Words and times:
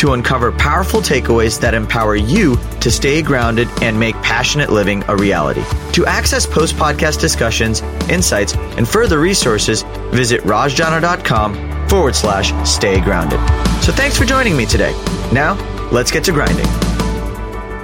to 0.00 0.14
uncover 0.14 0.50
powerful 0.50 1.00
takeaways 1.00 1.60
that 1.60 1.74
empower 1.74 2.16
you 2.16 2.56
to 2.80 2.90
stay 2.90 3.20
grounded 3.20 3.68
and 3.82 4.00
make 4.00 4.14
passionate 4.22 4.70
living 4.70 5.04
a 5.08 5.16
reality. 5.16 5.62
To 5.92 6.06
access 6.06 6.46
post 6.46 6.74
podcast 6.76 7.20
discussions, 7.20 7.82
insights, 8.08 8.54
and 8.54 8.88
further 8.88 9.20
resources, 9.20 9.82
visit 10.10 10.40
rajjana.com 10.42 11.88
forward 11.88 12.16
slash 12.16 12.52
stay 12.68 13.00
grounded. 13.02 13.38
So 13.82 13.92
thanks 13.92 14.16
for 14.16 14.24
joining 14.24 14.56
me 14.56 14.64
today. 14.64 14.92
Now, 15.32 15.54
let's 15.92 16.10
get 16.10 16.24
to 16.24 16.32
grinding. 16.32 16.66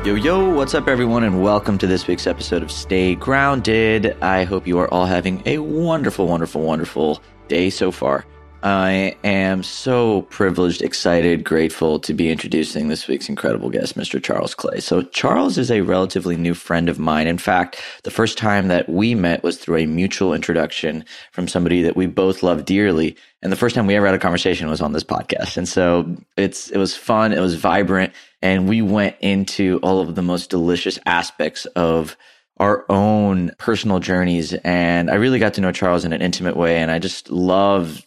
Yo, 0.06 0.14
yo, 0.14 0.54
what's 0.54 0.72
up, 0.72 0.88
everyone, 0.88 1.24
and 1.24 1.42
welcome 1.42 1.76
to 1.78 1.86
this 1.86 2.06
week's 2.06 2.26
episode 2.26 2.62
of 2.62 2.70
Stay 2.70 3.14
Grounded. 3.14 4.16
I 4.22 4.44
hope 4.44 4.66
you 4.66 4.78
are 4.78 4.88
all 4.88 5.04
having 5.04 5.42
a 5.44 5.58
wonderful, 5.58 6.26
wonderful, 6.26 6.62
wonderful 6.62 7.20
day 7.48 7.68
so 7.68 7.90
far. 7.90 8.24
I 8.62 9.16
am 9.22 9.62
so 9.62 10.22
privileged, 10.22 10.82
excited, 10.82 11.44
grateful 11.44 12.00
to 12.00 12.14
be 12.14 12.30
introducing 12.30 12.88
this 12.88 13.06
week's 13.06 13.28
incredible 13.28 13.70
guest, 13.70 13.96
Mr. 13.96 14.20
Charles 14.22 14.54
Clay. 14.54 14.80
So, 14.80 15.02
Charles 15.02 15.58
is 15.58 15.70
a 15.70 15.82
relatively 15.82 16.36
new 16.36 16.54
friend 16.54 16.88
of 16.88 16.98
mine. 16.98 17.26
In 17.26 17.38
fact, 17.38 17.80
the 18.02 18.10
first 18.10 18.38
time 18.38 18.68
that 18.68 18.88
we 18.88 19.14
met 19.14 19.42
was 19.42 19.58
through 19.58 19.76
a 19.76 19.86
mutual 19.86 20.34
introduction 20.34 21.04
from 21.32 21.48
somebody 21.48 21.82
that 21.82 21.96
we 21.96 22.06
both 22.06 22.42
love 22.42 22.64
dearly. 22.64 23.16
And 23.42 23.52
the 23.52 23.56
first 23.56 23.74
time 23.74 23.86
we 23.86 23.94
ever 23.94 24.06
had 24.06 24.14
a 24.14 24.18
conversation 24.18 24.68
was 24.68 24.80
on 24.80 24.92
this 24.92 25.04
podcast. 25.04 25.56
And 25.56 25.68
so 25.68 26.16
it's, 26.36 26.70
it 26.70 26.78
was 26.78 26.96
fun. 26.96 27.32
It 27.32 27.40
was 27.40 27.54
vibrant. 27.54 28.14
And 28.42 28.68
we 28.68 28.82
went 28.82 29.16
into 29.20 29.78
all 29.82 30.00
of 30.00 30.14
the 30.14 30.22
most 30.22 30.50
delicious 30.50 30.98
aspects 31.06 31.66
of 31.76 32.16
our 32.56 32.86
own 32.88 33.50
personal 33.58 33.98
journeys. 34.00 34.54
And 34.54 35.10
I 35.10 35.14
really 35.16 35.38
got 35.38 35.54
to 35.54 35.60
know 35.60 35.72
Charles 35.72 36.04
in 36.04 36.12
an 36.12 36.22
intimate 36.22 36.56
way. 36.56 36.78
And 36.78 36.90
I 36.90 36.98
just 36.98 37.30
love 37.30 38.02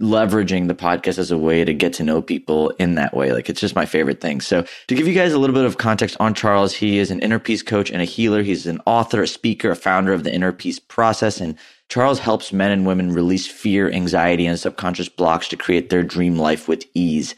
leveraging 0.00 0.68
the 0.68 0.74
podcast 0.74 1.18
as 1.18 1.30
a 1.30 1.38
way 1.38 1.64
to 1.64 1.72
get 1.72 1.92
to 1.94 2.04
know 2.04 2.20
people 2.20 2.70
in 2.78 2.96
that 2.96 3.14
way. 3.14 3.32
Like 3.32 3.48
it's 3.48 3.60
just 3.60 3.74
my 3.74 3.86
favorite 3.86 4.20
thing. 4.20 4.40
So 4.40 4.64
to 4.88 4.94
give 4.94 5.08
you 5.08 5.14
guys 5.14 5.32
a 5.32 5.38
little 5.38 5.54
bit 5.54 5.64
of 5.64 5.78
context 5.78 6.16
on 6.20 6.34
Charles, 6.34 6.74
he 6.74 6.98
is 6.98 7.10
an 7.10 7.20
inner 7.20 7.38
peace 7.38 7.62
coach 7.62 7.90
and 7.90 8.02
a 8.02 8.04
healer. 8.04 8.42
He's 8.42 8.66
an 8.66 8.80
author, 8.84 9.22
a 9.22 9.28
speaker, 9.28 9.70
a 9.70 9.76
founder 9.76 10.12
of 10.12 10.24
the 10.24 10.34
inner 10.34 10.52
peace 10.52 10.78
process. 10.78 11.40
And 11.40 11.56
Charles 11.88 12.18
helps 12.18 12.52
men 12.52 12.72
and 12.72 12.86
women 12.86 13.12
release 13.12 13.46
fear, 13.46 13.90
anxiety, 13.90 14.46
and 14.46 14.58
subconscious 14.58 15.08
blocks 15.08 15.48
to 15.48 15.56
create 15.56 15.88
their 15.88 16.02
dream 16.02 16.36
life 16.36 16.68
with 16.68 16.84
ease. 16.92 17.34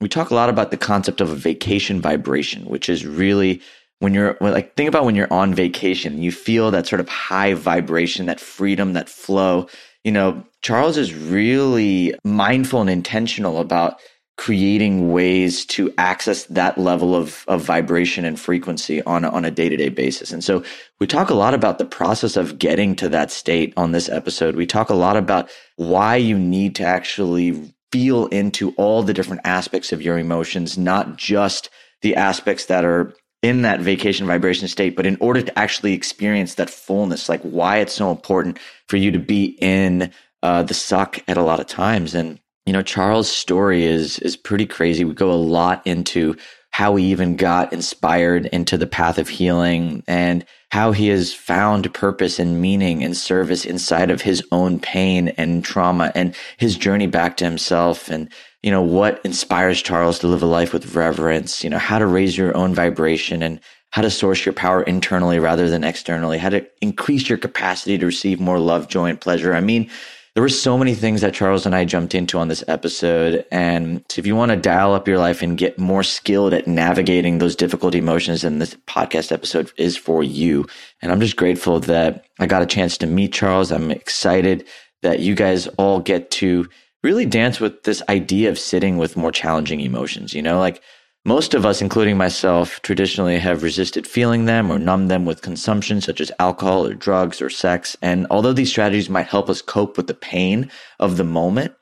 We 0.00 0.08
talk 0.08 0.30
a 0.30 0.34
lot 0.34 0.48
about 0.48 0.70
the 0.70 0.78
concept 0.78 1.20
of 1.20 1.30
a 1.30 1.34
vacation 1.34 2.00
vibration, 2.00 2.64
which 2.64 2.88
is 2.88 3.04
really 3.04 3.60
when 3.98 4.14
you're 4.14 4.38
like, 4.40 4.74
think 4.74 4.88
about 4.88 5.04
when 5.04 5.14
you're 5.14 5.30
on 5.30 5.52
vacation, 5.52 6.22
you 6.22 6.32
feel 6.32 6.70
that 6.70 6.86
sort 6.86 7.00
of 7.00 7.08
high 7.10 7.52
vibration, 7.52 8.24
that 8.26 8.40
freedom, 8.40 8.94
that 8.94 9.10
flow 9.10 9.68
you 10.04 10.12
know, 10.12 10.44
Charles 10.62 10.96
is 10.96 11.14
really 11.14 12.14
mindful 12.24 12.80
and 12.80 12.90
intentional 12.90 13.58
about 13.58 14.00
creating 14.36 15.12
ways 15.12 15.66
to 15.66 15.92
access 15.98 16.44
that 16.44 16.78
level 16.78 17.14
of, 17.14 17.44
of 17.46 17.62
vibration 17.62 18.24
and 18.24 18.40
frequency 18.40 19.02
on 19.02 19.22
a, 19.22 19.28
on 19.28 19.44
a 19.44 19.50
day-to-day 19.50 19.90
basis. 19.90 20.32
And 20.32 20.42
so 20.42 20.64
we 20.98 21.06
talk 21.06 21.28
a 21.28 21.34
lot 21.34 21.52
about 21.52 21.76
the 21.76 21.84
process 21.84 22.38
of 22.38 22.58
getting 22.58 22.96
to 22.96 23.08
that 23.10 23.30
state 23.30 23.74
on 23.76 23.92
this 23.92 24.08
episode. 24.08 24.56
We 24.56 24.64
talk 24.64 24.88
a 24.88 24.94
lot 24.94 25.18
about 25.18 25.50
why 25.76 26.16
you 26.16 26.38
need 26.38 26.74
to 26.76 26.84
actually 26.84 27.74
feel 27.92 28.28
into 28.28 28.70
all 28.78 29.02
the 29.02 29.12
different 29.12 29.42
aspects 29.44 29.92
of 29.92 30.00
your 30.00 30.18
emotions, 30.18 30.78
not 30.78 31.16
just 31.16 31.68
the 32.00 32.16
aspects 32.16 32.64
that 32.66 32.84
are 32.84 33.12
in 33.42 33.62
that 33.62 33.80
vacation 33.80 34.26
vibration 34.26 34.68
state, 34.68 34.96
but 34.96 35.06
in 35.06 35.16
order 35.20 35.40
to 35.40 35.58
actually 35.58 35.94
experience 35.94 36.54
that 36.56 36.70
fullness, 36.70 37.28
like 37.28 37.40
why 37.42 37.78
it's 37.78 37.94
so 37.94 38.10
important 38.10 38.58
for 38.86 38.96
you 38.96 39.10
to 39.10 39.18
be 39.18 39.56
in 39.60 40.10
uh, 40.42 40.62
the 40.62 40.74
suck 40.74 41.18
at 41.28 41.36
a 41.36 41.42
lot 41.42 41.60
of 41.60 41.66
times. 41.66 42.14
And 42.14 42.38
you 42.66 42.72
know, 42.72 42.82
Charles' 42.82 43.30
story 43.30 43.84
is 43.84 44.18
is 44.18 44.36
pretty 44.36 44.66
crazy. 44.66 45.04
We 45.04 45.14
go 45.14 45.30
a 45.30 45.34
lot 45.34 45.86
into 45.86 46.36
how 46.72 46.94
he 46.96 47.06
even 47.06 47.36
got 47.36 47.72
inspired 47.72 48.46
into 48.46 48.78
the 48.78 48.86
path 48.86 49.18
of 49.18 49.28
healing 49.28 50.04
and 50.06 50.44
how 50.70 50.92
he 50.92 51.08
has 51.08 51.32
found 51.32 51.92
purpose 51.92 52.38
and 52.38 52.60
meaning 52.60 53.02
and 53.02 53.16
service 53.16 53.64
inside 53.64 54.10
of 54.10 54.22
his 54.22 54.42
own 54.52 54.78
pain 54.78 55.28
and 55.30 55.64
trauma 55.64 56.12
and 56.14 56.34
his 56.58 56.76
journey 56.76 57.08
back 57.08 57.36
to 57.36 57.44
himself 57.44 58.08
and 58.08 58.30
you 58.62 58.70
know, 58.70 58.82
what 58.82 59.20
inspires 59.24 59.80
Charles 59.80 60.18
to 60.18 60.26
live 60.26 60.42
a 60.42 60.46
life 60.46 60.72
with 60.72 60.94
reverence, 60.94 61.64
you 61.64 61.70
know, 61.70 61.78
how 61.78 61.98
to 61.98 62.06
raise 62.06 62.36
your 62.36 62.56
own 62.56 62.74
vibration 62.74 63.42
and 63.42 63.60
how 63.90 64.02
to 64.02 64.10
source 64.10 64.44
your 64.44 64.52
power 64.52 64.82
internally 64.82 65.38
rather 65.38 65.68
than 65.68 65.82
externally, 65.82 66.38
how 66.38 66.50
to 66.50 66.66
increase 66.80 67.28
your 67.28 67.38
capacity 67.38 67.98
to 67.98 68.06
receive 68.06 68.38
more 68.40 68.58
love, 68.58 68.88
joy, 68.88 69.10
and 69.10 69.20
pleasure. 69.20 69.54
I 69.54 69.60
mean, 69.60 69.90
there 70.34 70.42
were 70.42 70.48
so 70.48 70.78
many 70.78 70.94
things 70.94 71.22
that 71.22 71.34
Charles 71.34 71.66
and 71.66 71.74
I 71.74 71.84
jumped 71.84 72.14
into 72.14 72.38
on 72.38 72.46
this 72.46 72.62
episode. 72.68 73.44
And 73.50 74.04
if 74.16 74.26
you 74.26 74.36
want 74.36 74.52
to 74.52 74.56
dial 74.56 74.94
up 74.94 75.08
your 75.08 75.18
life 75.18 75.42
and 75.42 75.58
get 75.58 75.78
more 75.78 76.04
skilled 76.04 76.54
at 76.54 76.68
navigating 76.68 77.38
those 77.38 77.56
difficult 77.56 77.96
emotions, 77.96 78.42
then 78.42 78.60
this 78.60 78.76
podcast 78.86 79.32
episode 79.32 79.72
is 79.76 79.96
for 79.96 80.22
you. 80.22 80.66
And 81.02 81.10
I'm 81.10 81.20
just 81.20 81.36
grateful 81.36 81.80
that 81.80 82.26
I 82.38 82.46
got 82.46 82.62
a 82.62 82.66
chance 82.66 82.96
to 82.98 83.06
meet 83.06 83.32
Charles. 83.32 83.72
I'm 83.72 83.90
excited 83.90 84.66
that 85.02 85.18
you 85.18 85.34
guys 85.34 85.66
all 85.78 85.98
get 85.98 86.30
to 86.32 86.68
really 87.02 87.26
dance 87.26 87.60
with 87.60 87.82
this 87.84 88.02
idea 88.08 88.50
of 88.50 88.58
sitting 88.58 88.98
with 88.98 89.16
more 89.16 89.32
challenging 89.32 89.80
emotions. 89.80 90.34
You 90.34 90.42
know, 90.42 90.58
like 90.58 90.82
most 91.24 91.52
of 91.52 91.66
us, 91.66 91.82
including 91.82 92.16
myself, 92.16 92.80
traditionally 92.82 93.38
have 93.38 93.62
resisted 93.62 94.06
feeling 94.06 94.46
them 94.46 94.70
or 94.70 94.78
numbed 94.78 95.10
them 95.10 95.26
with 95.26 95.42
consumption, 95.42 96.00
such 96.00 96.20
as 96.20 96.32
alcohol 96.38 96.86
or 96.86 96.94
drugs 96.94 97.42
or 97.42 97.50
sex. 97.50 97.96
And 98.00 98.26
although 98.30 98.54
these 98.54 98.70
strategies 98.70 99.10
might 99.10 99.26
help 99.26 99.50
us 99.50 99.60
cope 99.60 99.96
with 99.96 100.06
the 100.06 100.14
pain 100.14 100.70
of 100.98 101.16
the 101.16 101.24
moment, 101.24 101.74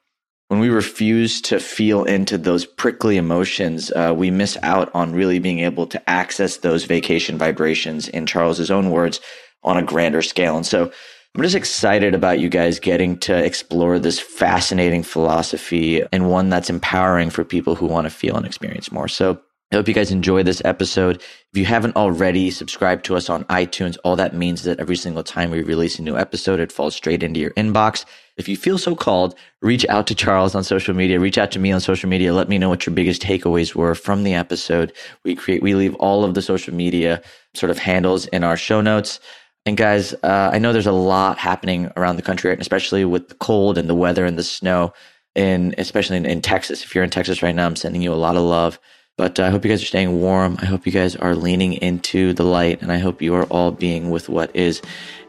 when 0.49 0.61
we 0.61 0.71
refuse 0.71 1.43
to 1.43 1.61
feel 1.61 2.05
into 2.05 2.39
those 2.39 2.65
prickly 2.65 3.17
emotions, 3.19 3.93
uh, 3.93 4.15
we 4.17 4.31
miss 4.31 4.57
out 4.63 4.91
on 4.95 5.13
really 5.13 5.39
being 5.39 5.61
able 5.61 5.87
to 5.87 6.11
access 6.11 6.57
those 6.57 6.85
vacation 6.85 7.37
vibrations, 7.37 8.09
in 8.09 8.25
Charles's 8.25 8.71
own 8.71 8.91
words, 8.91 9.21
on 9.63 9.77
a 9.77 9.83
grander 9.83 10.23
scale. 10.23 10.57
And 10.57 10.67
so, 10.67 10.91
I'm 11.39 11.45
just 11.45 11.55
excited 11.55 12.17
about 12.17 12.41
you 12.41 12.49
guys 12.49 12.81
getting 12.81 13.17
to 13.19 13.33
explore 13.33 14.01
this 14.01 14.19
fascinating 14.19 15.05
philosophy 15.05 16.03
and 16.11 16.29
one 16.29 16.49
that's 16.49 16.69
empowering 16.69 17.31
for 17.31 17.45
people 17.45 17.77
who 17.77 17.87
want 17.87 18.07
to 18.07 18.11
feel 18.11 18.37
and 18.37 18.45
experience 18.45 18.91
more. 18.91 19.07
So 19.07 19.41
I 19.71 19.77
hope 19.77 19.87
you 19.87 19.95
guys 19.95 20.11
enjoy 20.11 20.43
this 20.43 20.61
episode. 20.65 21.23
If 21.53 21.59
you 21.59 21.65
haven't 21.65 21.95
already 21.95 22.51
subscribed 22.51 23.05
to 23.05 23.15
us 23.15 23.31
on 23.31 23.45
iTunes, 23.45 23.97
all 24.03 24.17
that 24.17 24.35
means 24.35 24.65
that 24.65 24.81
every 24.81 24.97
single 24.97 25.23
time 25.23 25.53
we 25.53 25.63
release 25.63 26.01
a 26.01 26.03
new 26.03 26.19
episode, 26.19 26.59
it 26.59 26.73
falls 26.73 26.97
straight 26.97 27.23
into 27.23 27.39
your 27.39 27.53
inbox. 27.53 28.05
If 28.37 28.49
you 28.49 28.57
feel 28.57 28.77
so 28.77 28.97
called, 28.97 29.37
reach 29.63 29.87
out 29.89 30.09
to 30.09 30.17
Charles 30.17 30.57
on 30.57 30.65
social 30.65 30.93
media, 30.93 31.21
reach 31.21 31.39
out 31.39 31.53
to 31.53 31.61
me 31.61 31.71
on 31.71 31.81
social 31.81 32.09
media. 32.09 32.35
Let 32.35 32.49
me 32.49 32.59
know 32.59 32.69
what 32.69 32.85
your 32.85 32.97
biggest 32.97 33.23
takeaways 33.23 33.77
were 33.77 33.95
from 33.95 34.25
the 34.25 34.35
episode. 34.35 34.93
We 35.23 35.37
create, 35.37 35.63
we 35.63 35.77
leave 35.77 35.95
all 35.97 36.25
of 36.25 36.35
the 36.35 36.43
social 36.43 36.75
media 36.75 37.23
sort 37.55 37.71
of 37.71 37.79
handles 37.79 38.27
in 38.27 38.43
our 38.43 38.57
show 38.57 38.81
notes. 38.81 39.21
And 39.67 39.77
guys, 39.77 40.15
uh, 40.15 40.51
I 40.53 40.59
know 40.59 40.73
there's 40.73 40.87
a 40.87 40.93
lot 40.93 41.39
happening 41.39 41.91
around 41.97 42.17
the 42.17 42.23
country, 42.23 42.51
right? 42.51 42.61
especially 42.61 43.05
with 43.05 43.29
the 43.29 43.35
cold 43.35 43.77
and 43.77 43.89
the 43.89 43.95
weather 43.95 44.25
and 44.25 44.39
the 44.39 44.45
snow, 44.45 44.93
and 45.37 45.75
especially 45.77 46.17
in, 46.17 46.27
in 46.27 46.41
Texas. 46.41 46.85
If 46.85 46.95
you're 46.95 47.05
in 47.05 47.11
Texas 47.11 47.43
right 47.43 47.55
now, 47.55 47.67
I'm 47.67 47.77
sending 47.77 48.03
you 48.03 48.13
a 48.13 48.15
lot 48.15 48.37
of 48.37 48.43
love. 48.43 48.79
But 49.19 49.41
uh, 49.41 49.45
I 49.45 49.51
hope 49.51 49.65
you 49.65 49.71
guys 49.71 49.83
are 49.83 49.87
staying 49.87 50.21
warm. 50.21 50.57
I 50.63 50.65
hope 50.65 50.87
you 50.87 50.93
guys 50.93 51.17
are 51.17 51.35
leaning 51.35 51.75
into 51.75 52.33
the 52.33 52.45
light, 52.45 52.81
and 52.81 52.93
I 52.93 52.99
hope 52.99 53.21
you 53.21 53.35
are 53.35 53.45
all 53.45 53.73
being 53.73 54.11
with 54.11 54.29
what 54.29 54.55
is. 54.55 54.81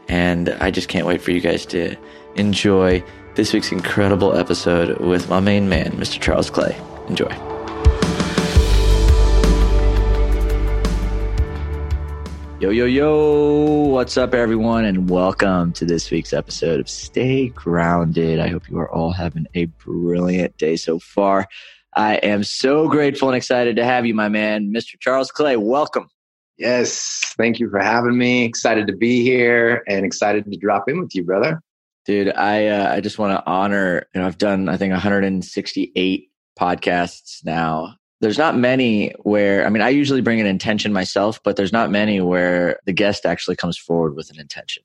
And 0.08 0.48
I 0.60 0.70
just 0.70 0.88
can't 0.88 1.06
wait 1.06 1.20
for 1.20 1.32
you 1.32 1.40
guys 1.40 1.66
to 1.66 1.96
enjoy 2.36 3.04
this 3.34 3.52
week's 3.52 3.72
incredible 3.72 4.36
episode 4.36 5.00
with 5.00 5.28
my 5.28 5.40
main 5.40 5.68
man, 5.68 5.92
Mr. 5.92 6.20
Charles 6.20 6.50
Clay. 6.50 6.76
Enjoy. 7.08 7.49
Yo, 12.60 12.68
yo, 12.68 12.84
yo, 12.84 13.86
what's 13.86 14.18
up, 14.18 14.34
everyone, 14.34 14.84
and 14.84 15.08
welcome 15.08 15.72
to 15.72 15.86
this 15.86 16.10
week's 16.10 16.34
episode 16.34 16.78
of 16.78 16.90
Stay 16.90 17.48
Grounded. 17.48 18.38
I 18.38 18.48
hope 18.48 18.68
you 18.68 18.76
are 18.76 18.90
all 18.90 19.12
having 19.12 19.46
a 19.54 19.64
brilliant 19.64 20.58
day 20.58 20.76
so 20.76 20.98
far. 20.98 21.48
I 21.96 22.16
am 22.16 22.44
so 22.44 22.86
grateful 22.86 23.30
and 23.30 23.36
excited 23.36 23.76
to 23.76 23.84
have 23.86 24.04
you, 24.04 24.14
my 24.14 24.28
man, 24.28 24.74
Mr. 24.74 25.00
Charles 25.00 25.30
Clay. 25.32 25.56
Welcome. 25.56 26.10
Yes, 26.58 27.32
thank 27.38 27.60
you 27.60 27.70
for 27.70 27.78
having 27.78 28.18
me. 28.18 28.44
Excited 28.44 28.86
to 28.88 28.94
be 28.94 29.22
here 29.22 29.82
and 29.88 30.04
excited 30.04 30.44
to 30.44 30.58
drop 30.58 30.86
in 30.86 31.00
with 31.00 31.14
you, 31.14 31.24
brother. 31.24 31.62
Dude, 32.04 32.28
I 32.28 32.66
uh, 32.66 32.94
I 32.94 33.00
just 33.00 33.18
want 33.18 33.32
to 33.38 33.50
honor. 33.50 34.06
You 34.14 34.20
know, 34.20 34.26
I've 34.26 34.36
done 34.36 34.68
I 34.68 34.76
think 34.76 34.92
168 34.92 36.28
podcasts 36.58 37.42
now, 37.42 37.94
there's 38.20 38.38
not 38.38 38.56
many 38.56 39.12
where, 39.22 39.66
I 39.66 39.70
mean, 39.70 39.82
I 39.82 39.88
usually 39.88 40.20
bring 40.20 40.40
an 40.40 40.46
intention 40.46 40.92
myself, 40.92 41.42
but 41.42 41.56
there's 41.56 41.72
not 41.72 41.90
many 41.90 42.20
where 42.20 42.78
the 42.84 42.92
guest 42.92 43.24
actually 43.24 43.56
comes 43.56 43.78
forward 43.78 44.14
with 44.14 44.30
an 44.30 44.38
intention. 44.38 44.82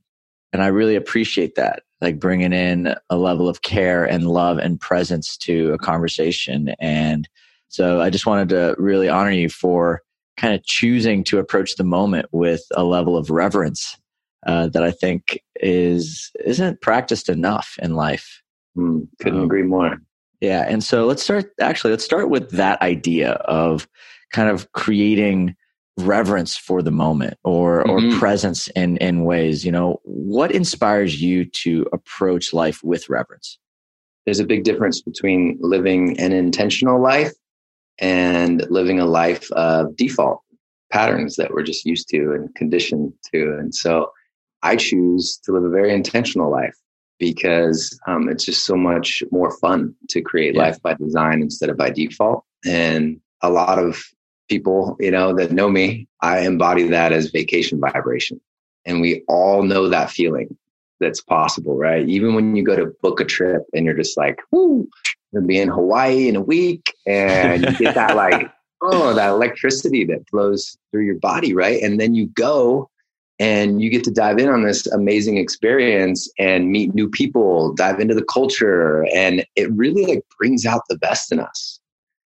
And 0.53 0.63
I 0.63 0.67
really 0.67 0.95
appreciate 0.95 1.55
that, 1.55 1.83
like 1.99 2.17
bringing 2.17 2.53
in 2.53 2.95
a 3.09 3.17
level 3.17 3.49
of 3.49 3.61
care 3.61 4.05
and 4.05 4.29
love 4.29 4.57
and 4.57 4.79
presence 4.79 5.35
to 5.37 5.73
a 5.73 5.77
conversation. 5.77 6.73
And 6.79 7.27
so 7.67 7.99
I 7.99 8.09
just 8.09 8.25
wanted 8.25 8.49
to 8.49 8.75
really 8.77 9.09
honor 9.09 9.31
you 9.31 9.49
for 9.49 10.01
kind 10.37 10.53
of 10.53 10.63
choosing 10.63 11.23
to 11.25 11.39
approach 11.39 11.75
the 11.75 11.83
moment 11.83 12.27
with 12.31 12.63
a 12.75 12.83
level 12.83 13.17
of 13.17 13.29
reverence 13.29 13.97
uh, 14.45 14.67
that 14.69 14.83
I 14.83 14.91
think 14.91 15.41
is 15.57 16.31
isn't 16.45 16.81
practiced 16.81 17.29
enough 17.29 17.77
in 17.81 17.95
life. 17.95 18.41
Mm, 18.77 19.07
couldn't 19.19 19.39
um, 19.39 19.45
agree 19.45 19.63
more. 19.63 19.97
Yeah, 20.41 20.65
and 20.67 20.83
so 20.83 21.05
let's 21.05 21.23
start. 21.23 21.51
Actually, 21.59 21.91
let's 21.91 22.05
start 22.05 22.29
with 22.29 22.49
that 22.51 22.81
idea 22.81 23.33
of 23.33 23.87
kind 24.31 24.49
of 24.49 24.71
creating 24.73 25.55
reverence 25.97 26.57
for 26.57 26.81
the 26.81 26.91
moment 26.91 27.37
or 27.43 27.83
mm-hmm. 27.85 28.15
or 28.15 28.19
presence 28.19 28.67
in 28.69 28.97
in 28.97 29.23
ways. 29.23 29.65
You 29.65 29.71
know, 29.71 29.99
what 30.03 30.51
inspires 30.51 31.21
you 31.21 31.45
to 31.45 31.87
approach 31.93 32.53
life 32.53 32.83
with 32.83 33.09
reverence? 33.09 33.57
There's 34.25 34.39
a 34.39 34.45
big 34.45 34.63
difference 34.63 35.01
between 35.01 35.57
living 35.61 36.19
an 36.19 36.31
intentional 36.31 37.01
life 37.01 37.31
and 37.99 38.65
living 38.69 38.99
a 38.99 39.05
life 39.05 39.49
of 39.51 39.95
default 39.95 40.41
patterns 40.91 41.35
that 41.35 41.51
we're 41.51 41.63
just 41.63 41.85
used 41.85 42.09
to 42.09 42.33
and 42.33 42.53
conditioned 42.55 43.13
to. 43.33 43.57
And 43.59 43.73
so 43.73 44.11
I 44.63 44.75
choose 44.75 45.39
to 45.43 45.51
live 45.51 45.63
a 45.63 45.69
very 45.69 45.93
intentional 45.93 46.51
life 46.51 46.75
because 47.19 47.97
um, 48.07 48.29
it's 48.29 48.45
just 48.45 48.65
so 48.65 48.75
much 48.75 49.23
more 49.31 49.57
fun 49.57 49.95
to 50.09 50.21
create 50.21 50.55
yeah. 50.55 50.61
life 50.61 50.81
by 50.81 50.93
design 50.95 51.41
instead 51.41 51.69
of 51.69 51.77
by 51.77 51.89
default. 51.89 52.43
And 52.65 53.19
a 53.41 53.49
lot 53.49 53.79
of 53.79 54.03
people, 54.49 54.97
you 54.99 55.11
know, 55.11 55.33
that 55.35 55.51
know 55.51 55.69
me, 55.69 56.07
I 56.21 56.39
embody 56.39 56.87
that 56.89 57.11
as 57.11 57.31
vacation 57.31 57.79
vibration. 57.79 58.39
And 58.85 59.01
we 59.01 59.23
all 59.27 59.63
know 59.63 59.89
that 59.89 60.11
feeling 60.11 60.55
that's 60.99 61.21
possible, 61.21 61.77
right? 61.77 62.07
Even 62.07 62.35
when 62.35 62.55
you 62.55 62.63
go 62.63 62.75
to 62.75 62.93
book 63.01 63.19
a 63.19 63.25
trip 63.25 63.63
and 63.73 63.85
you're 63.85 63.95
just 63.95 64.17
like, 64.17 64.39
whoo, 64.51 64.87
gonna 65.33 65.45
be 65.45 65.59
in 65.59 65.69
Hawaii 65.69 66.27
in 66.27 66.35
a 66.35 66.41
week, 66.41 66.93
and 67.05 67.63
you 67.63 67.77
get 67.77 67.95
that 67.95 68.15
like, 68.15 68.51
oh, 68.81 69.13
that 69.13 69.29
electricity 69.29 70.05
that 70.05 70.27
flows 70.29 70.77
through 70.91 71.05
your 71.05 71.19
body, 71.19 71.53
right? 71.53 71.81
And 71.81 71.99
then 71.99 72.15
you 72.15 72.27
go 72.27 72.89
and 73.39 73.81
you 73.81 73.89
get 73.89 74.03
to 74.05 74.11
dive 74.11 74.37
in 74.37 74.47
on 74.47 74.63
this 74.63 74.87
amazing 74.87 75.37
experience 75.37 76.29
and 76.39 76.71
meet 76.71 76.95
new 76.95 77.09
people, 77.09 77.73
dive 77.73 77.99
into 77.99 78.15
the 78.15 78.23
culture, 78.23 79.05
and 79.13 79.45
it 79.55 79.71
really 79.73 80.05
like 80.05 80.23
brings 80.39 80.65
out 80.65 80.81
the 80.89 80.97
best 80.97 81.31
in 81.31 81.39
us. 81.39 81.79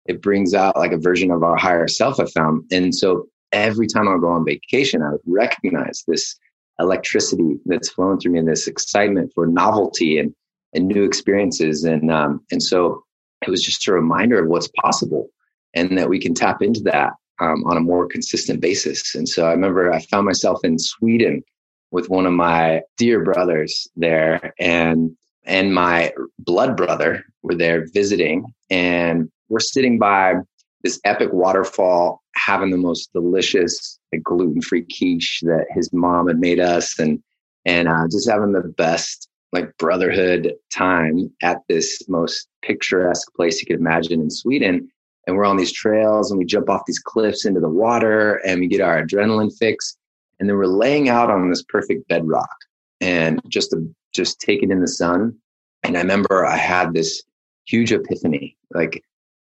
It 0.06 0.22
brings 0.22 0.54
out 0.54 0.78
like 0.78 0.92
a 0.92 0.98
version 0.98 1.32
of 1.32 1.44
our 1.44 1.58
higher 1.58 1.88
self, 1.88 2.20
I 2.20 2.26
found. 2.26 2.64
And 2.72 2.96
so 2.96 3.28
every 3.52 3.88
time 3.88 4.08
I 4.08 4.18
go 4.18 4.30
on 4.30 4.46
vacation, 4.46 5.02
I 5.02 5.12
would 5.12 5.22
recognize 5.26 6.04
this 6.08 6.38
electricity 6.80 7.58
that's 7.66 7.90
flowing 7.90 8.20
through 8.20 8.32
me 8.32 8.40
and 8.40 8.48
this 8.48 8.68
excitement 8.68 9.32
for 9.34 9.46
novelty 9.46 10.18
and 10.18 10.34
and 10.76 10.88
new 10.88 11.04
experiences. 11.04 11.84
And 11.84 12.12
um, 12.12 12.42
and 12.52 12.64
so 12.64 13.04
it 13.46 13.50
was 13.50 13.64
just 13.64 13.88
a 13.88 13.94
reminder 13.94 14.42
of 14.42 14.50
what's 14.50 14.70
possible 14.82 15.30
and 15.74 15.98
that 15.98 16.10
we 16.10 16.20
can 16.20 16.34
tap 16.34 16.62
into 16.62 16.82
that 16.82 17.14
um, 17.40 17.64
on 17.66 17.78
a 17.78 17.82
more 17.82 18.08
consistent 18.08 18.62
basis. 18.62 19.16
And 19.16 19.28
so 19.28 19.48
I 19.48 19.52
remember 19.52 19.92
I 19.92 20.02
found 20.02 20.26
myself 20.26 20.60
in 20.64 20.78
Sweden 20.80 21.44
with 21.92 22.10
one 22.10 22.26
of 22.26 22.34
my 22.34 22.82
dear 22.98 23.24
brothers 23.24 23.88
there 23.96 24.54
and 24.60 25.16
and 25.46 25.74
my 25.74 26.14
blood 26.40 26.78
brother 26.78 27.24
were 27.42 27.56
there 27.56 27.86
visiting 27.94 28.46
and 28.70 29.30
we're 29.50 29.60
sitting 29.60 30.00
by 30.00 30.36
this 30.84 31.00
epic 31.06 31.30
waterfall 31.32 32.22
having 32.36 32.72
the 32.72 32.78
most 32.78 33.12
delicious 33.14 34.00
like, 34.12 34.24
gluten-free 34.24 34.86
quiche 34.98 35.42
that 35.44 35.66
his 35.72 35.92
mom 35.94 36.28
had 36.28 36.40
made 36.40 36.60
us 36.60 36.98
and 37.00 37.22
and 37.66 37.88
uh, 37.88 38.06
just 38.12 38.30
having 38.30 38.52
the 38.52 38.74
best 38.78 39.30
like 39.54 39.78
brotherhood 39.78 40.54
time 40.74 41.32
at 41.42 41.60
this 41.70 42.02
most 42.10 42.48
picturesque 42.62 43.32
place 43.36 43.62
you 43.62 43.68
could 43.68 43.80
imagine 43.80 44.20
in 44.20 44.30
Sweden. 44.30 44.90
And 45.26 45.36
we're 45.36 45.46
on 45.46 45.58
these 45.58 45.72
trails 45.72 46.32
and 46.32 46.38
we 46.38 46.46
jump 46.46 46.70
off 46.70 46.86
these 46.86 47.00
cliffs 47.00 47.46
into 47.46 47.60
the 47.60 47.70
water 47.70 48.36
and 48.46 48.60
we 48.60 48.68
get 48.68 48.82
our 48.82 49.02
adrenaline 49.02 49.56
fix. 49.58 49.98
And 50.40 50.50
then 50.50 50.58
we're 50.58 50.66
laying 50.66 51.10
out 51.10 51.30
on 51.30 51.50
this 51.50 51.64
perfect 51.64 52.08
bedrock 52.08 52.56
and 53.00 53.42
just 53.48 53.72
to, 53.72 53.94
just 54.14 54.40
take 54.40 54.64
it 54.64 54.72
in 54.72 54.82
the 54.82 54.88
sun. 54.88 55.36
And 55.84 55.98
I 55.98 56.02
remember 56.02 56.46
I 56.46 56.58
had 56.58 56.94
this 56.94 57.24
huge 57.66 57.92
epiphany. 57.92 58.58
Like 58.74 59.04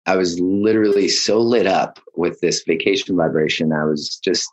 I 0.06 0.16
was 0.16 0.40
literally 0.40 1.08
so 1.08 1.40
lit 1.40 1.68
up 1.68 2.00
with 2.16 2.40
this 2.42 2.64
vacation 2.66 3.16
vibration. 3.16 3.72
I 3.72 3.86
was 3.86 4.18
just, 4.18 4.50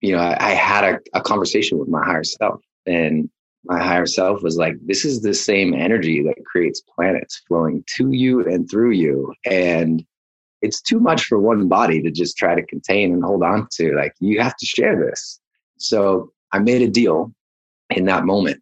you 0.00 0.12
know, 0.12 0.18
I, 0.18 0.36
I 0.38 0.50
had 0.50 0.84
a, 0.84 0.98
a 1.14 1.20
conversation 1.20 1.78
with 1.78 1.88
my 1.88 2.04
higher 2.04 2.24
self 2.24 2.60
and 2.86 3.30
my 3.64 3.82
higher 3.82 4.06
self 4.06 4.42
was 4.42 4.56
like, 4.56 4.74
this 4.84 5.04
is 5.04 5.22
the 5.22 5.34
same 5.34 5.74
energy 5.74 6.22
that 6.22 6.44
creates 6.44 6.82
planets 6.94 7.42
flowing 7.48 7.84
to 7.96 8.12
you 8.12 8.44
and 8.46 8.70
through 8.70 8.92
you. 8.92 9.34
And 9.44 10.04
it's 10.66 10.80
too 10.80 11.00
much 11.00 11.24
for 11.24 11.38
one 11.38 11.68
body 11.68 12.02
to 12.02 12.10
just 12.10 12.36
try 12.36 12.54
to 12.54 12.66
contain 12.66 13.12
and 13.12 13.24
hold 13.24 13.42
on 13.42 13.68
to. 13.72 13.94
Like, 13.94 14.14
you 14.20 14.40
have 14.40 14.56
to 14.56 14.66
share 14.66 14.96
this. 14.96 15.40
So 15.78 16.32
I 16.52 16.58
made 16.58 16.82
a 16.82 16.88
deal 16.88 17.32
in 17.90 18.04
that 18.06 18.24
moment 18.24 18.60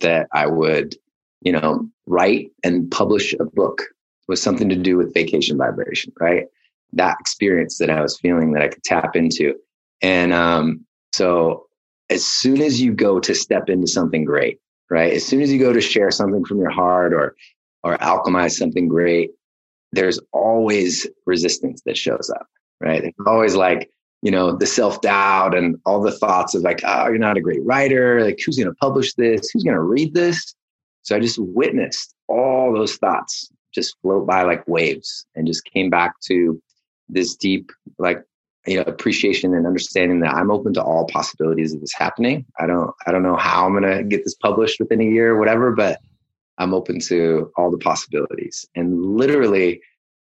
that 0.00 0.28
I 0.32 0.46
would, 0.46 0.94
you 1.40 1.52
know, 1.52 1.88
write 2.06 2.50
and 2.62 2.90
publish 2.90 3.34
a 3.40 3.44
book 3.44 3.82
with 4.28 4.38
something 4.38 4.68
to 4.68 4.76
do 4.76 4.96
with 4.96 5.14
vacation 5.14 5.56
vibration, 5.56 6.12
right? 6.20 6.44
That 6.92 7.16
experience 7.20 7.78
that 7.78 7.90
I 7.90 8.00
was 8.02 8.18
feeling 8.18 8.52
that 8.52 8.62
I 8.62 8.68
could 8.68 8.84
tap 8.84 9.16
into. 9.16 9.54
And 10.02 10.32
um, 10.32 10.84
so 11.12 11.66
as 12.10 12.26
soon 12.26 12.60
as 12.60 12.80
you 12.80 12.92
go 12.92 13.18
to 13.20 13.34
step 13.34 13.68
into 13.68 13.86
something 13.86 14.24
great, 14.24 14.60
right? 14.90 15.12
As 15.12 15.24
soon 15.24 15.40
as 15.40 15.50
you 15.50 15.58
go 15.58 15.72
to 15.72 15.80
share 15.80 16.10
something 16.10 16.44
from 16.44 16.58
your 16.58 16.70
heart 16.70 17.12
or 17.12 17.34
or 17.82 17.96
alchemize 17.98 18.52
something 18.52 18.88
great, 18.88 19.30
there's 19.92 20.20
always 20.32 21.06
resistance 21.26 21.82
that 21.86 21.96
shows 21.96 22.30
up, 22.34 22.46
right? 22.80 23.04
It's 23.04 23.18
always 23.26 23.54
like, 23.54 23.90
you 24.22 24.30
know, 24.30 24.56
the 24.56 24.66
self-doubt 24.66 25.56
and 25.56 25.76
all 25.86 26.00
the 26.00 26.12
thoughts 26.12 26.54
of 26.54 26.62
like, 26.62 26.80
oh, 26.84 27.08
you're 27.08 27.18
not 27.18 27.36
a 27.36 27.40
great 27.40 27.64
writer. 27.64 28.24
Like, 28.24 28.38
who's 28.44 28.56
going 28.56 28.68
to 28.68 28.74
publish 28.74 29.14
this? 29.14 29.50
Who's 29.50 29.64
going 29.64 29.76
to 29.76 29.82
read 29.82 30.14
this? 30.14 30.54
So 31.02 31.14
I 31.16 31.20
just 31.20 31.38
witnessed 31.38 32.14
all 32.28 32.72
those 32.72 32.96
thoughts 32.96 33.50
just 33.72 33.96
float 34.02 34.26
by 34.26 34.42
like 34.42 34.66
waves 34.66 35.26
and 35.34 35.46
just 35.46 35.64
came 35.64 35.90
back 35.90 36.18
to 36.22 36.60
this 37.08 37.36
deep, 37.36 37.70
like 37.98 38.24
you 38.66 38.76
know 38.76 38.82
appreciation 38.82 39.54
and 39.54 39.66
understanding 39.66 40.20
that 40.20 40.34
I'm 40.34 40.50
open 40.50 40.74
to 40.74 40.82
all 40.82 41.06
possibilities 41.06 41.72
of 41.72 41.80
this 41.80 41.92
happening. 41.92 42.44
I 42.58 42.66
don't 42.66 42.90
I 43.06 43.12
don't 43.12 43.22
know 43.22 43.36
how 43.36 43.66
I'm 43.66 43.74
gonna 43.74 44.02
get 44.02 44.24
this 44.24 44.34
published 44.34 44.80
within 44.80 45.00
a 45.00 45.04
year 45.04 45.34
or 45.34 45.38
whatever, 45.38 45.72
but 45.72 46.00
I'm 46.58 46.74
open 46.74 47.00
to 47.00 47.50
all 47.56 47.70
the 47.70 47.78
possibilities. 47.78 48.66
And 48.74 49.04
literally, 49.04 49.80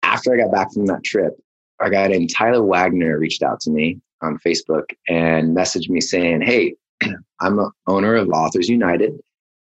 after 0.03 0.35
I 0.35 0.39
got 0.39 0.53
back 0.53 0.73
from 0.73 0.87
that 0.87 1.05
trip, 1.05 1.35
a 1.81 1.91
guy 1.91 2.07
named 2.09 2.31
Tyler 2.35 2.65
Wagner 2.65 3.19
reached 3.19 3.43
out 3.43 3.61
to 3.61 3.71
me 3.71 4.01
on 4.23 4.39
Facebook 4.39 4.85
and 5.09 5.57
messaged 5.57 5.89
me 5.89 6.01
saying, 6.01 6.43
"Hey, 6.43 6.75
I'm 7.41 7.57
the 7.57 7.71
owner 7.87 8.17
of 8.17 8.29
Authors 8.29 8.69
United, 8.69 9.19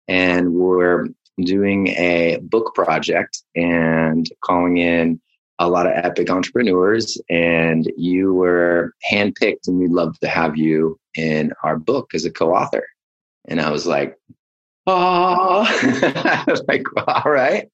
and 0.07 0.53
we're 0.53 1.07
doing 1.43 1.87
a 1.87 2.39
book 2.41 2.73
project 2.75 3.43
and 3.55 4.29
calling 4.41 4.77
in." 4.77 5.19
a 5.59 5.69
lot 5.69 5.85
of 5.85 5.93
epic 5.95 6.29
entrepreneurs, 6.29 7.17
and 7.29 7.89
you 7.95 8.33
were 8.33 8.93
handpicked, 9.09 9.67
and 9.67 9.79
we'd 9.79 9.91
love 9.91 10.19
to 10.19 10.27
have 10.27 10.57
you 10.57 10.99
in 11.15 11.53
our 11.63 11.77
book 11.77 12.13
as 12.13 12.25
a 12.25 12.31
co-author. 12.31 12.85
And 13.47 13.61
I 13.61 13.71
was 13.71 13.85
like, 13.85 14.17
oh, 14.87 16.55
like, 16.67 16.83
all 17.07 17.31
right, 17.31 17.69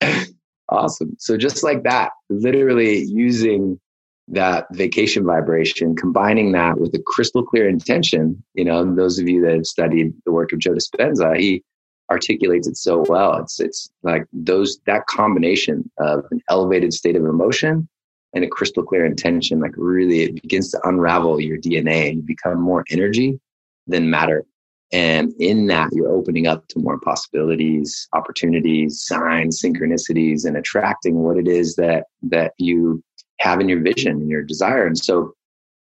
awesome. 0.69 1.15
So 1.19 1.37
just 1.37 1.63
like 1.63 1.83
that, 1.83 2.11
literally 2.29 3.03
using 3.03 3.79
that 4.27 4.65
vacation 4.71 5.25
vibration, 5.25 5.95
combining 5.95 6.51
that 6.53 6.79
with 6.79 6.93
a 6.95 7.01
crystal 7.05 7.43
clear 7.43 7.67
intention. 7.67 8.41
You 8.53 8.65
know, 8.65 8.95
those 8.95 9.19
of 9.19 9.27
you 9.27 9.41
that 9.41 9.53
have 9.53 9.65
studied 9.65 10.13
the 10.25 10.31
work 10.31 10.53
of 10.53 10.59
Joe 10.59 10.73
Dispenza, 10.73 11.37
he 11.37 11.63
articulates 12.09 12.67
it 12.67 12.77
so 12.77 13.03
well. 13.07 13.37
It's 13.37 13.59
it's 13.59 13.89
like 14.03 14.25
those 14.31 14.79
that 14.85 15.07
combination 15.07 15.89
of 15.97 16.25
an 16.31 16.41
elevated 16.49 16.93
state 16.93 17.15
of 17.15 17.25
emotion 17.25 17.87
and 18.33 18.43
a 18.43 18.47
crystal 18.47 18.83
clear 18.83 19.05
intention, 19.05 19.59
like 19.59 19.73
really 19.75 20.21
it 20.21 20.41
begins 20.41 20.71
to 20.71 20.79
unravel 20.83 21.39
your 21.41 21.57
DNA 21.57 22.09
and 22.09 22.17
you 22.17 22.23
become 22.23 22.61
more 22.61 22.85
energy 22.89 23.39
than 23.87 24.09
matter. 24.09 24.45
And 24.91 25.33
in 25.39 25.67
that, 25.67 25.89
you're 25.93 26.11
opening 26.11 26.47
up 26.47 26.67
to 26.69 26.79
more 26.79 26.99
possibilities, 26.99 28.09
opportunities, 28.13 29.01
signs, 29.01 29.61
synchronicities, 29.61 30.45
and 30.45 30.57
attracting 30.57 31.23
what 31.23 31.37
it 31.37 31.47
is 31.47 31.75
that 31.75 32.05
that 32.23 32.53
you 32.57 33.01
have 33.39 33.59
in 33.59 33.69
your 33.69 33.79
vision 33.79 34.13
and 34.13 34.29
your 34.29 34.43
desire. 34.43 34.85
And 34.85 34.97
so 34.97 35.33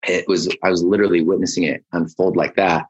it 0.06 0.28
was 0.28 0.48
I 0.62 0.70
was 0.70 0.84
literally 0.84 1.22
witnessing 1.22 1.64
it 1.64 1.84
unfold 1.92 2.36
like 2.36 2.56
that. 2.56 2.86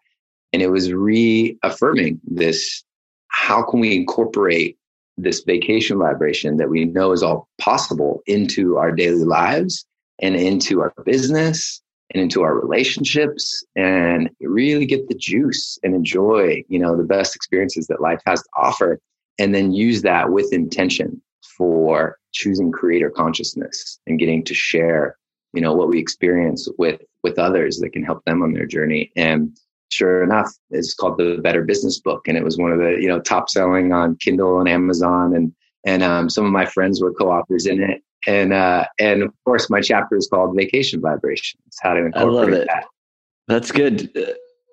And 0.53 0.61
it 0.63 0.71
was 0.71 0.93
reaffirming 0.93 2.21
this 2.25 2.83
how 3.29 3.63
can 3.63 3.81
we 3.81 3.95
incorporate 3.95 4.77
this 5.17 5.41
vacation 5.41 5.99
vibration 5.99 6.57
that 6.57 6.71
we 6.71 6.85
know 6.85 7.13
is 7.13 7.23
all 7.23 7.49
possible 7.59 8.23
into 8.27 8.77
our 8.77 8.93
daily 8.93 9.25
lives 9.25 9.87
and 10.21 10.37
into 10.37 10.81
our 10.81 10.93
business 11.05 11.83
and 12.15 12.23
into 12.23 12.43
our 12.43 12.59
relationships 12.59 13.65
and 13.77 14.31
really 14.41 14.87
get 14.87 15.09
the 15.09 15.15
juice 15.15 15.79
and 15.83 15.95
enjoy, 15.95 16.63
you 16.69 16.79
know, 16.79 16.97
the 16.97 17.03
best 17.03 17.37
experiences 17.37 17.87
that 17.87 18.01
life 18.01 18.21
has 18.27 18.43
to 18.43 18.49
offer 18.57 18.99
and 19.39 19.55
then 19.55 19.73
use 19.73 20.03
that 20.03 20.31
with 20.31 20.53
intention 20.53 21.21
for 21.57 22.19
choosing 22.33 22.73
creator 22.73 23.11
consciousness 23.11 24.01
and 24.07 24.19
getting 24.19 24.45
to 24.45 24.55
share, 24.55 25.17
you 25.53 25.61
know, 25.61 25.75
what 25.75 25.89
we 25.89 25.99
experience 25.99 26.69
with 26.79 27.01
with 27.23 27.39
others 27.39 27.79
that 27.79 27.91
can 27.91 28.05
help 28.05 28.25
them 28.25 28.43
on 28.43 28.53
their 28.53 28.67
journey. 28.67 29.11
And 29.17 29.57
sure 29.91 30.23
enough, 30.23 30.51
it's 30.71 30.95
called 30.95 31.19
the 31.19 31.41
Better 31.43 31.65
Business 31.65 32.01
Book, 32.01 32.29
and 32.29 32.37
it 32.37 32.45
was 32.45 32.59
one 32.59 32.73
of 32.73 32.79
the 32.79 32.97
you 33.01 33.09
know 33.09 33.21
top 33.21 33.51
selling 33.51 33.93
on 33.93 34.17
Kindle 34.17 34.61
and 34.61 34.69
Amazon, 34.69 35.35
and 35.35 35.53
and 35.85 36.03
um, 36.03 36.31
some 36.31 36.45
of 36.45 36.53
my 36.53 36.67
friends 36.67 37.01
were 37.01 37.13
co-authors 37.13 37.67
in 37.67 37.83
it. 37.83 38.03
And 38.27 38.53
uh, 38.53 38.87
and 38.99 39.23
of 39.23 39.33
course, 39.45 39.71
my 39.71 39.81
chapter 39.81 40.17
is 40.17 40.29
called 40.29 40.57
Vacation 40.57 41.01
Vibrations. 41.01 41.63
How 41.81 41.95
to 41.95 42.07
incorporate 42.07 42.39
I 42.39 42.43
love 42.43 42.53
it. 42.53 42.69
that. 42.69 42.85
That's 43.47 43.73
good. 43.73 44.11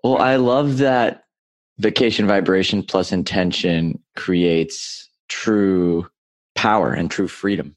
Well, 0.03 0.17
I 0.17 0.35
love 0.35 0.77
that 0.79 1.23
vacation 1.79 2.27
vibration 2.27 2.83
plus 2.83 3.11
intention 3.11 4.01
creates 4.15 5.09
true 5.29 6.07
power 6.55 6.91
and 6.91 7.09
true 7.11 7.27
freedom. 7.27 7.75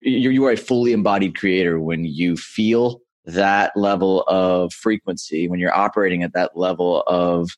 You, 0.00 0.30
you 0.30 0.44
are 0.44 0.52
a 0.52 0.56
fully 0.56 0.92
embodied 0.92 1.36
creator 1.36 1.80
when 1.80 2.04
you 2.04 2.36
feel 2.36 3.00
that 3.24 3.76
level 3.76 4.22
of 4.28 4.72
frequency, 4.72 5.48
when 5.48 5.58
you're 5.58 5.74
operating 5.74 6.22
at 6.22 6.32
that 6.34 6.56
level 6.56 7.02
of 7.06 7.50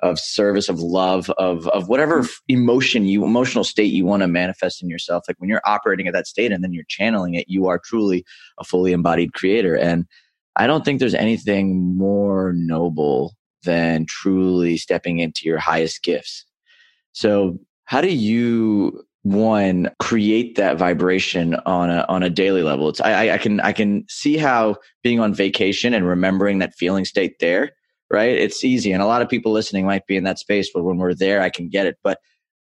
of 0.00 0.18
service, 0.18 0.68
of 0.68 0.80
love, 0.80 1.30
of 1.30 1.66
of 1.68 1.88
whatever 1.88 2.22
mm-hmm. 2.22 2.54
emotion 2.54 3.06
you 3.06 3.24
emotional 3.24 3.64
state 3.64 3.92
you 3.92 4.04
want 4.04 4.22
to 4.22 4.28
manifest 4.28 4.82
in 4.82 4.88
yourself. 4.88 5.24
Like 5.28 5.36
when 5.38 5.48
you're 5.48 5.62
operating 5.64 6.06
at 6.06 6.12
that 6.14 6.26
state 6.26 6.52
and 6.52 6.62
then 6.62 6.72
you're 6.72 6.84
channeling 6.88 7.34
it, 7.34 7.46
you 7.48 7.66
are 7.66 7.78
truly 7.78 8.24
a 8.58 8.64
fully 8.64 8.92
embodied 8.92 9.32
creator. 9.32 9.76
And 9.76 10.06
I 10.56 10.66
don't 10.66 10.84
think 10.84 11.00
there's 11.00 11.14
anything 11.14 11.96
more 11.96 12.52
noble 12.54 13.34
than 13.64 14.06
truly 14.06 14.76
stepping 14.76 15.18
into 15.18 15.42
your 15.44 15.58
highest 15.58 16.02
gifts. 16.02 16.44
So 17.12 17.58
how 17.84 18.00
do 18.00 18.12
you 18.12 19.06
one 19.26 19.90
create 19.98 20.54
that 20.54 20.78
vibration 20.78 21.56
on 21.66 21.90
a 21.90 22.06
on 22.08 22.22
a 22.22 22.30
daily 22.30 22.62
level. 22.62 22.88
It's 22.88 23.00
I, 23.00 23.30
I 23.30 23.38
can 23.38 23.58
I 23.58 23.72
can 23.72 24.04
see 24.08 24.36
how 24.36 24.76
being 25.02 25.18
on 25.18 25.34
vacation 25.34 25.92
and 25.94 26.06
remembering 26.06 26.60
that 26.60 26.74
feeling 26.76 27.04
state 27.04 27.40
there, 27.40 27.72
right? 28.10 28.36
It's 28.36 28.64
easy, 28.64 28.92
and 28.92 29.02
a 29.02 29.06
lot 29.06 29.22
of 29.22 29.28
people 29.28 29.52
listening 29.52 29.86
might 29.86 30.06
be 30.06 30.16
in 30.16 30.24
that 30.24 30.38
space. 30.38 30.70
But 30.72 30.84
when 30.84 30.98
we're 30.98 31.14
there, 31.14 31.40
I 31.40 31.50
can 31.50 31.68
get 31.68 31.86
it. 31.86 31.96
But 32.02 32.18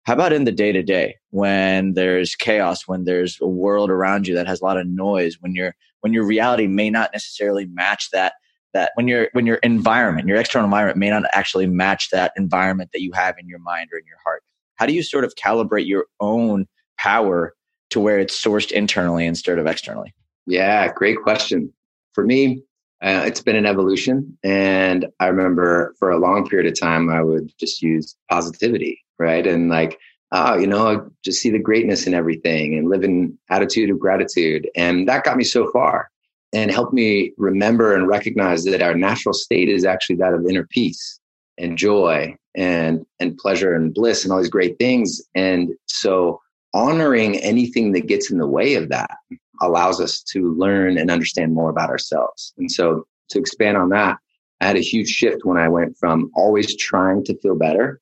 how 0.03 0.13
about 0.13 0.33
in 0.33 0.45
the 0.45 0.51
day 0.51 0.71
to 0.71 0.83
day 0.83 1.15
when 1.29 1.93
there's 1.93 2.35
chaos, 2.35 2.87
when 2.87 3.03
there's 3.03 3.37
a 3.41 3.47
world 3.47 3.89
around 3.89 4.27
you 4.27 4.35
that 4.35 4.47
has 4.47 4.61
a 4.61 4.65
lot 4.65 4.77
of 4.77 4.87
noise, 4.87 5.37
when 5.39 5.55
your 5.55 5.75
when 6.01 6.13
your 6.13 6.25
reality 6.25 6.67
may 6.67 6.89
not 6.89 7.11
necessarily 7.13 7.65
match 7.67 8.09
that 8.11 8.33
that 8.73 8.91
when 8.95 9.07
your 9.07 9.29
when 9.33 9.45
your 9.45 9.57
environment, 9.57 10.27
your 10.27 10.37
external 10.37 10.65
environment 10.65 10.97
may 10.97 11.09
not 11.09 11.23
actually 11.33 11.67
match 11.67 12.09
that 12.11 12.31
environment 12.35 12.91
that 12.93 13.01
you 13.01 13.11
have 13.13 13.35
in 13.37 13.47
your 13.47 13.59
mind 13.59 13.89
or 13.91 13.97
in 13.97 14.05
your 14.05 14.17
heart 14.23 14.43
how 14.81 14.87
do 14.87 14.93
you 14.93 15.03
sort 15.03 15.23
of 15.23 15.35
calibrate 15.35 15.85
your 15.85 16.07
own 16.19 16.65
power 16.97 17.53
to 17.91 17.99
where 17.99 18.17
it's 18.17 18.43
sourced 18.43 18.71
internally 18.71 19.27
instead 19.27 19.59
of 19.59 19.67
externally? 19.67 20.11
Yeah, 20.47 20.91
great 20.91 21.21
question. 21.21 21.71
For 22.13 22.25
me, 22.25 22.63
uh, 23.01 23.23
it's 23.25 23.41
been 23.41 23.55
an 23.55 23.65
evolution. 23.65 24.37
And 24.43 25.07
I 25.19 25.27
remember 25.27 25.95
for 25.97 26.11
a 26.11 26.19
long 26.19 26.47
period 26.47 26.71
of 26.71 26.79
time, 26.79 27.09
I 27.09 27.23
would 27.23 27.51
just 27.57 27.81
use 27.81 28.15
positivity, 28.29 29.03
right? 29.17 29.45
And 29.45 29.69
like, 29.69 29.99
oh, 30.31 30.57
you 30.57 30.67
know, 30.67 31.09
just 31.23 31.41
see 31.41 31.49
the 31.49 31.59
greatness 31.59 32.05
in 32.05 32.13
everything 32.13 32.77
and 32.77 32.89
live 32.89 33.03
in 33.03 33.37
attitude 33.49 33.89
of 33.89 33.99
gratitude. 33.99 34.69
And 34.75 35.07
that 35.07 35.23
got 35.23 35.37
me 35.37 35.43
so 35.43 35.69
far 35.71 36.09
and 36.53 36.71
helped 36.71 36.93
me 36.93 37.33
remember 37.37 37.95
and 37.95 38.07
recognize 38.07 38.63
that 38.65 38.81
our 38.81 38.93
natural 38.93 39.33
state 39.33 39.69
is 39.69 39.85
actually 39.85 40.17
that 40.17 40.33
of 40.33 40.45
inner 40.47 40.67
peace 40.67 41.19
and 41.57 41.77
joy 41.77 42.35
and 42.55 43.05
and 43.19 43.37
pleasure 43.37 43.73
and 43.73 43.93
bliss 43.93 44.23
and 44.23 44.31
all 44.31 44.39
these 44.39 44.49
great 44.49 44.77
things 44.77 45.21
and 45.35 45.69
so 45.85 46.41
honoring 46.73 47.37
anything 47.37 47.93
that 47.93 48.07
gets 48.07 48.31
in 48.31 48.37
the 48.37 48.47
way 48.47 48.75
of 48.75 48.89
that 48.89 49.17
allows 49.61 49.99
us 49.99 50.21
to 50.21 50.53
learn 50.55 50.97
and 50.97 51.11
understand 51.11 51.53
more 51.53 51.69
about 51.69 51.89
ourselves 51.89 52.53
and 52.57 52.71
so 52.71 53.05
to 53.29 53.39
expand 53.39 53.77
on 53.77 53.89
that 53.89 54.17
i 54.61 54.67
had 54.67 54.77
a 54.77 54.81
huge 54.81 55.09
shift 55.09 55.43
when 55.43 55.57
i 55.57 55.67
went 55.67 55.95
from 55.97 56.31
always 56.35 56.75
trying 56.77 57.23
to 57.23 57.37
feel 57.39 57.55
better 57.55 57.99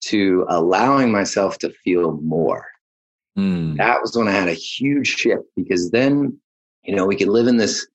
to 0.00 0.44
allowing 0.48 1.12
myself 1.12 1.58
to 1.58 1.70
feel 1.84 2.18
more 2.22 2.66
mm. 3.38 3.76
that 3.76 4.00
was 4.00 4.16
when 4.16 4.28
i 4.28 4.32
had 4.32 4.48
a 4.48 4.54
huge 4.54 5.06
shift 5.06 5.44
because 5.56 5.90
then 5.90 6.36
you 6.82 6.94
know 6.94 7.06
we 7.06 7.16
could 7.16 7.28
live 7.28 7.46
in 7.46 7.56
this 7.56 7.86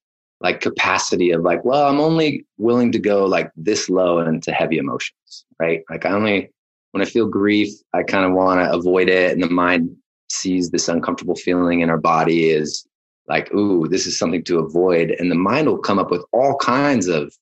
like 0.42 0.62
capacity 0.62 1.32
of 1.32 1.42
like, 1.42 1.64
well, 1.64 1.88
I'm 1.88 2.00
only 2.00 2.46
willing 2.58 2.92
to 2.92 3.00
go 3.00 3.25
like 3.25 3.52
this 3.56 3.90
low 3.90 4.20
into 4.20 4.52
heavy 4.52 4.78
emotions, 4.78 5.46
right? 5.60 5.82
Like 5.90 6.06
I 6.06 6.12
only 6.12 6.50
when 6.92 7.02
I 7.02 7.06
feel 7.06 7.28
grief, 7.28 7.70
I 7.94 8.04
kind 8.04 8.25
of 8.25 8.34
want 8.34 8.62
to 8.62 8.72
avoid 8.72 9.10
it, 9.10 9.34
and 9.34 9.44
the 9.44 9.50
mind 9.50 9.96
sees 10.29 10.70
this 10.70 10.88
uncomfortable 10.88 11.36
feeling 11.36 11.82
in 11.82 11.89
our 11.89 11.98
body 11.98 12.50
is 12.50 12.86
like, 13.27 13.53
ooh, 13.53 13.88
this 13.88 14.05
is 14.05 14.20
something 14.20 14.44
to 14.44 14.60
avoid, 14.60 15.12
and 15.12 15.32
the 15.32 15.36
mind 15.36 15.67
will 15.67 15.79
come 15.79 16.00
up 16.00 16.12
with 16.12 16.24
all 16.32 16.55
kinds 16.58 17.08
of 17.08 17.34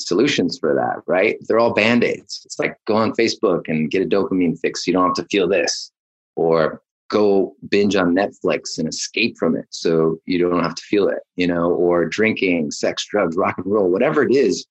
solutions 0.00 0.58
for 0.58 0.74
that, 0.74 1.02
right? 1.06 1.36
They're 1.42 1.58
all 1.58 1.74
band 1.74 2.04
aids. 2.04 2.42
It's 2.44 2.58
like 2.58 2.76
go 2.86 2.96
on 2.96 3.12
Facebook 3.12 3.68
and 3.68 3.90
get 3.90 4.02
a 4.02 4.06
dopamine 4.06 4.58
fix. 4.58 4.84
So 4.84 4.90
you 4.90 4.92
don't 4.94 5.06
have 5.06 5.14
to 5.16 5.24
feel 5.30 5.48
this, 5.48 5.92
or 6.36 6.82
go 7.10 7.56
binge 7.68 7.96
on 7.96 8.14
Netflix 8.14 8.78
and 8.78 8.88
escape 8.88 9.36
from 9.38 9.56
it 9.56 9.66
so 9.70 10.18
you 10.26 10.38
don't 10.38 10.62
have 10.62 10.74
to 10.74 10.82
feel 10.82 11.08
it, 11.08 11.20
you 11.36 11.46
know, 11.46 11.72
or 11.72 12.04
drinking, 12.04 12.70
sex, 12.70 13.06
drugs, 13.06 13.36
rock 13.36 13.56
and 13.56 13.66
roll, 13.66 13.90
whatever 13.90 14.22
it 14.22 14.34
is, 14.34 14.66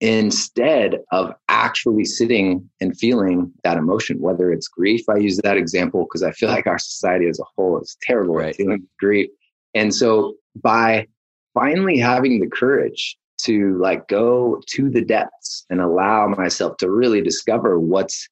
instead 0.00 0.98
of 1.10 1.32
actually 1.48 2.04
sitting 2.04 2.68
and 2.80 2.96
feeling 2.98 3.52
that 3.64 3.78
emotion, 3.78 4.20
whether 4.20 4.52
it's 4.52 4.68
grief. 4.68 5.02
I 5.08 5.16
use 5.16 5.38
that 5.38 5.56
example 5.56 6.04
because 6.04 6.22
I 6.22 6.32
feel 6.32 6.50
like 6.50 6.66
our 6.66 6.78
society 6.78 7.26
as 7.28 7.40
a 7.40 7.44
whole 7.56 7.80
is 7.80 7.96
terrible 8.02 8.34
right. 8.34 8.50
at 8.50 8.56
feeling 8.56 8.86
grief. 8.98 9.30
And 9.74 9.94
so 9.94 10.34
by 10.54 11.06
finally 11.54 11.98
having 11.98 12.40
the 12.40 12.48
courage 12.48 13.16
to 13.38 13.78
like 13.78 14.08
go 14.08 14.62
to 14.66 14.90
the 14.90 15.04
depths 15.04 15.64
and 15.70 15.80
allow 15.80 16.28
myself 16.28 16.76
to 16.78 16.90
really 16.90 17.22
discover 17.22 17.78
what's 17.78 18.28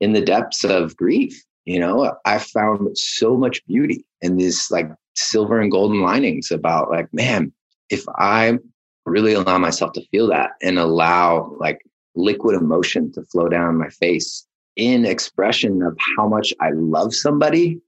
in 0.00 0.12
the 0.12 0.20
depths 0.20 0.64
of 0.64 0.96
grief 0.96 1.42
you 1.64 1.78
know 1.78 2.14
i 2.24 2.38
found 2.38 2.96
so 2.96 3.36
much 3.36 3.64
beauty 3.66 4.04
in 4.20 4.36
these 4.36 4.70
like 4.70 4.88
silver 5.16 5.60
and 5.60 5.70
golden 5.70 6.00
linings 6.02 6.50
about 6.50 6.90
like 6.90 7.12
man 7.12 7.52
if 7.90 8.04
i 8.16 8.58
really 9.06 9.34
allow 9.34 9.58
myself 9.58 9.92
to 9.92 10.06
feel 10.08 10.26
that 10.28 10.50
and 10.62 10.78
allow 10.78 11.54
like 11.58 11.80
liquid 12.14 12.56
emotion 12.56 13.12
to 13.12 13.22
flow 13.24 13.48
down 13.48 13.76
my 13.76 13.88
face 13.88 14.46
in 14.76 15.04
expression 15.04 15.82
of 15.82 15.96
how 16.16 16.26
much 16.26 16.52
i 16.60 16.70
love 16.70 17.14
somebody 17.14 17.80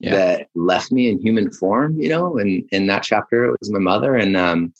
yeah. 0.00 0.10
that 0.10 0.48
left 0.54 0.90
me 0.90 1.08
in 1.08 1.20
human 1.20 1.50
form 1.50 1.98
you 2.00 2.08
know 2.08 2.36
and 2.38 2.68
in 2.72 2.86
that 2.86 3.02
chapter 3.02 3.44
it 3.44 3.56
was 3.60 3.70
my 3.70 3.78
mother 3.78 4.16
and 4.16 4.36
um 4.36 4.72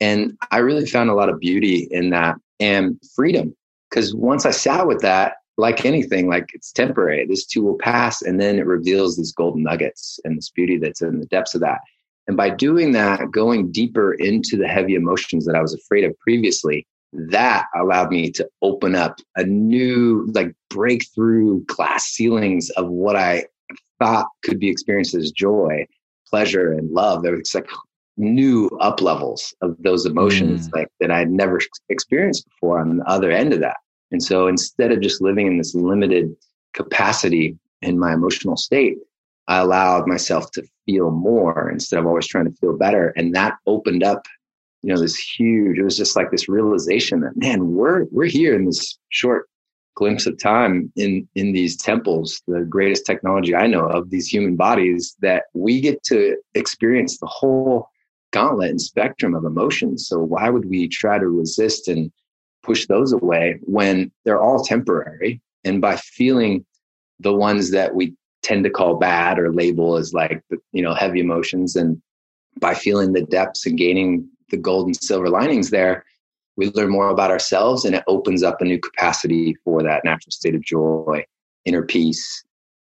and 0.00 0.36
i 0.50 0.58
really 0.58 0.86
found 0.86 1.10
a 1.10 1.14
lot 1.14 1.28
of 1.28 1.38
beauty 1.38 1.88
in 1.90 2.10
that 2.10 2.36
and 2.60 2.98
freedom 3.14 3.54
because 3.88 4.14
once 4.14 4.46
i 4.46 4.50
sat 4.50 4.86
with 4.86 5.00
that 5.00 5.34
like 5.60 5.84
anything, 5.84 6.28
like 6.28 6.50
it's 6.54 6.72
temporary. 6.72 7.26
This 7.26 7.46
too 7.46 7.62
will 7.62 7.78
pass, 7.78 8.22
and 8.22 8.40
then 8.40 8.58
it 8.58 8.66
reveals 8.66 9.16
these 9.16 9.30
golden 9.30 9.62
nuggets 9.62 10.18
and 10.24 10.36
this 10.36 10.50
beauty 10.50 10.78
that's 10.78 11.02
in 11.02 11.20
the 11.20 11.26
depths 11.26 11.54
of 11.54 11.60
that. 11.60 11.80
And 12.30 12.36
by 12.36 12.48
doing 12.48 12.92
that, 12.92 13.32
going 13.32 13.72
deeper 13.72 14.14
into 14.14 14.56
the 14.56 14.68
heavy 14.68 14.94
emotions 14.94 15.46
that 15.46 15.56
I 15.56 15.60
was 15.60 15.74
afraid 15.74 16.04
of 16.04 16.16
previously, 16.20 16.86
that 17.12 17.66
allowed 17.74 18.12
me 18.12 18.30
to 18.30 18.48
open 18.62 18.94
up 18.94 19.18
a 19.34 19.42
new, 19.42 20.28
like, 20.32 20.54
breakthrough 20.68 21.64
glass 21.64 22.04
ceilings 22.04 22.70
of 22.70 22.88
what 22.88 23.16
I 23.16 23.46
thought 23.98 24.28
could 24.44 24.60
be 24.60 24.68
experienced 24.68 25.16
as 25.16 25.32
joy, 25.32 25.88
pleasure, 26.28 26.70
and 26.70 26.92
love. 26.92 27.24
There 27.24 27.36
was 27.36 27.52
like 27.52 27.68
new 28.16 28.68
up 28.80 29.00
levels 29.00 29.52
of 29.60 29.74
those 29.80 30.06
emotions, 30.06 30.68
mm. 30.68 30.76
like 30.76 30.86
that 31.00 31.10
I'd 31.10 31.32
never 31.32 31.58
experienced 31.88 32.48
before 32.48 32.78
on 32.78 32.98
the 32.98 33.04
other 33.06 33.32
end 33.32 33.52
of 33.52 33.58
that. 33.58 33.78
And 34.12 34.22
so 34.22 34.46
instead 34.46 34.92
of 34.92 35.00
just 35.00 35.20
living 35.20 35.48
in 35.48 35.58
this 35.58 35.74
limited 35.74 36.36
capacity 36.74 37.58
in 37.82 37.98
my 37.98 38.12
emotional 38.12 38.56
state, 38.56 38.98
I 39.48 39.58
allowed 39.58 40.06
myself 40.06 40.52
to 40.52 40.62
feel 40.90 41.10
more 41.10 41.70
instead 41.70 41.98
of 41.98 42.06
always 42.06 42.26
trying 42.26 42.46
to 42.46 42.56
feel 42.58 42.76
better. 42.76 43.08
And 43.16 43.34
that 43.34 43.54
opened 43.66 44.02
up, 44.02 44.26
you 44.82 44.92
know, 44.92 45.00
this 45.00 45.16
huge, 45.16 45.78
it 45.78 45.82
was 45.82 45.96
just 45.96 46.16
like 46.16 46.30
this 46.30 46.48
realization 46.48 47.20
that, 47.20 47.36
man, 47.36 47.74
we're, 47.74 48.04
we're 48.10 48.26
here 48.26 48.54
in 48.54 48.64
this 48.64 48.98
short 49.10 49.48
glimpse 49.94 50.26
of 50.26 50.38
time 50.38 50.90
in, 50.96 51.28
in 51.34 51.52
these 51.52 51.76
temples, 51.76 52.42
the 52.46 52.62
greatest 52.62 53.04
technology 53.04 53.54
I 53.54 53.66
know 53.66 53.86
of 53.86 54.10
these 54.10 54.28
human 54.28 54.56
bodies 54.56 55.16
that 55.20 55.44
we 55.52 55.80
get 55.80 56.02
to 56.04 56.36
experience 56.54 57.18
the 57.18 57.26
whole 57.26 57.88
gauntlet 58.32 58.70
and 58.70 58.80
spectrum 58.80 59.34
of 59.34 59.44
emotions. 59.44 60.08
So 60.08 60.18
why 60.18 60.48
would 60.48 60.64
we 60.64 60.88
try 60.88 61.18
to 61.18 61.28
resist 61.28 61.88
and 61.88 62.10
push 62.62 62.86
those 62.86 63.12
away 63.12 63.58
when 63.62 64.10
they're 64.24 64.40
all 64.40 64.62
temporary. 64.62 65.40
And 65.64 65.80
by 65.80 65.96
feeling 65.96 66.64
the 67.18 67.34
ones 67.34 67.70
that 67.70 67.94
we 67.94 68.14
tend 68.42 68.64
to 68.64 68.70
call 68.70 68.96
bad 68.96 69.38
or 69.38 69.52
label 69.52 69.96
as 69.96 70.12
like, 70.12 70.42
you 70.72 70.82
know, 70.82 70.94
heavy 70.94 71.20
emotions 71.20 71.76
and 71.76 72.00
by 72.58 72.74
feeling 72.74 73.12
the 73.12 73.22
depths 73.22 73.66
and 73.66 73.78
gaining 73.78 74.28
the 74.50 74.56
gold 74.56 74.86
and 74.86 74.96
silver 74.96 75.28
linings 75.28 75.70
there, 75.70 76.04
we 76.56 76.70
learn 76.70 76.90
more 76.90 77.08
about 77.08 77.30
ourselves 77.30 77.84
and 77.84 77.94
it 77.94 78.04
opens 78.06 78.42
up 78.42 78.60
a 78.60 78.64
new 78.64 78.78
capacity 78.78 79.54
for 79.64 79.82
that 79.82 80.04
natural 80.04 80.30
state 80.30 80.54
of 80.54 80.62
joy, 80.62 81.24
inner 81.64 81.84
peace. 81.84 82.44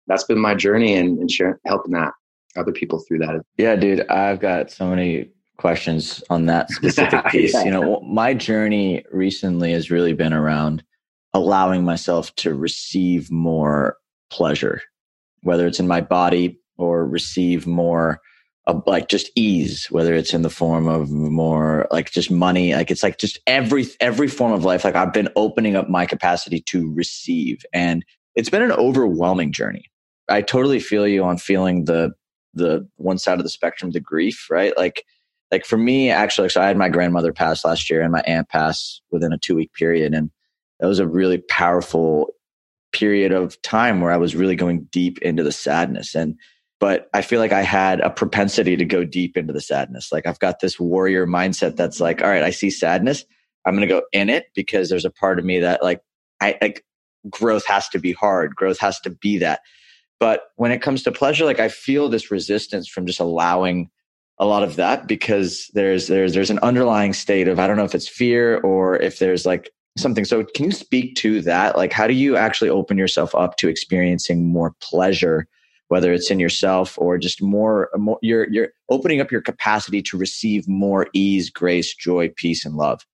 That's 0.07 0.23
been 0.23 0.39
my 0.39 0.55
journey 0.55 0.95
and, 0.95 1.17
and 1.17 1.29
sharing, 1.29 1.55
helping 1.65 1.93
that 1.93 2.13
other 2.55 2.71
people 2.71 2.99
through 2.99 3.19
that. 3.19 3.41
Yeah, 3.57 3.75
dude, 3.75 4.07
I've 4.09 4.39
got 4.39 4.71
so 4.71 4.89
many 4.89 5.29
questions 5.57 6.23
on 6.29 6.45
that 6.45 6.71
specific 6.71 7.25
piece. 7.27 7.53
yeah. 7.53 7.63
You 7.63 7.71
know, 7.71 7.99
my 8.01 8.33
journey 8.33 9.03
recently 9.11 9.71
has 9.73 9.91
really 9.91 10.13
been 10.13 10.33
around 10.33 10.83
allowing 11.33 11.83
myself 11.83 12.33
to 12.35 12.53
receive 12.53 13.29
more 13.31 13.97
pleasure, 14.29 14.81
whether 15.41 15.67
it's 15.67 15.79
in 15.79 15.87
my 15.87 16.01
body 16.01 16.59
or 16.77 17.05
receive 17.05 17.65
more 17.67 18.21
of 18.67 18.83
like 18.85 19.07
just 19.07 19.31
ease, 19.35 19.87
whether 19.89 20.13
it's 20.13 20.33
in 20.33 20.41
the 20.41 20.49
form 20.49 20.87
of 20.87 21.09
more 21.09 21.87
like 21.89 22.11
just 22.11 22.29
money, 22.29 22.73
like 22.75 22.91
it's 22.91 23.01
like 23.01 23.17
just 23.17 23.39
every 23.47 23.85
every 24.01 24.27
form 24.27 24.51
of 24.51 24.65
life. 24.65 24.83
Like 24.83 24.95
I've 24.95 25.13
been 25.13 25.29
opening 25.37 25.75
up 25.75 25.89
my 25.89 26.05
capacity 26.05 26.59
to 26.67 26.93
receive, 26.93 27.65
and 27.73 28.03
it's 28.35 28.49
been 28.49 28.61
an 28.61 28.73
overwhelming 28.73 29.53
journey. 29.53 29.85
I 30.29 30.41
totally 30.41 30.81
feel 30.81 31.07
you 31.07 31.23
on 31.23 31.37
feeling 31.37 31.85
the 31.85 32.11
the 32.53 32.87
one 32.97 33.17
side 33.17 33.37
of 33.37 33.43
the 33.43 33.49
spectrum, 33.49 33.91
the 33.91 34.01
grief, 34.01 34.47
right? 34.49 34.75
Like 34.75 35.05
like 35.49 35.65
for 35.65 35.77
me, 35.77 36.09
actually, 36.09 36.49
so 36.49 36.61
I 36.61 36.67
had 36.67 36.77
my 36.77 36.89
grandmother 36.89 37.31
pass 37.31 37.63
last 37.63 37.89
year 37.89 38.01
and 38.01 38.11
my 38.11 38.21
aunt 38.27 38.49
pass 38.49 38.99
within 39.11 39.31
a 39.31 39.37
two 39.37 39.55
week 39.55 39.73
period, 39.73 40.13
and 40.13 40.29
that 40.81 40.87
was 40.87 40.99
a 40.99 41.07
really 41.07 41.37
powerful 41.37 42.27
period 42.97 43.31
of 43.31 43.61
time 43.61 44.01
where 44.01 44.11
I 44.11 44.17
was 44.17 44.35
really 44.35 44.55
going 44.55 44.87
deep 44.91 45.19
into 45.19 45.43
the 45.43 45.51
sadness 45.51 46.15
and 46.15 46.35
but 46.79 47.09
I 47.13 47.21
feel 47.21 47.39
like 47.39 47.51
I 47.51 47.63
had 47.63 48.01
a 48.01 48.09
propensity 48.09 48.77
to 48.77 48.85
go 48.85 49.03
deep 49.03 49.35
into 49.35 49.51
the 49.51 49.61
sadness. 49.61 50.11
Like 50.11 50.27
I've 50.27 50.39
got 50.39 50.59
this 50.59 50.79
warrior 50.79 51.25
mindset 51.25 51.75
that's 51.75 51.99
like, 51.99 52.21
all 52.21 52.29
right, 52.29 52.43
I 52.43 52.51
see 52.51 52.69
sadness. 52.69 53.25
I'm 53.65 53.75
going 53.75 53.87
to 53.87 53.93
go 53.93 54.03
in 54.11 54.29
it 54.29 54.45
because 54.53 54.89
there's 54.89 55.05
a 55.05 55.09
part 55.09 55.39
of 55.39 55.45
me 55.45 55.59
that 55.59 55.81
like, 55.81 56.01
I 56.39 56.55
like 56.61 56.85
growth 57.29 57.65
has 57.65 57.89
to 57.89 57.99
be 57.99 58.13
hard. 58.13 58.55
Growth 58.55 58.77
has 58.79 58.99
to 59.01 59.09
be 59.09 59.39
that. 59.39 59.61
But 60.19 60.43
when 60.55 60.71
it 60.71 60.81
comes 60.81 61.03
to 61.03 61.11
pleasure, 61.11 61.45
like 61.45 61.59
I 61.59 61.69
feel 61.69 62.09
this 62.09 62.29
resistance 62.29 62.87
from 62.87 63.07
just 63.07 63.19
allowing 63.19 63.89
a 64.37 64.45
lot 64.45 64.63
of 64.63 64.75
that 64.75 65.07
because 65.07 65.71
there's, 65.73 66.05
there's, 66.05 66.35
there's 66.35 66.51
an 66.51 66.59
underlying 66.59 67.13
state 67.13 67.47
of, 67.47 67.57
I 67.57 67.65
don't 67.65 67.77
know 67.77 67.85
if 67.85 67.95
it's 67.95 68.07
fear 68.07 68.59
or 68.59 68.97
if 68.97 69.17
there's 69.17 69.47
like 69.47 69.71
something. 69.97 70.25
So 70.25 70.43
can 70.43 70.65
you 70.65 70.71
speak 70.71 71.15
to 71.17 71.41
that? 71.41 71.75
Like, 71.75 71.91
how 71.91 72.07
do 72.07 72.13
you 72.13 72.37
actually 72.37 72.69
open 72.69 72.97
yourself 72.97 73.33
up 73.35 73.57
to 73.57 73.67
experiencing 73.67 74.45
more 74.45 74.73
pleasure? 74.81 75.47
whether 75.89 76.11
it's 76.11 76.29
in 76.29 76.39
yourself 76.39 76.97
or 76.97 77.17
just 77.17 77.41
more, 77.41 77.89
more 77.95 78.19
you're 78.21 78.49
you're 78.49 78.69
opening 78.89 79.21
up 79.21 79.31
your 79.31 79.41
capacity 79.41 80.01
to 80.03 80.17
receive 80.17 80.67
more 80.67 81.07
ease, 81.13 81.49
grace, 81.49 81.95
joy, 81.95 82.31
peace, 82.35 82.65
and 82.65 82.75
love. 82.75 83.05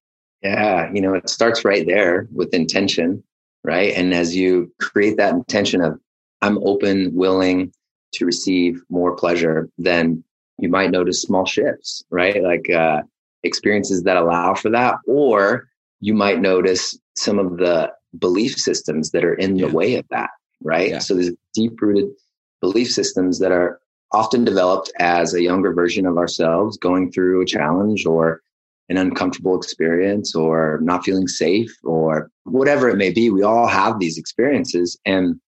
Yeah, 0.42 0.90
you 0.92 1.00
know, 1.00 1.14
it 1.14 1.28
starts 1.28 1.64
right 1.64 1.86
there 1.86 2.28
with 2.32 2.52
intention, 2.52 3.22
right? 3.62 3.94
And 3.94 4.12
as 4.12 4.36
you 4.36 4.72
create 4.80 5.16
that 5.16 5.32
intention 5.32 5.80
of 5.80 5.98
I'm 6.42 6.58
open, 6.58 7.14
willing 7.14 7.72
to 8.14 8.26
receive 8.26 8.82
more 8.90 9.16
pleasure, 9.16 9.68
then 9.78 10.22
you 10.58 10.68
might 10.68 10.90
notice 10.90 11.22
small 11.22 11.46
shifts, 11.46 12.04
right? 12.10 12.42
Like 12.42 12.68
uh, 12.70 13.02
experiences 13.42 14.02
that 14.02 14.16
allow 14.16 14.54
for 14.54 14.70
that, 14.70 14.96
or 15.06 15.68
you 16.00 16.14
might 16.14 16.40
notice 16.40 16.98
some 17.16 17.38
of 17.38 17.58
the 17.58 17.92
belief 18.18 18.56
systems 18.56 19.10
that 19.10 19.24
are 19.24 19.34
in 19.34 19.56
the 19.56 19.68
way 19.68 19.96
of 19.96 20.06
that, 20.10 20.30
right? 20.62 20.90
Yeah. 20.90 20.98
So 20.98 21.14
there's 21.14 21.32
deep 21.54 21.80
rooted 21.80 22.10
belief 22.60 22.90
systems 22.90 23.38
that 23.38 23.52
are 23.52 23.80
often 24.12 24.44
developed 24.44 24.92
as 25.00 25.34
a 25.34 25.42
younger 25.42 25.72
version 25.72 26.06
of 26.06 26.16
ourselves 26.16 26.78
going 26.78 27.10
through 27.10 27.42
a 27.42 27.46
challenge 27.46 28.06
or 28.06 28.42
an 28.88 28.96
uncomfortable 28.96 29.56
experience 29.56 30.34
or 30.34 30.78
not 30.82 31.04
feeling 31.04 31.26
safe 31.26 31.74
or 31.84 32.30
whatever 32.44 32.88
it 32.88 32.96
may 32.96 33.10
be. 33.10 33.30
We 33.30 33.42
all 33.42 33.66
have 33.66 33.98
these 33.98 34.18
experiences, 34.18 34.98
and 35.04 35.40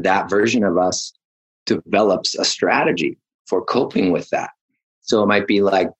that 0.00 0.28
version 0.28 0.64
of 0.64 0.76
us 0.76 1.12
develops 1.66 2.34
a 2.34 2.44
strategy 2.44 3.16
for 3.46 3.64
coping 3.64 4.12
with 4.12 4.28
that. 4.30 4.50
So 5.02 5.22
it 5.22 5.26
might 5.26 5.46
be 5.46 5.62
like, 5.62 5.90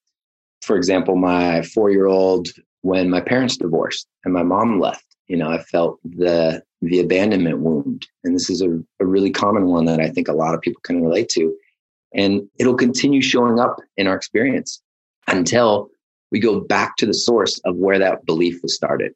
for 0.62 0.76
example, 0.76 1.16
my 1.16 1.62
four 1.62 1.90
year 1.90 2.06
old, 2.06 2.48
when 2.84 3.08
my 3.08 3.20
parents 3.20 3.56
divorced 3.56 4.06
and 4.26 4.34
my 4.34 4.42
mom 4.42 4.78
left, 4.78 5.06
you 5.26 5.38
know, 5.38 5.50
I 5.50 5.62
felt 5.62 5.98
the 6.04 6.62
the 6.82 7.00
abandonment 7.00 7.60
wound. 7.60 8.06
And 8.24 8.34
this 8.34 8.50
is 8.50 8.60
a, 8.60 8.78
a 9.00 9.06
really 9.06 9.30
common 9.30 9.68
one 9.68 9.86
that 9.86 10.00
I 10.00 10.10
think 10.10 10.28
a 10.28 10.34
lot 10.34 10.54
of 10.54 10.60
people 10.60 10.82
can 10.84 11.02
relate 11.02 11.30
to. 11.30 11.56
And 12.12 12.46
it'll 12.58 12.76
continue 12.76 13.22
showing 13.22 13.58
up 13.58 13.80
in 13.96 14.06
our 14.06 14.14
experience 14.14 14.82
until 15.28 15.88
we 16.30 16.40
go 16.40 16.60
back 16.60 16.96
to 16.98 17.06
the 17.06 17.14
source 17.14 17.58
of 17.64 17.74
where 17.76 17.98
that 17.98 18.26
belief 18.26 18.62
was 18.62 18.74
started. 18.74 19.14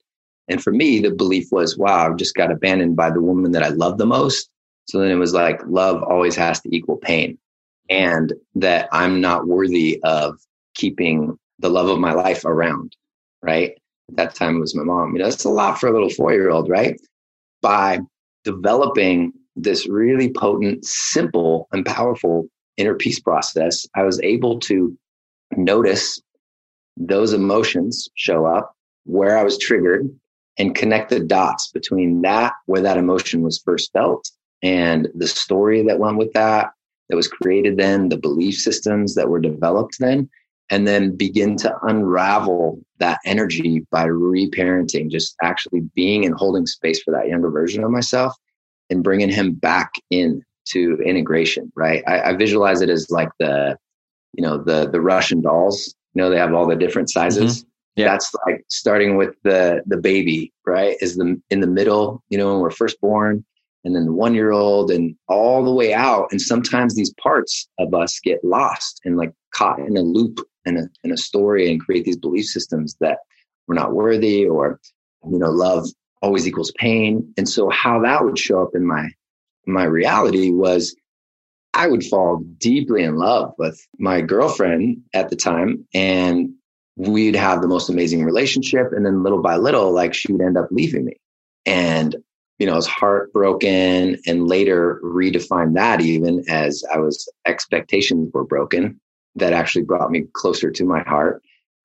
And 0.49 0.63
for 0.63 0.73
me, 0.73 1.01
the 1.01 1.11
belief 1.11 1.49
was, 1.53 1.77
wow, 1.77 2.07
I've 2.07 2.17
just 2.17 2.35
got 2.35 2.51
abandoned 2.51 2.97
by 2.97 3.11
the 3.11 3.21
woman 3.21 3.53
that 3.53 3.63
I 3.63 3.69
love 3.69 3.99
the 3.99 4.07
most. 4.07 4.49
So 4.87 4.99
then 4.99 5.11
it 5.11 5.17
was 5.17 5.35
like, 5.35 5.61
love 5.67 6.03
always 6.03 6.37
has 6.37 6.59
to 6.63 6.75
equal 6.75 6.97
pain. 6.97 7.37
And 7.91 8.33
that 8.55 8.89
I'm 8.93 9.21
not 9.21 9.47
worthy 9.47 10.01
of 10.05 10.39
keeping 10.75 11.39
the 11.59 11.69
love 11.69 11.91
of 11.91 11.99
my 11.99 12.13
life 12.13 12.47
around. 12.47 12.97
Right. 13.43 13.73
At 14.11 14.17
that 14.17 14.35
time 14.35 14.57
it 14.57 14.61
was 14.61 14.75
my 14.75 14.85
mom. 14.85 15.13
You 15.13 15.21
know, 15.21 15.29
it's 15.29 15.45
a 15.45 15.51
lot 15.51 15.79
for 15.79 15.89
a 15.89 15.93
little 15.93 16.11
four 16.11 16.33
year 16.33 16.51
old, 16.51 16.69
right? 16.69 16.99
by 17.63 18.01
developing 18.45 19.33
this 19.57 19.89
really 19.89 20.33
potent, 20.33 20.85
simple, 20.85 21.69
and 21.73 21.85
powerful 21.85 22.47
inner 22.77 22.95
peace 22.95 23.19
process, 23.19 23.87
I 23.95 24.05
was 24.05 24.21
able 24.23 24.61
to 24.61 24.97
notice 25.57 26.21
those 26.97 27.33
emotions 27.33 28.09
show 28.15 28.47
up 28.47 28.73
where 29.05 29.37
I 29.37 29.43
was 29.43 29.59
triggered 29.59 30.09
and 30.59 30.75
connect 30.75 31.11
the 31.11 31.21
dots 31.21 31.71
between 31.73 32.23
that, 32.23 32.53
where 32.67 32.83
that 32.83 32.97
emotion 32.97 33.43
was 33.43 33.61
first 33.65 33.93
felt, 33.93 34.29
and 34.63 35.09
the 35.15 35.29
story 35.29 35.85
that 35.85 35.99
went 35.99 36.19
with 36.19 36.33
that, 36.33 36.71
that 37.09 37.17
was 37.17 37.29
created 37.29 37.77
then, 37.77 38.09
the 38.09 38.19
belief 38.19 38.57
systems 38.57 39.15
that 39.15 39.29
were 39.29 39.41
developed 39.41 39.97
then, 39.99 40.29
and 40.71 40.87
then 40.87 41.17
begin 41.17 41.57
to 41.57 41.75
unravel 41.83 42.81
that 42.99 43.19
energy 43.25 43.87
by 43.91 44.07
reparenting, 44.07 45.11
just 45.11 45.35
actually 45.43 45.81
being 45.95 46.25
and 46.27 46.35
holding 46.35 46.67
space 46.67 47.03
for 47.03 47.13
that 47.13 47.29
younger 47.29 47.51
version 47.51 47.85
of 47.85 47.91
myself 47.91 48.35
and 48.91 49.03
bringing 49.03 49.31
him 49.31 49.53
back 49.53 49.93
in 50.11 50.43
to 50.67 50.99
integration, 51.05 51.73
right? 51.75 52.03
I, 52.07 52.31
I 52.31 52.37
visualize 52.37 52.83
it 52.83 52.91
as 52.91 53.11
like 53.11 53.31
the, 53.39 53.77
you 54.35 54.43
know, 54.43 54.59
the, 54.63 54.89
the 54.91 55.01
Russian 55.01 55.41
dolls, 55.41 55.95
you 56.15 56.23
know, 56.23 56.29
they 56.29 56.39
have 56.39 56.53
all 56.53 56.67
the 56.67 56.77
different 56.77 57.11
sizes. 57.11 57.61
Mm-hmm. 57.61 57.69
Yeah. 57.97 58.09
That's 58.09 58.33
like 58.47 58.65
starting 58.69 59.17
with 59.17 59.35
the, 59.45 59.83
the 59.87 59.97
baby, 59.97 60.53
right? 60.67 60.97
Is 61.01 61.17
the, 61.17 61.41
in 61.51 61.61
the 61.61 61.67
middle, 61.67 62.23
you 62.29 62.39
know, 62.39 62.53
when 62.53 62.61
we're 62.61 62.71
first 62.71 63.01
born 63.01 63.45
and 63.85 63.95
then 63.95 64.07
the 64.07 64.13
one 64.13 64.35
year 64.35 64.51
old 64.51 64.91
and 64.91 65.15
all 65.29 65.65
the 65.65 65.73
way 65.73 65.95
out. 65.95 66.29
And 66.31 66.41
sometimes 66.41 66.95
these 66.95 67.13
parts 67.15 67.69
of 67.79 67.95
us 67.95 68.21
get 68.21 68.45
lost 68.45 69.01
and 69.05 69.17
like 69.17 69.33
caught 69.55 69.79
in 69.79 69.97
a 69.97 70.03
loop 70.03 70.41
in 70.65 70.77
a, 70.77 70.83
in 71.05 71.13
a 71.13 71.17
story 71.17 71.71
and 71.71 71.81
create 71.81 72.05
these 72.05 72.19
belief 72.19 72.47
systems 72.47 72.97
that 73.01 73.19
we're 73.67 73.75
not 73.75 73.93
worthy 73.93 74.47
or, 74.47 74.81
you 75.31 75.39
know, 75.39 75.51
love 75.51 75.87
always 76.23 76.47
equals 76.47 76.73
pain. 76.79 77.33
And 77.37 77.49
so 77.49 77.71
how 77.71 78.01
that 78.03 78.25
would 78.25 78.39
show 78.39 78.63
up 78.63 78.71
in 78.75 78.85
my, 78.85 79.09
my 79.67 79.85
reality 79.85 80.51
was 80.51 80.95
I 81.75 81.87
would 81.87 82.05
fall 82.05 82.43
deeply 82.59 83.05
in 83.05 83.17
love 83.17 83.53
with 83.59 83.81
my 83.99 84.21
girlfriend 84.21 85.03
at 85.15 85.31
the 85.31 85.37
time 85.37 85.87
and 85.95 86.51
we'd 86.97 87.37
have 87.37 87.63
the 87.63 87.69
most 87.69 87.89
amazing 87.89 88.25
relationship. 88.25 88.89
And 88.91 89.07
then 89.07 89.23
little 89.23 89.41
by 89.41 89.57
little, 89.57 89.93
like 89.93 90.15
she 90.15 90.33
would 90.33 90.43
end 90.43 90.59
up 90.59 90.69
leaving 90.71 91.05
me. 91.05 91.21
And, 91.65 92.17
you 92.59 92.67
know, 92.67 92.73
I 92.73 92.77
was 92.77 92.87
heartbroken 92.87 94.19
and 94.27 94.49
later 94.49 95.01
redefined 95.05 95.75
that 95.75 96.01
even 96.01 96.45
as 96.49 96.85
I 96.93 96.99
was 96.99 97.29
expectations 97.47 98.31
were 98.35 98.45
broken 98.45 99.01
that 99.37 99.53
actually 99.53 99.85
brought 99.85 100.11
me 100.11 100.27
closer 100.33 100.71
to 100.71 100.85
my 100.85 101.01
heart. 101.03 101.43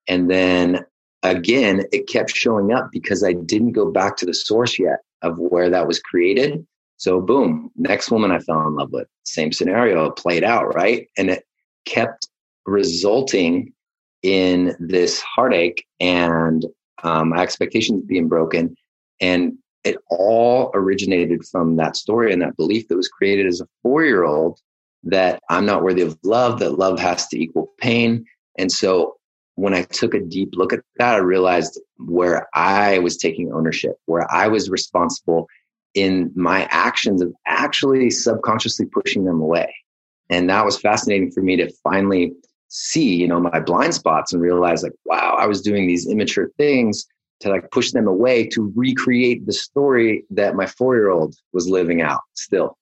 And 0.07 0.29
then 0.29 0.85
again, 1.21 1.83
it 1.91 2.07
kept 2.07 2.35
showing 2.35 2.73
up 2.73 2.89
because 2.91 3.23
I 3.23 3.33
didn't 3.33 3.73
go 3.73 3.91
back 3.91 4.17
to 4.17 4.25
the 4.25 4.33
source 4.33 4.79
yet 4.79 4.99
of 5.21 5.37
where 5.37 5.69
that 5.69 5.87
was 5.87 5.99
created. 5.99 6.65
So, 6.97 7.21
boom, 7.21 7.71
next 7.75 8.11
woman 8.11 8.31
I 8.31 8.39
fell 8.39 8.67
in 8.67 8.75
love 8.75 8.91
with, 8.91 9.07
same 9.23 9.51
scenario 9.51 10.09
played 10.11 10.43
out, 10.43 10.73
right? 10.73 11.07
And 11.17 11.29
it 11.29 11.43
kept 11.85 12.27
resulting 12.65 13.73
in 14.21 14.75
this 14.79 15.21
heartache 15.21 15.85
and 15.99 16.65
um, 17.03 17.33
expectations 17.33 18.03
being 18.05 18.27
broken. 18.27 18.75
And 19.19 19.57
it 19.83 19.97
all 20.09 20.71
originated 20.73 21.45
from 21.45 21.75
that 21.75 21.97
story 21.97 22.31
and 22.31 22.41
that 22.41 22.55
belief 22.55 22.87
that 22.87 22.95
was 22.95 23.09
created 23.09 23.47
as 23.47 23.61
a 23.61 23.67
four 23.81 24.03
year 24.03 24.23
old 24.23 24.59
that 25.03 25.41
I'm 25.49 25.65
not 25.65 25.83
worthy 25.83 26.01
of 26.01 26.17
love, 26.23 26.59
that 26.59 26.77
love 26.77 26.99
has 26.99 27.27
to 27.27 27.41
equal 27.41 27.73
pain. 27.79 28.25
And 28.57 28.71
so 28.71 29.17
when 29.55 29.73
I 29.73 29.83
took 29.83 30.13
a 30.13 30.21
deep 30.21 30.53
look 30.53 30.71
at 30.73 30.79
that, 30.97 31.15
I 31.15 31.17
realized 31.17 31.79
where 31.97 32.47
I 32.53 32.99
was 32.99 33.17
taking 33.17 33.51
ownership, 33.51 33.97
where 34.05 34.31
I 34.33 34.47
was 34.47 34.69
responsible 34.69 35.47
in 35.93 36.31
my 36.35 36.67
actions 36.71 37.21
of 37.21 37.33
actually 37.45 38.09
subconsciously 38.09 38.85
pushing 38.87 39.25
them 39.25 39.41
away. 39.41 39.73
And 40.29 40.49
that 40.49 40.65
was 40.65 40.79
fascinating 40.79 41.31
for 41.31 41.41
me 41.41 41.57
to 41.57 41.71
finally 41.83 42.33
see, 42.69 43.13
you 43.13 43.27
know, 43.27 43.39
my 43.39 43.59
blind 43.59 43.93
spots 43.93 44.33
and 44.33 44.41
realize 44.41 44.81
like, 44.81 44.93
wow, 45.05 45.35
I 45.37 45.45
was 45.45 45.61
doing 45.61 45.85
these 45.85 46.07
immature 46.07 46.49
things 46.57 47.05
to 47.39 47.49
like 47.49 47.69
push 47.71 47.91
them 47.91 48.07
away 48.07 48.47
to 48.47 48.71
recreate 48.75 49.45
the 49.45 49.53
story 49.53 50.25
that 50.29 50.55
my 50.55 50.65
four 50.65 50.95
year 50.95 51.09
old 51.09 51.35
was 51.51 51.67
living 51.67 52.01
out 52.01 52.21
still 52.33 52.77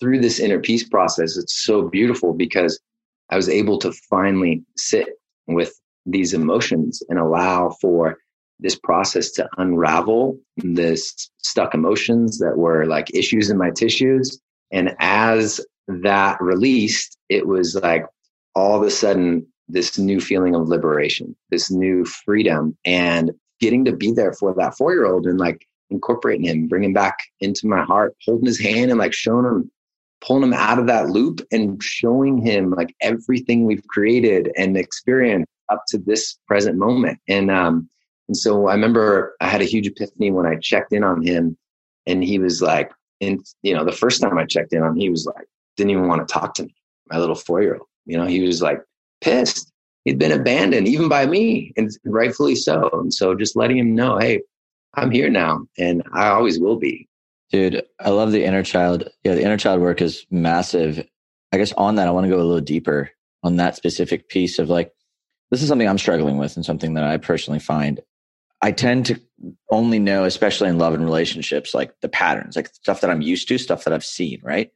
through 0.00 0.20
this 0.20 0.38
inner 0.38 0.60
peace 0.60 0.88
process. 0.88 1.36
It's 1.36 1.64
so 1.64 1.88
beautiful 1.88 2.32
because 2.32 2.80
I 3.30 3.36
was 3.36 3.48
able 3.48 3.78
to 3.78 3.92
finally 4.08 4.62
sit 4.76 5.08
with 5.46 5.72
these 6.06 6.32
emotions 6.32 7.02
and 7.08 7.18
allow 7.18 7.70
for 7.80 8.18
this 8.60 8.76
process 8.76 9.30
to 9.32 9.48
unravel 9.58 10.38
this 10.56 11.30
stuck 11.38 11.74
emotions 11.74 12.38
that 12.38 12.56
were 12.56 12.86
like 12.86 13.14
issues 13.14 13.50
in 13.50 13.58
my 13.58 13.70
tissues. 13.70 14.40
And 14.72 14.94
as 14.98 15.60
that 15.86 16.40
released, 16.40 17.16
it 17.28 17.46
was 17.46 17.76
like 17.76 18.04
all 18.54 18.80
of 18.80 18.86
a 18.86 18.90
sudden 18.90 19.46
this 19.68 19.98
new 19.98 20.20
feeling 20.20 20.54
of 20.54 20.68
liberation, 20.68 21.36
this 21.50 21.70
new 21.70 22.04
freedom, 22.04 22.76
and 22.84 23.30
getting 23.60 23.84
to 23.84 23.92
be 23.92 24.12
there 24.12 24.32
for 24.32 24.54
that 24.54 24.76
four 24.76 24.92
year 24.92 25.06
old 25.06 25.26
and 25.26 25.38
like 25.38 25.66
incorporating 25.90 26.46
him, 26.46 26.68
bringing 26.68 26.92
back 26.92 27.16
into 27.40 27.66
my 27.66 27.82
heart, 27.82 28.14
holding 28.24 28.46
his 28.46 28.60
hand 28.60 28.90
and 28.90 28.98
like 28.98 29.12
showing 29.12 29.44
him, 29.44 29.70
pulling 30.20 30.42
him 30.42 30.52
out 30.52 30.78
of 30.78 30.86
that 30.86 31.08
loop 31.08 31.40
and 31.50 31.82
showing 31.82 32.38
him 32.38 32.70
like 32.70 32.94
everything 33.00 33.64
we've 33.64 33.86
created 33.88 34.50
and 34.56 34.76
experienced 34.76 35.50
up 35.70 35.82
to 35.88 35.98
this 35.98 36.38
present 36.46 36.76
moment. 36.76 37.18
And, 37.28 37.50
um, 37.50 37.88
and 38.28 38.36
so 38.36 38.68
I 38.68 38.74
remember 38.74 39.36
I 39.40 39.48
had 39.48 39.62
a 39.62 39.66
huge 39.66 39.86
epiphany 39.86 40.30
when 40.30 40.46
I 40.46 40.56
checked 40.56 40.92
in 40.92 41.02
on 41.02 41.22
him 41.22 41.56
and 42.06 42.22
he 42.22 42.38
was 42.38 42.60
like, 42.60 42.90
and 43.20 43.44
you 43.62 43.74
know, 43.74 43.84
the 43.84 43.92
first 43.92 44.20
time 44.20 44.38
I 44.38 44.44
checked 44.44 44.72
in 44.72 44.82
on 44.82 44.92
him, 44.92 44.96
he 44.96 45.10
was 45.10 45.26
like, 45.26 45.46
didn't 45.76 45.90
even 45.90 46.08
want 46.08 46.26
to 46.26 46.32
talk 46.32 46.54
to 46.54 46.64
me, 46.64 46.74
my 47.10 47.18
little 47.18 47.34
four 47.34 47.62
year 47.62 47.74
old. 47.74 47.86
You 48.06 48.16
know, 48.16 48.26
he 48.26 48.40
was 48.40 48.62
like 48.62 48.80
pissed. 49.20 49.72
He'd 50.08 50.18
been 50.18 50.32
abandoned 50.32 50.88
even 50.88 51.06
by 51.06 51.26
me, 51.26 51.70
and 51.76 51.90
rightfully 52.06 52.54
so. 52.54 52.88
And 52.94 53.12
so 53.12 53.34
just 53.34 53.56
letting 53.56 53.76
him 53.76 53.94
know, 53.94 54.16
hey, 54.16 54.40
I'm 54.94 55.10
here 55.10 55.28
now, 55.28 55.66
and 55.76 56.02
I 56.14 56.28
always 56.28 56.58
will 56.58 56.76
be. 56.76 57.06
Dude, 57.50 57.82
I 58.00 58.08
love 58.08 58.32
the 58.32 58.42
inner 58.42 58.62
child. 58.62 59.06
Yeah, 59.22 59.34
the 59.34 59.42
inner 59.42 59.58
child 59.58 59.82
work 59.82 60.00
is 60.00 60.24
massive. 60.30 61.06
I 61.52 61.58
guess 61.58 61.74
on 61.74 61.96
that, 61.96 62.08
I 62.08 62.10
want 62.10 62.24
to 62.24 62.30
go 62.30 62.38
a 62.38 62.42
little 62.42 62.62
deeper 62.62 63.10
on 63.42 63.56
that 63.56 63.76
specific 63.76 64.30
piece 64.30 64.58
of 64.58 64.70
like, 64.70 64.94
this 65.50 65.60
is 65.60 65.68
something 65.68 65.86
I'm 65.86 65.98
struggling 65.98 66.38
with 66.38 66.56
and 66.56 66.64
something 66.64 66.94
that 66.94 67.04
I 67.04 67.18
personally 67.18 67.60
find. 67.60 68.00
I 68.62 68.72
tend 68.72 69.04
to 69.06 69.20
only 69.70 69.98
know, 69.98 70.24
especially 70.24 70.70
in 70.70 70.78
love 70.78 70.94
and 70.94 71.04
relationships, 71.04 71.74
like 71.74 71.92
the 72.00 72.08
patterns, 72.08 72.56
like 72.56 72.68
stuff 72.68 73.02
that 73.02 73.10
I'm 73.10 73.20
used 73.20 73.46
to, 73.48 73.58
stuff 73.58 73.84
that 73.84 73.92
I've 73.92 74.06
seen, 74.06 74.40
right? 74.42 74.70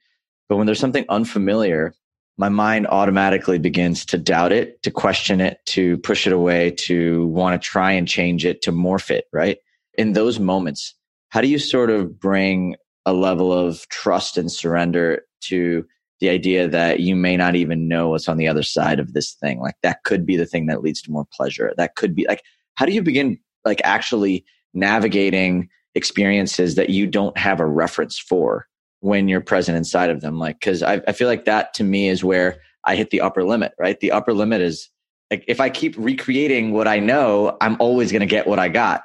But 0.50 0.56
when 0.56 0.66
there's 0.66 0.78
something 0.78 1.06
unfamiliar, 1.08 1.94
my 2.38 2.48
mind 2.48 2.86
automatically 2.86 3.58
begins 3.58 4.04
to 4.06 4.18
doubt 4.18 4.52
it, 4.52 4.82
to 4.82 4.90
question 4.90 5.40
it, 5.40 5.58
to 5.66 5.98
push 5.98 6.26
it 6.26 6.32
away, 6.32 6.70
to 6.70 7.26
want 7.28 7.60
to 7.60 7.66
try 7.66 7.92
and 7.92 8.08
change 8.08 8.44
it, 8.44 8.62
to 8.62 8.72
morph 8.72 9.10
it, 9.10 9.26
right? 9.32 9.58
In 9.98 10.14
those 10.14 10.40
moments, 10.40 10.94
how 11.28 11.40
do 11.40 11.48
you 11.48 11.58
sort 11.58 11.90
of 11.90 12.18
bring 12.18 12.76
a 13.04 13.12
level 13.12 13.52
of 13.52 13.86
trust 13.88 14.36
and 14.38 14.50
surrender 14.50 15.22
to 15.42 15.84
the 16.20 16.28
idea 16.28 16.68
that 16.68 17.00
you 17.00 17.16
may 17.16 17.36
not 17.36 17.56
even 17.56 17.88
know 17.88 18.10
what's 18.10 18.28
on 18.28 18.36
the 18.36 18.48
other 18.48 18.62
side 18.62 18.98
of 18.98 19.12
this 19.12 19.34
thing? 19.34 19.60
Like 19.60 19.76
that 19.82 20.04
could 20.04 20.24
be 20.24 20.36
the 20.36 20.46
thing 20.46 20.66
that 20.66 20.82
leads 20.82 21.02
to 21.02 21.10
more 21.10 21.26
pleasure. 21.32 21.74
That 21.76 21.96
could 21.96 22.14
be 22.14 22.26
like, 22.28 22.42
how 22.74 22.86
do 22.86 22.92
you 22.92 23.02
begin 23.02 23.38
like 23.64 23.80
actually 23.84 24.44
navigating 24.72 25.68
experiences 25.94 26.76
that 26.76 26.90
you 26.90 27.06
don't 27.06 27.36
have 27.36 27.60
a 27.60 27.66
reference 27.66 28.18
for 28.18 28.66
when 29.02 29.28
you're 29.28 29.40
present 29.40 29.76
inside 29.76 30.10
of 30.10 30.20
them. 30.20 30.38
Like, 30.38 30.60
cause 30.60 30.82
I, 30.82 31.00
I 31.08 31.12
feel 31.12 31.28
like 31.28 31.44
that 31.44 31.74
to 31.74 31.84
me 31.84 32.08
is 32.08 32.22
where 32.22 32.60
I 32.84 32.94
hit 32.94 33.10
the 33.10 33.20
upper 33.20 33.44
limit, 33.44 33.72
right? 33.78 33.98
The 33.98 34.12
upper 34.12 34.32
limit 34.32 34.60
is 34.60 34.88
like, 35.30 35.44
if 35.48 35.60
I 35.60 35.70
keep 35.70 35.96
recreating 35.98 36.72
what 36.72 36.86
I 36.86 37.00
know, 37.00 37.56
I'm 37.60 37.76
always 37.80 38.12
going 38.12 38.20
to 38.20 38.26
get 38.26 38.46
what 38.46 38.58
I 38.58 38.68
got. 38.68 39.02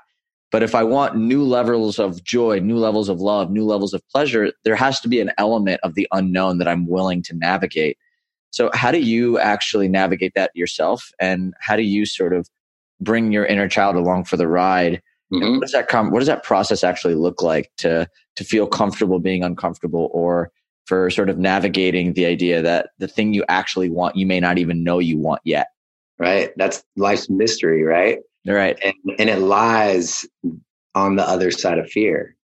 But 0.51 0.63
if 0.63 0.75
I 0.75 0.83
want 0.83 1.17
new 1.17 1.43
levels 1.43 1.99
of 1.99 2.23
joy, 2.23 2.60
new 2.60 2.77
levels 2.77 3.10
of 3.10 3.19
love, 3.19 3.49
new 3.49 3.65
levels 3.65 3.93
of 3.93 4.01
pleasure, 4.10 4.51
there 4.63 4.75
has 4.75 4.99
to 5.01 5.10
be 5.10 5.19
an 5.19 5.31
element 5.38 5.81
of 5.83 5.95
the 5.95 6.07
unknown 6.12 6.60
that 6.60 6.67
I'm 6.67 6.88
willing 6.88 7.23
to 7.23 7.36
navigate. 7.36 7.97
So, 8.51 8.69
how 8.73 8.91
do 8.91 8.99
you 8.99 9.39
actually 9.39 9.89
navigate 9.89 10.33
that 10.36 10.51
yourself? 10.55 11.12
And 11.19 11.53
how 11.60 11.75
do 11.75 11.83
you 11.83 12.05
sort 12.05 12.33
of 12.33 12.47
bring 13.01 13.33
your 13.33 13.45
inner 13.45 13.67
child 13.67 13.97
along 13.97 14.23
for 14.23 14.38
the 14.38 14.47
ride 14.47 15.01
Mm-hmm. 15.31 15.53
What 15.53 15.62
does 15.62 15.71
that 15.73 15.88
come? 15.88 16.12
What 16.12 16.19
does 16.19 16.27
that 16.27 16.43
process 16.43 16.83
actually 16.83 17.15
look 17.15 17.41
like 17.41 17.71
to 17.77 18.07
to 18.38 18.43
feel 18.43 18.65
comfortable 18.65 19.19
being 19.19 19.43
uncomfortable, 19.43 20.10
or 20.13 20.52
for 20.86 21.10
sort 21.10 21.30
of 21.30 21.38
navigating 21.38 22.13
the 22.13 22.26
idea 22.26 22.62
that 22.62 22.91
the 22.97 23.08
thing 23.08 23.34
you 23.34 23.43
actually 23.50 23.89
want 23.89 24.15
you 24.15 24.26
may 24.26 24.39
not 24.39 24.58
even 24.58 24.84
know 24.84 25.00
you 25.00 25.17
want 25.17 25.41
yet? 25.43 25.67
Right. 26.17 26.52
That's 26.56 26.84
life's 26.95 27.30
mystery, 27.30 27.84
right? 27.84 28.19
Right. 28.45 28.80
And, 28.84 28.93
and 29.19 29.30
it 29.30 29.39
lies 29.39 30.26
on 30.95 31.17
the 31.17 31.28
other 31.28 31.52
side 31.52 31.78
of 31.78 31.89
fear. 31.89 32.36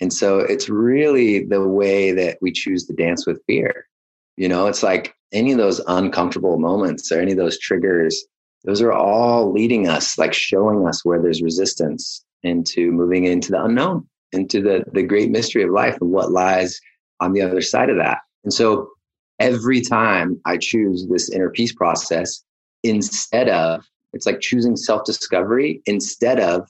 And 0.00 0.12
so 0.12 0.38
it's 0.38 0.68
really 0.68 1.44
the 1.44 1.66
way 1.66 2.12
that 2.12 2.38
we 2.40 2.52
choose 2.52 2.86
to 2.86 2.94
dance 2.94 3.26
with 3.26 3.42
fear. 3.46 3.88
You 4.36 4.48
know, 4.48 4.68
it's 4.68 4.84
like 4.84 5.14
any 5.32 5.50
of 5.50 5.58
those 5.58 5.80
uncomfortable 5.88 6.58
moments 6.58 7.10
or 7.10 7.20
any 7.20 7.32
of 7.32 7.38
those 7.38 7.58
triggers, 7.58 8.24
those 8.64 8.80
are 8.80 8.92
all 8.92 9.52
leading 9.52 9.88
us, 9.88 10.16
like 10.16 10.32
showing 10.32 10.86
us 10.86 11.04
where 11.04 11.20
there's 11.20 11.42
resistance 11.42 12.24
into 12.44 12.92
moving 12.92 13.24
into 13.24 13.50
the 13.50 13.62
unknown, 13.62 14.06
into 14.32 14.60
the, 14.62 14.84
the 14.92 15.02
great 15.02 15.30
mystery 15.30 15.62
of 15.62 15.70
life 15.70 15.96
and 16.00 16.10
what 16.10 16.30
lies 16.30 16.80
on 17.20 17.32
the 17.32 17.42
other 17.42 17.60
side 17.60 17.90
of 17.90 17.96
that. 17.96 18.18
And 18.44 18.52
so 18.52 18.90
every 19.38 19.80
time 19.80 20.40
I 20.44 20.56
choose 20.58 21.06
this 21.06 21.30
inner 21.30 21.50
peace 21.50 21.72
process, 21.72 22.42
instead 22.82 23.48
of, 23.48 23.84
it's 24.12 24.26
like 24.26 24.40
choosing 24.40 24.76
self 24.76 25.04
discovery 25.04 25.82
instead 25.86 26.40
of 26.40 26.68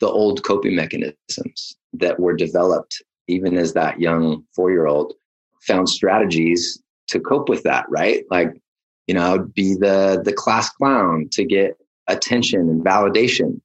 the 0.00 0.08
old 0.08 0.42
coping 0.44 0.74
mechanisms 0.74 1.76
that 1.92 2.18
were 2.18 2.34
developed 2.34 3.02
even 3.28 3.56
as 3.56 3.74
that 3.74 4.00
young 4.00 4.44
four 4.56 4.70
year 4.70 4.86
old 4.86 5.12
found 5.62 5.88
strategies 5.88 6.82
to 7.06 7.20
cope 7.20 7.48
with 7.48 7.62
that, 7.62 7.84
right? 7.88 8.24
Like, 8.30 8.52
you 9.06 9.14
know, 9.14 9.22
I 9.22 9.32
would 9.32 9.54
be 9.54 9.74
the, 9.74 10.20
the 10.24 10.32
class 10.32 10.70
clown 10.70 11.28
to 11.32 11.44
get 11.44 11.76
attention 12.08 12.60
and 12.60 12.84
validation 12.84 13.60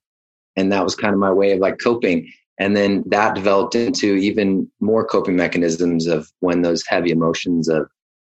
and 0.56 0.72
that 0.72 0.82
was 0.82 0.94
kind 0.94 1.12
of 1.12 1.20
my 1.20 1.32
way 1.32 1.52
of 1.52 1.60
like 1.60 1.78
coping 1.78 2.30
and 2.58 2.76
then 2.76 3.04
that 3.06 3.34
developed 3.34 3.74
into 3.74 4.14
even 4.14 4.70
more 4.80 5.06
coping 5.06 5.36
mechanisms 5.36 6.06
of 6.06 6.30
when 6.40 6.62
those 6.62 6.84
heavy 6.86 7.10
emotions 7.10 7.68
of 7.68 7.88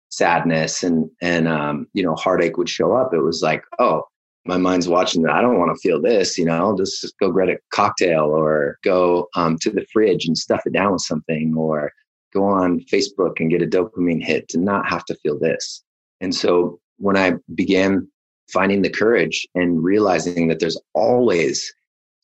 sadness 0.09 0.83
and 0.83 1.11
and 1.21 1.49
um, 1.49 1.87
you 1.93 2.03
know 2.03 2.15
heartache 2.15 2.57
would 2.57 2.69
show 2.69 2.93
up. 2.95 3.13
It 3.13 3.23
was 3.23 3.43
like 3.43 3.65
oh 3.79 4.03
my 4.45 4.57
mind's 4.57 4.89
watching 4.89 5.23
that. 5.23 5.35
I 5.35 5.41
don't 5.41 5.59
want 5.59 5.75
to 5.75 5.81
feel 5.81 6.01
this 6.01 6.39
you 6.39 6.45
know 6.45 6.77
just, 6.77 7.01
just 7.01 7.19
go 7.19 7.33
get 7.33 7.49
a 7.49 7.59
cocktail 7.73 8.25
or 8.25 8.79
go 8.83 9.29
um, 9.37 9.59
to 9.63 9.71
the 9.71 9.87
fridge 9.93 10.27
and 10.27 10.37
stuff 10.37 10.63
it 10.67 10.73
down 10.73 10.93
with 10.93 11.03
something 11.03 11.55
or 11.57 11.93
go 12.33 12.45
on 12.45 12.81
facebook 12.81 13.41
and 13.41 13.51
get 13.51 13.63
a 13.63 13.67
dopamine 13.67 14.23
hit 14.23 14.49
to 14.49 14.59
not 14.59 14.89
have 14.89 15.05
to 15.07 15.15
feel 15.17 15.39
this. 15.39 15.83
And 16.21 16.35
so 16.35 16.81
when 16.99 17.17
i 17.17 17.35
began 17.55 18.09
finding 18.49 18.83
the 18.83 18.91
courage 18.91 19.47
and 19.55 19.83
realizing 19.83 20.49
that 20.49 20.61
there's 20.61 20.81
always 20.95 21.73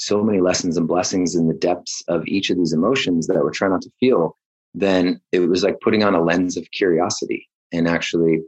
so 0.03 0.23
many 0.23 0.41
lessons 0.41 0.77
and 0.77 0.89
blessings 0.89 1.37
in 1.37 1.47
the 1.47 1.55
depths 1.55 2.03
of 2.09 2.27
each 2.27 2.51
of 2.51 2.57
these 2.59 2.73
emotions 2.73 3.27
that 3.29 3.37
we're 3.37 3.51
trying 3.51 3.71
not 3.71 3.83
to 3.83 3.91
feel, 4.01 4.37
then 4.75 5.21
it 5.31 5.41
was 5.41 5.63
like 5.63 5.81
putting 5.81 6.03
on 6.03 6.15
a 6.15 6.23
lens 6.23 6.57
of 6.57 6.71
curiosity 6.73 7.49
and 7.73 7.87
actually 7.87 8.41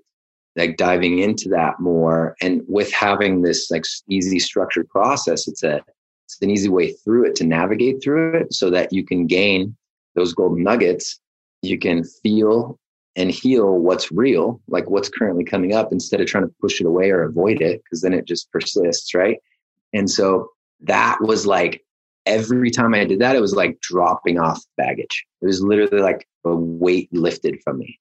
like 0.56 0.76
diving 0.76 1.20
into 1.20 1.48
that 1.48 1.78
more. 1.78 2.34
And 2.40 2.62
with 2.66 2.92
having 2.92 3.42
this 3.42 3.70
like 3.70 3.84
easy 4.08 4.40
structured 4.40 4.88
process, 4.88 5.46
it's 5.46 5.62
a 5.62 5.80
it's 6.24 6.38
an 6.40 6.50
easy 6.50 6.68
way 6.68 6.92
through 6.92 7.26
it 7.26 7.36
to 7.36 7.44
navigate 7.44 8.02
through 8.02 8.34
it 8.34 8.52
so 8.52 8.70
that 8.70 8.92
you 8.92 9.04
can 9.04 9.26
gain 9.26 9.76
those 10.14 10.32
golden 10.32 10.64
nuggets. 10.64 11.20
You 11.62 11.78
can 11.78 12.02
feel 12.22 12.78
and 13.14 13.30
heal 13.30 13.78
what's 13.78 14.10
real, 14.10 14.60
like 14.66 14.90
what's 14.90 15.08
currently 15.08 15.44
coming 15.44 15.74
up, 15.74 15.92
instead 15.92 16.20
of 16.20 16.26
trying 16.26 16.48
to 16.48 16.54
push 16.60 16.80
it 16.80 16.86
away 16.86 17.10
or 17.10 17.22
avoid 17.22 17.60
it, 17.60 17.82
because 17.84 18.00
then 18.00 18.12
it 18.12 18.24
just 18.24 18.50
persists, 18.50 19.14
right? 19.14 19.38
And 19.92 20.10
so 20.10 20.48
that 20.85 21.18
was 21.20 21.47
like 21.47 21.85
every 22.27 22.70
time 22.70 22.94
I 22.94 23.05
did 23.05 23.20
that, 23.20 23.37
it 23.37 23.40
was 23.40 23.55
like 23.55 23.81
dropping 23.81 24.38
off 24.38 24.62
baggage. 24.77 25.25
It 25.42 25.47
was 25.47 25.62
literally 25.62 26.01
like 26.01 26.27
a 26.44 26.55
weight 26.55 27.09
lifted 27.12 27.61
from 27.62 27.79
me. 27.79 27.99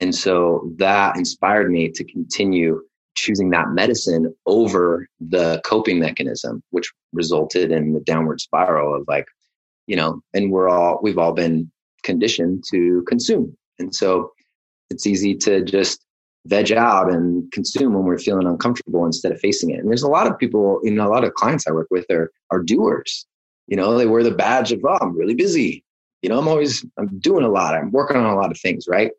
And 0.00 0.14
so 0.14 0.70
that 0.76 1.16
inspired 1.16 1.70
me 1.70 1.90
to 1.90 2.04
continue 2.04 2.82
choosing 3.14 3.50
that 3.50 3.70
medicine 3.70 4.34
over 4.44 5.08
the 5.20 5.60
coping 5.64 5.98
mechanism, 5.98 6.62
which 6.70 6.92
resulted 7.12 7.72
in 7.72 7.94
the 7.94 8.00
downward 8.00 8.40
spiral 8.40 8.94
of 8.94 9.04
like, 9.08 9.26
you 9.86 9.96
know, 9.96 10.20
and 10.34 10.50
we're 10.50 10.68
all, 10.68 11.00
we've 11.02 11.18
all 11.18 11.32
been 11.32 11.70
conditioned 12.02 12.64
to 12.70 13.02
consume. 13.08 13.56
And 13.78 13.94
so 13.94 14.32
it's 14.90 15.06
easy 15.06 15.34
to 15.36 15.64
just 15.64 16.05
veg 16.46 16.72
out 16.72 17.10
and 17.10 17.50
consume 17.52 17.94
when 17.94 18.04
we're 18.04 18.18
feeling 18.18 18.46
uncomfortable 18.46 19.04
instead 19.04 19.32
of 19.32 19.40
facing 19.40 19.70
it. 19.70 19.80
And 19.80 19.88
there's 19.88 20.02
a 20.02 20.08
lot 20.08 20.26
of 20.26 20.38
people, 20.38 20.80
you 20.82 20.90
know, 20.90 21.06
a 21.06 21.12
lot 21.12 21.24
of 21.24 21.34
clients 21.34 21.66
I 21.66 21.72
work 21.72 21.88
with 21.90 22.06
are 22.10 22.30
are 22.50 22.62
doers. 22.62 23.26
You 23.66 23.76
know, 23.76 23.96
they 23.96 24.06
wear 24.06 24.22
the 24.22 24.30
badge 24.30 24.72
of, 24.72 24.80
oh, 24.84 24.98
I'm 25.00 25.16
really 25.16 25.34
busy. 25.34 25.84
You 26.22 26.28
know, 26.28 26.38
I'm 26.38 26.48
always 26.48 26.84
I'm 26.98 27.18
doing 27.18 27.44
a 27.44 27.48
lot. 27.48 27.74
I'm 27.74 27.90
working 27.90 28.16
on 28.16 28.26
a 28.26 28.36
lot 28.36 28.50
of 28.50 28.58
things, 28.58 28.86
right? 28.88 29.10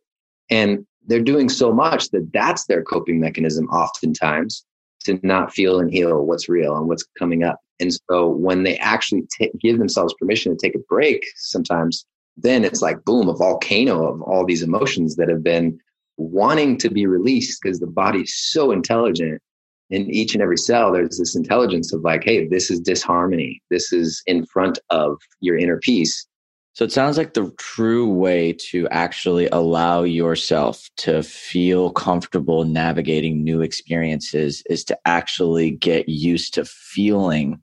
And 0.49 0.85
they're 1.05 1.21
doing 1.21 1.49
so 1.49 1.73
much 1.73 2.09
that 2.11 2.31
that's 2.33 2.65
their 2.65 2.83
coping 2.83 3.19
mechanism 3.19 3.67
oftentimes 3.67 4.65
to 5.05 5.19
not 5.23 5.53
feel 5.53 5.79
and 5.79 5.91
heal 5.91 6.25
what's 6.25 6.49
real 6.49 6.75
and 6.75 6.87
what's 6.87 7.05
coming 7.17 7.43
up. 7.43 7.59
And 7.79 7.93
so 7.93 8.27
when 8.27 8.63
they 8.63 8.77
actually 8.77 9.23
t- 9.31 9.51
give 9.59 9.77
themselves 9.77 10.13
permission 10.19 10.51
to 10.51 10.57
take 10.57 10.75
a 10.75 10.83
break, 10.89 11.23
sometimes 11.35 12.05
then 12.35 12.63
it's 12.63 12.81
like 12.81 13.03
boom, 13.05 13.29
a 13.29 13.33
volcano 13.33 14.07
of 14.07 14.21
all 14.21 14.45
these 14.45 14.63
emotions 14.63 15.15
that 15.15 15.29
have 15.29 15.43
been 15.43 15.79
wanting 16.17 16.77
to 16.79 16.89
be 16.89 17.05
released 17.05 17.61
because 17.61 17.79
the 17.79 17.87
body's 17.87 18.33
so 18.35 18.71
intelligent. 18.71 19.41
In 19.89 20.09
each 20.09 20.33
and 20.33 20.43
every 20.43 20.57
cell, 20.57 20.91
there's 20.91 21.17
this 21.17 21.33
intelligence 21.35 21.93
of 21.93 22.01
like, 22.01 22.25
hey, 22.25 22.45
this 22.47 22.69
is 22.69 22.81
disharmony. 22.81 23.61
This 23.69 23.93
is 23.93 24.21
in 24.27 24.45
front 24.45 24.79
of 24.89 25.17
your 25.39 25.57
inner 25.57 25.79
peace. 25.79 26.27
So 26.73 26.83
it 26.83 26.91
sounds 26.91 27.17
like 27.17 27.33
the 27.33 27.51
true 27.57 28.11
way 28.11 28.53
to 28.69 28.87
actually 28.89 29.47
allow 29.47 30.03
yourself 30.03 30.89
to 30.97 31.23
feel 31.23 31.91
comfortable 31.91 32.65
navigating 32.65 33.43
new 33.43 33.61
experiences 33.61 34.61
is 34.69 34.83
to 34.83 34.97
actually 35.05 35.71
get 35.71 36.09
used 36.09 36.53
to 36.55 36.65
feeling 36.65 37.61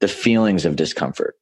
the 0.00 0.08
feelings 0.08 0.66
of 0.66 0.76
discomfort. 0.76 1.36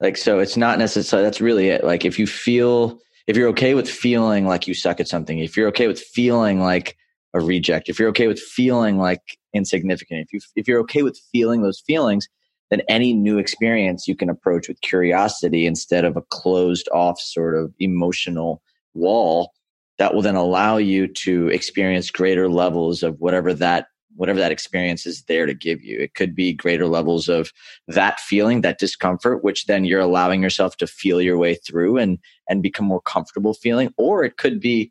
Like, 0.00 0.18
so 0.18 0.38
it's 0.38 0.56
not 0.56 0.78
necessarily, 0.78 1.26
that's 1.26 1.40
really 1.40 1.70
it. 1.70 1.82
Like, 1.82 2.04
if 2.04 2.18
you 2.18 2.26
feel, 2.26 3.00
if 3.26 3.36
you're 3.36 3.48
okay 3.48 3.74
with 3.74 3.88
feeling 3.88 4.46
like 4.46 4.66
you 4.66 4.74
suck 4.74 5.00
at 5.00 5.08
something, 5.08 5.38
if 5.38 5.56
you're 5.56 5.68
okay 5.68 5.86
with 5.86 6.00
feeling 6.00 6.60
like 6.60 6.96
a 7.34 7.40
reject, 7.40 7.88
if 7.88 7.98
you're 7.98 8.08
okay 8.10 8.28
with 8.28 8.40
feeling 8.40 8.98
like 8.98 9.20
insignificant, 9.52 10.20
if 10.20 10.32
you, 10.32 10.40
if 10.54 10.68
you're 10.68 10.80
okay 10.80 11.02
with 11.02 11.20
feeling 11.32 11.62
those 11.62 11.80
feelings, 11.80 12.28
then 12.70 12.82
any 12.88 13.12
new 13.12 13.38
experience 13.38 14.08
you 14.08 14.16
can 14.16 14.28
approach 14.28 14.68
with 14.68 14.80
curiosity 14.80 15.66
instead 15.66 16.04
of 16.04 16.16
a 16.16 16.22
closed 16.22 16.88
off 16.92 17.20
sort 17.20 17.56
of 17.56 17.72
emotional 17.78 18.62
wall 18.94 19.52
that 19.98 20.14
will 20.14 20.22
then 20.22 20.36
allow 20.36 20.76
you 20.76 21.06
to 21.06 21.48
experience 21.48 22.10
greater 22.10 22.48
levels 22.48 23.02
of 23.02 23.18
whatever 23.18 23.54
that 23.54 23.86
whatever 24.16 24.38
that 24.38 24.52
experience 24.52 25.06
is 25.06 25.22
there 25.24 25.46
to 25.46 25.54
give 25.54 25.82
you 25.82 25.98
it 25.98 26.14
could 26.14 26.34
be 26.34 26.52
greater 26.52 26.86
levels 26.86 27.28
of 27.28 27.52
that 27.86 28.18
feeling 28.20 28.60
that 28.60 28.78
discomfort 28.78 29.44
which 29.44 29.66
then 29.66 29.84
you're 29.84 30.00
allowing 30.00 30.42
yourself 30.42 30.76
to 30.76 30.86
feel 30.86 31.20
your 31.20 31.38
way 31.38 31.54
through 31.54 31.96
and 31.96 32.18
and 32.48 32.62
become 32.62 32.86
more 32.86 33.00
comfortable 33.02 33.54
feeling 33.54 33.92
or 33.96 34.24
it 34.24 34.36
could 34.36 34.60
be 34.60 34.90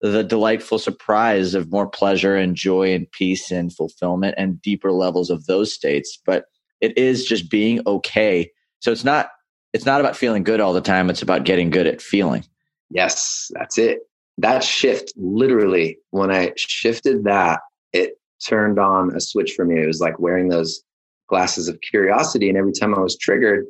the 0.00 0.24
delightful 0.24 0.80
surprise 0.80 1.54
of 1.54 1.70
more 1.70 1.86
pleasure 1.86 2.34
and 2.34 2.56
joy 2.56 2.92
and 2.92 3.10
peace 3.12 3.52
and 3.52 3.72
fulfillment 3.72 4.34
and 4.36 4.60
deeper 4.60 4.90
levels 4.90 5.30
of 5.30 5.46
those 5.46 5.72
states 5.72 6.18
but 6.26 6.46
it 6.82 6.98
is 6.98 7.24
just 7.24 7.48
being 7.48 7.80
okay. 7.86 8.50
So 8.80 8.92
it's 8.92 9.04
not 9.04 9.30
it's 9.72 9.86
not 9.86 10.00
about 10.00 10.16
feeling 10.16 10.42
good 10.42 10.60
all 10.60 10.74
the 10.74 10.82
time. 10.82 11.08
It's 11.08 11.22
about 11.22 11.44
getting 11.44 11.70
good 11.70 11.86
at 11.86 12.02
feeling. 12.02 12.44
Yes, 12.90 13.50
that's 13.54 13.78
it. 13.78 14.00
That 14.36 14.62
shift, 14.62 15.14
literally, 15.16 15.96
when 16.10 16.30
I 16.30 16.52
shifted 16.56 17.24
that, 17.24 17.60
it 17.94 18.18
turned 18.46 18.78
on 18.78 19.14
a 19.14 19.20
switch 19.20 19.52
for 19.54 19.64
me. 19.64 19.82
It 19.82 19.86
was 19.86 20.00
like 20.00 20.18
wearing 20.18 20.48
those 20.48 20.82
glasses 21.28 21.68
of 21.68 21.80
curiosity. 21.80 22.48
And 22.48 22.58
every 22.58 22.72
time 22.72 22.94
I 22.94 23.00
was 23.00 23.16
triggered, 23.16 23.66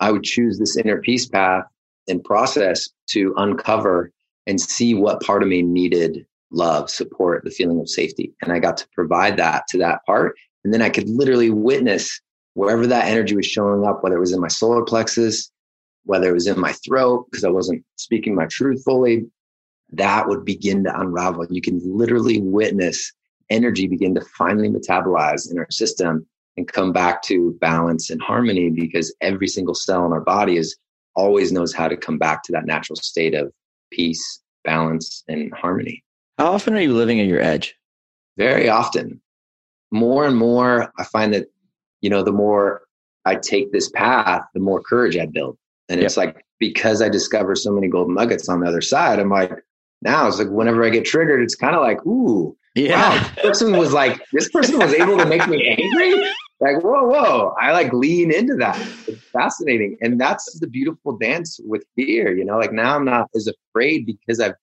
I 0.00 0.10
would 0.12 0.22
choose 0.22 0.58
this 0.58 0.76
inner 0.76 1.00
peace 1.00 1.26
path 1.26 1.64
and 2.08 2.22
process 2.24 2.88
to 3.10 3.34
uncover 3.36 4.12
and 4.46 4.60
see 4.60 4.94
what 4.94 5.22
part 5.22 5.42
of 5.42 5.48
me 5.48 5.62
needed 5.62 6.26
love, 6.50 6.90
support, 6.90 7.44
the 7.44 7.50
feeling 7.50 7.80
of 7.80 7.88
safety. 7.88 8.32
And 8.42 8.52
I 8.52 8.58
got 8.58 8.76
to 8.78 8.88
provide 8.94 9.36
that 9.36 9.64
to 9.68 9.78
that 9.78 10.04
part. 10.06 10.36
And 10.64 10.74
then 10.74 10.82
I 10.82 10.88
could 10.88 11.08
literally 11.08 11.50
witness 11.50 12.20
wherever 12.54 12.86
that 12.86 13.06
energy 13.06 13.36
was 13.36 13.46
showing 13.46 13.84
up, 13.86 14.02
whether 14.02 14.16
it 14.16 14.20
was 14.20 14.32
in 14.32 14.40
my 14.40 14.48
solar 14.48 14.84
plexus, 14.84 15.50
whether 16.04 16.28
it 16.28 16.34
was 16.34 16.46
in 16.46 16.58
my 16.58 16.72
throat, 16.84 17.26
because 17.30 17.44
I 17.44 17.50
wasn't 17.50 17.84
speaking 17.96 18.34
my 18.34 18.46
truth 18.46 18.82
fully, 18.84 19.26
that 19.92 20.28
would 20.28 20.44
begin 20.44 20.84
to 20.84 21.00
unravel. 21.00 21.46
You 21.50 21.60
can 21.60 21.80
literally 21.84 22.40
witness 22.40 23.12
energy 23.50 23.86
begin 23.86 24.14
to 24.14 24.20
finally 24.36 24.68
metabolize 24.68 25.50
in 25.50 25.58
our 25.58 25.70
system 25.70 26.26
and 26.56 26.70
come 26.70 26.92
back 26.92 27.22
to 27.22 27.56
balance 27.60 28.10
and 28.10 28.20
harmony 28.20 28.70
because 28.70 29.14
every 29.20 29.48
single 29.48 29.74
cell 29.74 30.04
in 30.06 30.12
our 30.12 30.20
body 30.20 30.56
is 30.56 30.76
always 31.14 31.52
knows 31.52 31.72
how 31.72 31.88
to 31.88 31.96
come 31.96 32.18
back 32.18 32.42
to 32.44 32.52
that 32.52 32.66
natural 32.66 32.96
state 32.96 33.34
of 33.34 33.52
peace, 33.92 34.40
balance, 34.64 35.24
and 35.28 35.52
harmony. 35.54 36.02
How 36.38 36.52
often 36.52 36.74
are 36.74 36.80
you 36.80 36.94
living 36.94 37.20
at 37.20 37.26
your 37.26 37.40
edge? 37.40 37.74
Very 38.36 38.68
often. 38.68 39.20
More 39.90 40.26
and 40.26 40.36
more, 40.36 40.92
I 40.98 41.04
find 41.04 41.34
that 41.34 41.48
you 42.00 42.10
know, 42.10 42.22
the 42.22 42.32
more 42.32 42.82
I 43.24 43.36
take 43.36 43.72
this 43.72 43.90
path, 43.90 44.42
the 44.54 44.60
more 44.60 44.82
courage 44.82 45.16
I 45.16 45.26
build. 45.26 45.58
And 45.88 46.00
yep. 46.00 46.06
it's 46.06 46.16
like 46.16 46.44
because 46.58 47.02
I 47.02 47.08
discover 47.08 47.54
so 47.54 47.72
many 47.72 47.88
golden 47.88 48.14
nuggets 48.14 48.48
on 48.48 48.60
the 48.60 48.68
other 48.68 48.80
side, 48.80 49.18
I'm 49.18 49.30
like, 49.30 49.52
now 50.02 50.26
it's 50.26 50.38
like 50.38 50.48
whenever 50.48 50.84
I 50.84 50.90
get 50.90 51.04
triggered, 51.04 51.42
it's 51.42 51.54
kind 51.54 51.74
of 51.74 51.82
like, 51.82 52.04
ooh, 52.06 52.56
yeah. 52.74 53.10
Wow, 53.10 53.30
this 53.34 53.44
person 53.44 53.76
was 53.76 53.92
like, 53.92 54.22
this 54.32 54.48
person 54.50 54.78
was 54.78 54.94
able 54.94 55.18
to 55.18 55.26
make 55.26 55.46
me 55.48 55.76
angry. 55.76 56.24
Like, 56.60 56.82
whoa, 56.82 57.04
whoa. 57.04 57.54
I 57.58 57.72
like 57.72 57.92
lean 57.92 58.32
into 58.32 58.54
that. 58.56 58.78
It's 59.08 59.22
fascinating. 59.32 59.96
And 60.00 60.20
that's 60.20 60.60
the 60.60 60.66
beautiful 60.66 61.16
dance 61.16 61.58
with 61.64 61.84
fear. 61.96 62.36
You 62.36 62.44
know, 62.44 62.58
like 62.58 62.72
now 62.72 62.96
I'm 62.96 63.04
not 63.04 63.28
as 63.34 63.48
afraid 63.48 64.06
because 64.06 64.40
I've 64.40 64.54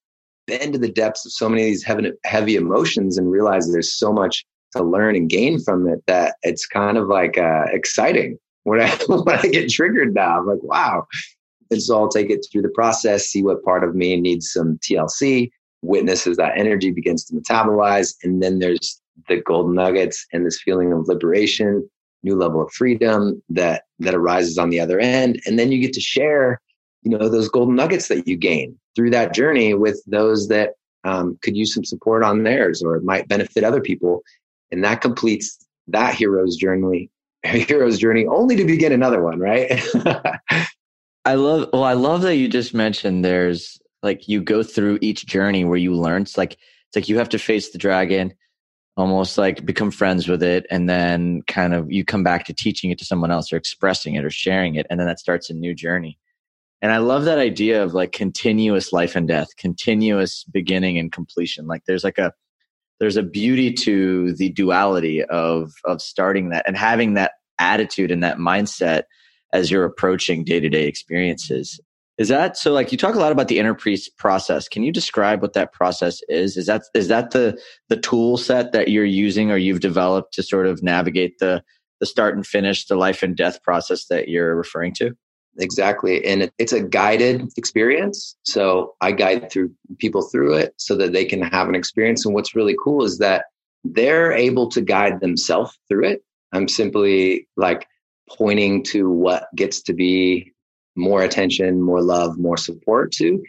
been 0.46 0.72
to 0.72 0.78
the 0.78 0.90
depths 0.90 1.26
of 1.26 1.32
so 1.32 1.48
many 1.48 1.62
of 1.62 1.66
these 1.66 1.84
heavy, 1.84 2.12
heavy 2.24 2.56
emotions 2.56 3.18
and 3.18 3.30
realized 3.30 3.72
there's 3.72 3.98
so 3.98 4.12
much 4.12 4.44
to 4.76 4.82
learn 4.82 5.16
and 5.16 5.28
gain 5.28 5.60
from 5.60 5.88
it 5.88 6.02
that 6.06 6.36
it's 6.42 6.66
kind 6.66 6.96
of 6.98 7.08
like 7.08 7.36
uh, 7.36 7.64
exciting 7.72 8.38
when 8.62 8.80
I 8.80 8.90
when 9.08 9.38
I 9.38 9.42
get 9.42 9.68
triggered 9.70 10.14
now. 10.14 10.38
I'm 10.38 10.46
like, 10.46 10.62
wow. 10.62 11.06
And 11.70 11.82
so 11.82 11.98
I'll 11.98 12.08
take 12.08 12.30
it 12.30 12.46
through 12.50 12.62
the 12.62 12.70
process, 12.70 13.26
see 13.26 13.42
what 13.42 13.64
part 13.64 13.84
of 13.84 13.94
me 13.94 14.18
needs 14.20 14.52
some 14.52 14.78
TLC, 14.78 15.50
witness 15.82 16.26
as 16.26 16.36
that 16.38 16.56
energy 16.56 16.90
begins 16.90 17.24
to 17.24 17.34
metabolize, 17.34 18.14
and 18.22 18.42
then 18.42 18.58
there's 18.58 19.00
the 19.28 19.40
golden 19.42 19.74
nuggets 19.74 20.26
and 20.32 20.46
this 20.46 20.60
feeling 20.62 20.92
of 20.92 21.08
liberation, 21.08 21.88
new 22.22 22.36
level 22.36 22.62
of 22.62 22.72
freedom 22.72 23.42
that 23.48 23.82
that 23.98 24.14
arises 24.14 24.58
on 24.58 24.70
the 24.70 24.80
other 24.80 24.98
end, 24.98 25.40
and 25.46 25.58
then 25.58 25.70
you 25.70 25.80
get 25.80 25.92
to 25.92 26.00
share, 26.00 26.60
you 27.02 27.16
know, 27.16 27.28
those 27.28 27.48
golden 27.48 27.74
nuggets 27.74 28.08
that 28.08 28.26
you 28.26 28.36
gain 28.36 28.78
through 28.94 29.10
that 29.10 29.34
journey 29.34 29.74
with 29.74 30.02
those 30.06 30.48
that 30.48 30.70
um, 31.04 31.38
could 31.42 31.56
use 31.56 31.74
some 31.74 31.84
support 31.84 32.22
on 32.22 32.42
theirs 32.42 32.82
or 32.82 33.00
might 33.00 33.28
benefit 33.28 33.64
other 33.64 33.80
people. 33.80 34.22
And 34.70 34.84
that 34.84 35.00
completes 35.00 35.64
that 35.88 36.14
hero's 36.14 36.56
journey 36.56 37.10
hero's 37.44 37.98
journey 37.98 38.26
only 38.26 38.56
to 38.56 38.64
begin 38.64 38.92
another 38.92 39.22
one 39.22 39.38
right 39.38 39.80
i 41.28 41.34
love 41.34 41.68
well 41.72 41.84
i 41.84 41.92
love 41.92 42.22
that 42.22 42.36
you 42.36 42.48
just 42.48 42.74
mentioned 42.74 43.24
there's 43.24 43.80
like 44.02 44.28
you 44.28 44.40
go 44.40 44.62
through 44.62 44.98
each 45.00 45.26
journey 45.26 45.64
where 45.64 45.78
you 45.78 45.94
learn 45.94 46.22
it's 46.22 46.38
like 46.38 46.52
it's 46.52 46.96
like 46.96 47.08
you 47.08 47.18
have 47.18 47.28
to 47.28 47.38
face 47.38 47.70
the 47.70 47.78
dragon 47.78 48.32
almost 48.98 49.38
like 49.38 49.64
become 49.64 49.92
friends 49.92 50.26
with 50.26 50.42
it 50.42 50.66
and 50.72 50.88
then 50.88 51.40
kind 51.42 51.72
of 51.72 51.90
you 51.90 52.04
come 52.04 52.24
back 52.24 52.44
to 52.44 52.52
teaching 52.52 52.90
it 52.90 52.98
to 52.98 53.04
someone 53.04 53.30
else 53.30 53.52
or 53.52 53.56
expressing 53.56 54.16
it 54.16 54.24
or 54.24 54.30
sharing 54.30 54.74
it 54.74 54.86
and 54.90 54.98
then 54.98 55.06
that 55.06 55.20
starts 55.20 55.48
a 55.48 55.54
new 55.54 55.72
journey. 55.72 56.18
And 56.82 56.92
i 56.92 56.98
love 56.98 57.24
that 57.24 57.38
idea 57.38 57.82
of 57.82 57.94
like 57.94 58.10
continuous 58.10 58.92
life 58.92 59.14
and 59.14 59.28
death 59.28 59.56
continuous 59.56 60.44
beginning 60.44 60.98
and 60.98 61.12
completion. 61.12 61.68
Like 61.68 61.84
there's 61.86 62.04
like 62.04 62.18
a 62.18 62.32
there's 62.98 63.16
a 63.16 63.22
beauty 63.22 63.72
to 63.72 64.32
the 64.34 64.50
duality 64.50 65.22
of 65.24 65.72
of 65.84 66.02
starting 66.02 66.48
that 66.50 66.66
and 66.66 66.76
having 66.76 67.14
that 67.14 67.32
attitude 67.60 68.10
and 68.10 68.24
that 68.24 68.38
mindset 68.38 69.04
as 69.52 69.70
you're 69.70 69.84
approaching 69.84 70.44
day-to-day 70.44 70.86
experiences. 70.86 71.80
Is 72.18 72.28
that 72.28 72.56
so 72.56 72.72
like 72.72 72.90
you 72.90 72.98
talk 72.98 73.14
a 73.14 73.20
lot 73.20 73.30
about 73.30 73.46
the 73.46 73.58
inner 73.60 73.74
peace 73.74 74.08
process. 74.08 74.68
Can 74.68 74.82
you 74.82 74.92
describe 74.92 75.40
what 75.40 75.52
that 75.52 75.72
process 75.72 76.20
is? 76.28 76.56
Is 76.56 76.66
that 76.66 76.82
is 76.92 77.08
that 77.08 77.30
the 77.30 77.60
the 77.88 77.96
tool 77.96 78.36
set 78.36 78.72
that 78.72 78.88
you're 78.88 79.04
using 79.04 79.52
or 79.52 79.56
you've 79.56 79.80
developed 79.80 80.34
to 80.34 80.42
sort 80.42 80.66
of 80.66 80.82
navigate 80.82 81.38
the 81.38 81.62
the 82.00 82.06
start 82.06 82.34
and 82.34 82.46
finish 82.46 82.86
the 82.86 82.96
life 82.96 83.22
and 83.22 83.36
death 83.36 83.62
process 83.62 84.06
that 84.06 84.28
you're 84.28 84.56
referring 84.56 84.94
to? 84.94 85.12
Exactly 85.60 86.24
and 86.24 86.52
it's 86.58 86.72
a 86.72 86.80
guided 86.80 87.48
experience 87.56 88.36
so 88.44 88.94
i 89.00 89.10
guide 89.10 89.50
through 89.50 89.68
people 89.98 90.22
through 90.22 90.54
it 90.54 90.72
so 90.76 90.94
that 90.94 91.12
they 91.12 91.24
can 91.24 91.42
have 91.42 91.68
an 91.68 91.74
experience 91.74 92.24
and 92.24 92.32
what's 92.32 92.54
really 92.54 92.76
cool 92.80 93.02
is 93.02 93.18
that 93.18 93.46
they're 93.84 94.32
able 94.32 94.68
to 94.70 94.80
guide 94.80 95.20
themselves 95.20 95.78
through 95.88 96.06
it. 96.06 96.22
I'm 96.52 96.68
simply 96.68 97.46
like 97.56 97.86
pointing 98.36 98.82
to 98.82 99.10
what 99.10 99.48
gets 99.54 99.82
to 99.82 99.92
be 99.92 100.52
more 100.96 101.22
attention 101.22 101.80
more 101.80 102.02
love 102.02 102.38
more 102.38 102.56
support 102.56 103.12
to 103.12 103.42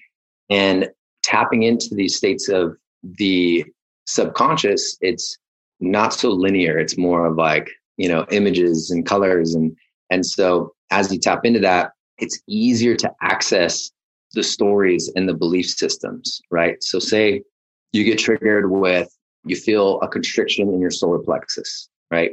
and 0.50 0.90
tapping 1.24 1.64
into 1.64 1.94
these 1.94 2.16
states 2.16 2.48
of 2.48 2.76
the 3.04 3.66
subconscious 4.06 4.98
it's 5.02 5.38
not 5.80 6.14
so 6.14 6.30
linear 6.30 6.78
it's 6.78 6.98
more 6.98 7.26
of 7.26 7.36
like 7.38 7.70
you 7.98 8.08
know 8.08 8.26
images 8.32 8.92
and 8.92 9.06
colors 9.06 9.56
and 9.56 9.76
and 10.10 10.26
so 10.26 10.74
as 10.92 11.12
you 11.12 11.20
tap 11.20 11.46
into 11.46 11.60
that 11.60 11.92
it's 12.20 12.40
easier 12.48 12.96
to 12.96 13.12
access 13.22 13.92
the 14.34 14.44
stories 14.44 15.12
and 15.16 15.28
the 15.28 15.34
belief 15.34 15.68
systems, 15.68 16.42
right? 16.52 16.82
So 16.84 17.00
say 17.00 17.44
you 17.92 18.04
get 18.04 18.20
triggered 18.20 18.70
with, 18.70 19.10
you 19.46 19.56
feel 19.56 20.00
a 20.02 20.08
constriction 20.08 20.70
in 20.70 20.80
your 20.80 20.92
solar 20.92 21.20
plexus, 21.20 21.90
right? 22.12 22.32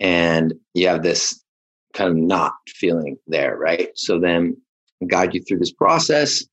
And 0.00 0.54
you 0.74 0.88
have 0.88 1.02
this 1.02 1.42
kind 1.96 2.10
of 2.10 2.16
not 2.16 2.52
feeling 2.68 3.16
there, 3.26 3.56
right? 3.56 3.88
So 3.94 4.20
then 4.20 4.56
guide 5.08 5.34
you 5.34 5.42
through 5.42 5.58
this 5.58 5.72
process. 5.72 6.44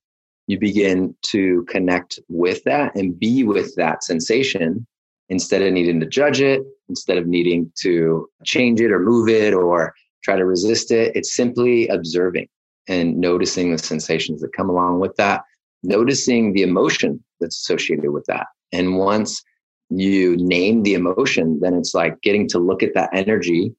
You 0.48 0.60
begin 0.60 1.16
to 1.32 1.66
connect 1.70 2.20
with 2.28 2.64
that 2.64 2.96
and 2.96 3.18
be 3.18 3.44
with 3.44 3.76
that 3.76 4.04
sensation 4.04 4.86
instead 5.30 5.62
of 5.62 5.72
needing 5.72 6.00
to 6.00 6.06
judge 6.06 6.42
it, 6.42 6.62
instead 6.90 7.18
of 7.18 7.28
needing 7.28 7.72
to 7.82 8.28
change 8.44 8.82
it 8.82 8.92
or 8.92 9.00
move 9.00 9.30
it 9.30 9.54
or 9.54 9.94
try 10.24 10.36
to 10.36 10.46
resist 10.46 10.92
it. 10.92 11.16
It's 11.16 11.36
simply 11.36 11.88
observing 11.88 12.48
and 12.88 13.18
noticing 13.18 13.72
the 13.72 13.78
sensations 13.78 14.42
that 14.42 14.54
come 14.54 14.70
along 14.70 15.00
with 15.00 15.16
that, 15.16 15.44
noticing 15.84 16.54
the 16.54 16.64
emotion 16.64 17.24
that's 17.40 17.58
associated 17.58 18.12
with 18.12 18.26
that. 18.26 18.48
And 18.72 18.98
once 18.98 19.42
you 19.90 20.36
name 20.38 20.84
the 20.84 20.94
emotion, 20.94 21.60
then 21.62 21.74
it's 21.74 21.94
like 21.94 22.22
getting 22.22 22.48
to 22.50 22.60
look 22.60 22.84
at 22.84 22.94
that 22.96 23.10
energy. 23.14 23.74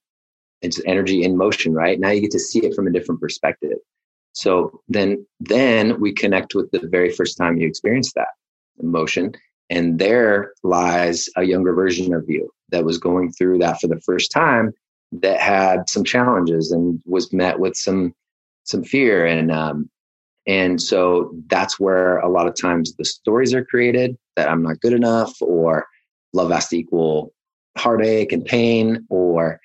It's 0.61 0.81
energy 0.85 1.23
in 1.23 1.37
motion, 1.37 1.73
right? 1.73 1.99
Now 1.99 2.09
you 2.09 2.21
get 2.21 2.31
to 2.31 2.39
see 2.39 2.59
it 2.59 2.73
from 2.73 2.87
a 2.87 2.91
different 2.91 3.21
perspective. 3.21 3.77
So 4.33 4.81
then, 4.89 5.25
then 5.39 5.99
we 5.99 6.13
connect 6.13 6.55
with 6.55 6.69
the 6.71 6.87
very 6.87 7.11
first 7.11 7.37
time 7.37 7.57
you 7.57 7.67
experience 7.67 8.11
that 8.13 8.27
emotion. 8.81 9.33
And 9.69 9.97
there 9.99 10.53
lies 10.63 11.29
a 11.37 11.43
younger 11.43 11.73
version 11.73 12.13
of 12.13 12.25
you 12.27 12.49
that 12.69 12.85
was 12.85 12.97
going 12.97 13.31
through 13.31 13.59
that 13.59 13.79
for 13.79 13.87
the 13.87 14.01
first 14.01 14.31
time 14.31 14.73
that 15.11 15.39
had 15.39 15.89
some 15.89 16.03
challenges 16.03 16.71
and 16.71 17.01
was 17.05 17.31
met 17.31 17.59
with 17.59 17.75
some 17.75 18.13
some 18.63 18.83
fear 18.83 19.25
and 19.25 19.51
um, 19.51 19.89
and 20.47 20.81
so 20.81 21.31
that's 21.47 21.79
where 21.79 22.17
a 22.19 22.29
lot 22.29 22.47
of 22.47 22.55
times 22.55 22.95
the 22.95 23.05
stories 23.05 23.53
are 23.53 23.65
created 23.65 24.17
that 24.35 24.49
I'm 24.49 24.63
not 24.63 24.79
good 24.81 24.93
enough 24.93 25.33
or 25.41 25.87
love 26.33 26.51
has 26.51 26.69
to 26.69 26.77
equal 26.77 27.33
heartache 27.77 28.31
and 28.31 28.45
pain 28.45 29.05
or 29.09 29.59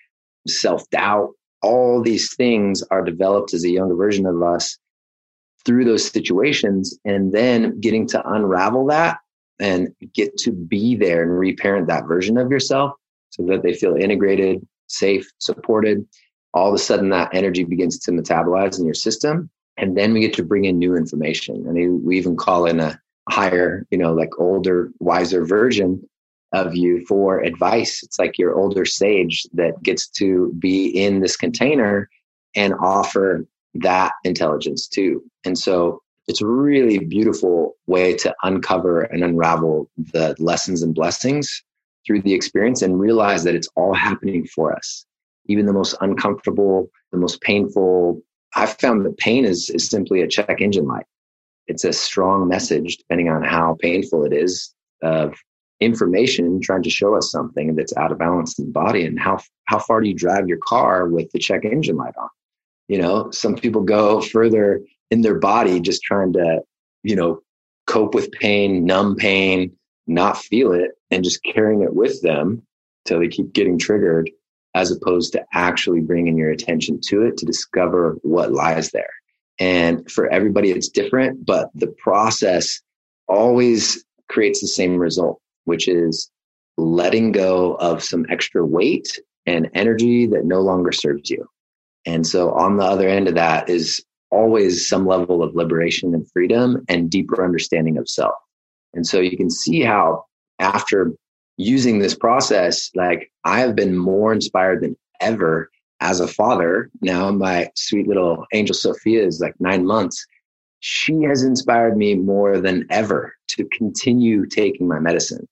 self 0.47 0.89
doubt. 0.91 1.31
All 1.63 2.03
these 2.03 2.35
things 2.35 2.83
are 2.91 3.05
developed 3.05 3.53
as 3.53 3.65
a 3.65 3.71
younger 3.71 3.95
version 3.95 4.27
of 4.27 4.43
us 4.43 4.79
through 5.65 5.85
those 5.85 6.11
situations 6.11 6.99
and 7.05 7.33
then 7.33 7.79
getting 7.81 8.07
to 8.09 8.31
unravel 8.31 8.87
that 8.87 9.19
and 9.59 9.89
get 10.15 10.37
to 10.39 10.53
be 10.53 10.97
there 10.97 11.23
and 11.23 11.39
reparent 11.39 11.87
that 11.89 12.07
version 12.07 12.39
of 12.39 12.51
yourself 12.51 12.93
so 13.29 13.45
that 13.45 13.63
they 13.63 13.75
feel 13.75 13.95
integrated, 13.95 14.67
safe, 14.87 15.31
supported. 15.39 16.07
All 16.55 16.69
of 16.69 16.75
a 16.75 16.79
sudden, 16.79 17.11
that 17.11 17.35
energy 17.35 17.65
begins 17.65 17.99
to 18.01 18.11
metabolize 18.11 18.79
in 18.79 18.85
your 18.85 18.95
system. 18.95 19.51
And 19.77 19.97
then 19.97 20.13
we 20.13 20.21
get 20.21 20.35
to 20.35 20.43
bring 20.43 20.65
in 20.65 20.79
new 20.79 20.97
information. 20.97 21.65
And 21.67 22.05
we 22.05 22.19
even 22.19 22.37
call 22.37 22.67
in 22.67 22.81
a 22.81 22.99
higher, 23.29 23.87
you 23.91 23.99
know, 23.99 24.13
like 24.13 24.31
older, 24.39 24.91
wiser 24.99 25.45
version 25.45 26.03
of 26.53 26.75
you 26.75 27.05
for 27.07 27.41
advice. 27.41 28.03
It's 28.03 28.19
like 28.19 28.39
your 28.39 28.55
older 28.55 28.85
sage 28.85 29.47
that 29.53 29.83
gets 29.83 30.09
to 30.09 30.53
be 30.59 30.89
in 30.89 31.21
this 31.21 31.37
container 31.37 32.09
and 32.57 32.75
offer 32.81 33.47
that 33.75 34.13
intelligence 34.25 34.89
too. 34.89 35.23
And 35.45 35.57
so 35.57 36.03
it's 36.27 36.43
a 36.43 36.47
really 36.47 36.99
beautiful 36.99 37.77
way 37.87 38.15
to 38.19 38.35
uncover 38.43 39.03
and 39.03 39.23
unravel 39.23 39.91
the 40.13 40.35
lessons 40.39 40.83
and 40.83 40.95
blessings 40.95 41.63
through 42.07 42.23
the 42.23 42.35
experience 42.35 42.83
and 42.83 43.01
realize 43.01 43.45
that 43.45 43.55
it's 43.55 43.69
all 43.77 43.95
happening 43.95 44.47
for 44.47 44.75
us. 44.75 45.07
Even 45.47 45.67
the 45.67 45.73
most 45.73 45.95
uncomfortable, 46.01 46.89
the 47.13 47.19
most 47.19 47.41
painful. 47.43 48.23
I've 48.55 48.79
found 48.79 49.05
that 49.05 49.19
pain 49.19 49.45
is, 49.45 49.71
is 49.71 49.89
simply 49.89 50.21
a 50.23 50.29
check 50.29 50.61
engine 50.61 50.87
light. 50.87 51.07
It's 51.67 51.85
a 51.85 51.93
strong 51.93 52.49
message, 52.49 52.97
depending 52.97 53.29
on 53.29 53.43
how 53.45 53.77
painful 53.81 54.25
it 54.25 54.33
is, 54.33 54.75
of 55.03 55.35
information 55.81 56.61
trying 56.61 56.83
to 56.83 56.91
show 56.91 57.17
us 57.17 57.31
something 57.31 57.75
that's 57.75 57.97
out 57.97 58.13
of 58.13 58.19
balance 58.19 58.59
in 58.59 58.67
the 58.67 58.71
body. 58.71 59.05
And 59.05 59.19
how, 59.19 59.41
how 59.65 59.79
far 59.79 60.01
do 60.01 60.09
you 60.09 60.15
drive 60.15 60.47
your 60.47 60.59
car 60.59 61.09
with 61.09 61.31
the 61.33 61.39
check 61.39 61.65
engine 61.65 61.97
light 61.97 62.15
on? 62.19 62.29
You 62.89 62.99
know, 62.99 63.31
some 63.31 63.55
people 63.55 63.83
go 63.83 64.21
further 64.21 64.83
in 65.11 65.23
their 65.23 65.39
body 65.39 65.81
just 65.81 66.03
trying 66.03 66.33
to, 66.35 66.61
you 67.03 67.17
know, 67.17 67.41
cope 67.87 68.15
with 68.15 68.31
pain, 68.33 68.85
numb 68.85 69.17
pain, 69.17 69.73
not 70.07 70.39
feel 70.39 70.73
it, 70.73 70.93
and 71.11 71.25
just 71.25 71.43
carrying 71.43 71.83
it 71.83 71.95
with 71.95 72.21
them 72.23 72.63
till 73.05 73.21
they 73.21 73.29
keep 73.29 73.53
getting 73.53 73.79
triggered, 73.79 74.31
as 74.75 74.93
opposed 74.93 75.33
to 75.33 75.45
actually 75.53 76.01
bringing 76.01 76.37
your 76.37 76.51
attention 76.51 77.01
to 77.01 77.23
it 77.23 77.37
to 77.39 77.47
discover 77.47 78.19
what 78.23 78.53
lies 78.53 78.91
there. 78.91 79.11
And 79.59 80.11
for 80.11 80.29
everybody, 80.29 80.71
it's 80.71 80.89
different, 80.89 81.45
but 81.45 81.71
the 81.75 81.89
process 81.89 82.81
always 83.29 84.05
creates 84.29 84.61
the 84.61 84.69
same 84.69 84.97
result, 84.97 85.41
which 85.71 85.87
is 85.87 86.29
letting 86.77 87.31
go 87.31 87.75
of 87.77 88.03
some 88.03 88.27
extra 88.29 88.67
weight 88.67 89.09
and 89.47 89.71
energy 89.73 90.27
that 90.27 90.45
no 90.45 90.61
longer 90.61 90.91
serves 90.91 91.31
you. 91.31 91.47
And 92.05 92.27
so 92.27 92.51
on 92.51 92.77
the 92.77 92.85
other 92.85 93.09
end 93.09 93.29
of 93.29 93.37
that 93.37 93.71
is 93.71 94.05
always 94.31 94.89
some 94.89 95.07
level 95.07 95.45
of 95.45 95.55
liberation 95.55 96.13
and 96.13 96.29
freedom 96.33 96.85
and 96.89 97.09
deeper 97.09 97.45
understanding 97.45 97.99
of 97.99 98.09
self. 98.09 98.35
And 98.95 99.07
so 99.07 99.21
you 99.21 99.37
can 99.37 99.49
see 99.49 99.83
how 99.83 100.25
after 100.59 101.13
using 101.57 102.01
this 102.01 102.17
process, 102.17 102.91
like 102.97 103.31
I 103.45 103.61
have 103.61 103.77
been 103.77 103.97
more 103.97 104.33
inspired 104.33 104.83
than 104.83 104.97
ever 105.21 105.71
as 106.01 106.19
a 106.19 106.27
father. 106.27 106.91
Now 107.01 107.31
my 107.31 107.71
sweet 107.77 108.09
little 108.09 108.45
angel 108.53 108.75
Sophia 108.75 109.25
is 109.25 109.41
like 109.41 109.55
nine 109.61 109.87
months. 109.87 110.27
She 110.81 111.23
has 111.23 111.45
inspired 111.45 111.97
me 111.97 112.15
more 112.15 112.59
than 112.59 112.87
ever 112.91 113.35
to 113.49 113.65
continue 113.67 114.47
taking 114.47 114.89
my 114.89 114.99
medicine, 114.99 115.47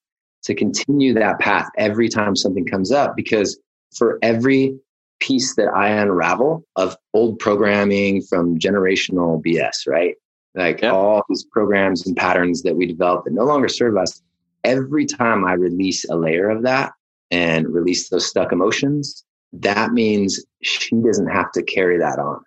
to 0.49 0.55
continue 0.55 1.13
that 1.13 1.39
path 1.39 1.69
every 1.77 2.09
time 2.09 2.35
something 2.35 2.65
comes 2.65 2.91
up, 2.91 3.15
because 3.15 3.61
for 3.95 4.19
every 4.23 4.75
piece 5.21 5.55
that 5.57 5.69
I 5.69 5.91
unravel 5.91 6.65
of 6.77 6.97
old 7.13 7.39
programming 7.39 8.23
from 8.23 8.59
generational 8.59 9.45
BS, 9.45 9.87
right? 9.87 10.15
Like 10.55 10.81
yep. 10.81 10.95
all 10.95 11.23
these 11.29 11.45
programs 11.45 12.07
and 12.07 12.17
patterns 12.17 12.63
that 12.63 12.77
we 12.77 12.87
develop 12.87 13.25
that 13.25 13.35
no 13.35 13.45
longer 13.45 13.69
serve 13.69 13.99
us. 13.99 14.23
Every 14.65 15.05
time 15.05 15.45
I 15.45 15.53
release 15.53 16.09
a 16.09 16.17
layer 16.17 16.49
of 16.49 16.63
that 16.63 16.93
and 17.31 17.69
release 17.69 18.09
those 18.09 18.27
stuck 18.27 18.51
emotions, 18.51 19.25
that 19.53 19.93
means 19.93 20.43
she 20.63 20.97
doesn't 20.97 21.29
have 21.29 21.53
to 21.53 21.63
carry 21.63 21.99
that 21.99 22.19
on. 22.19 22.41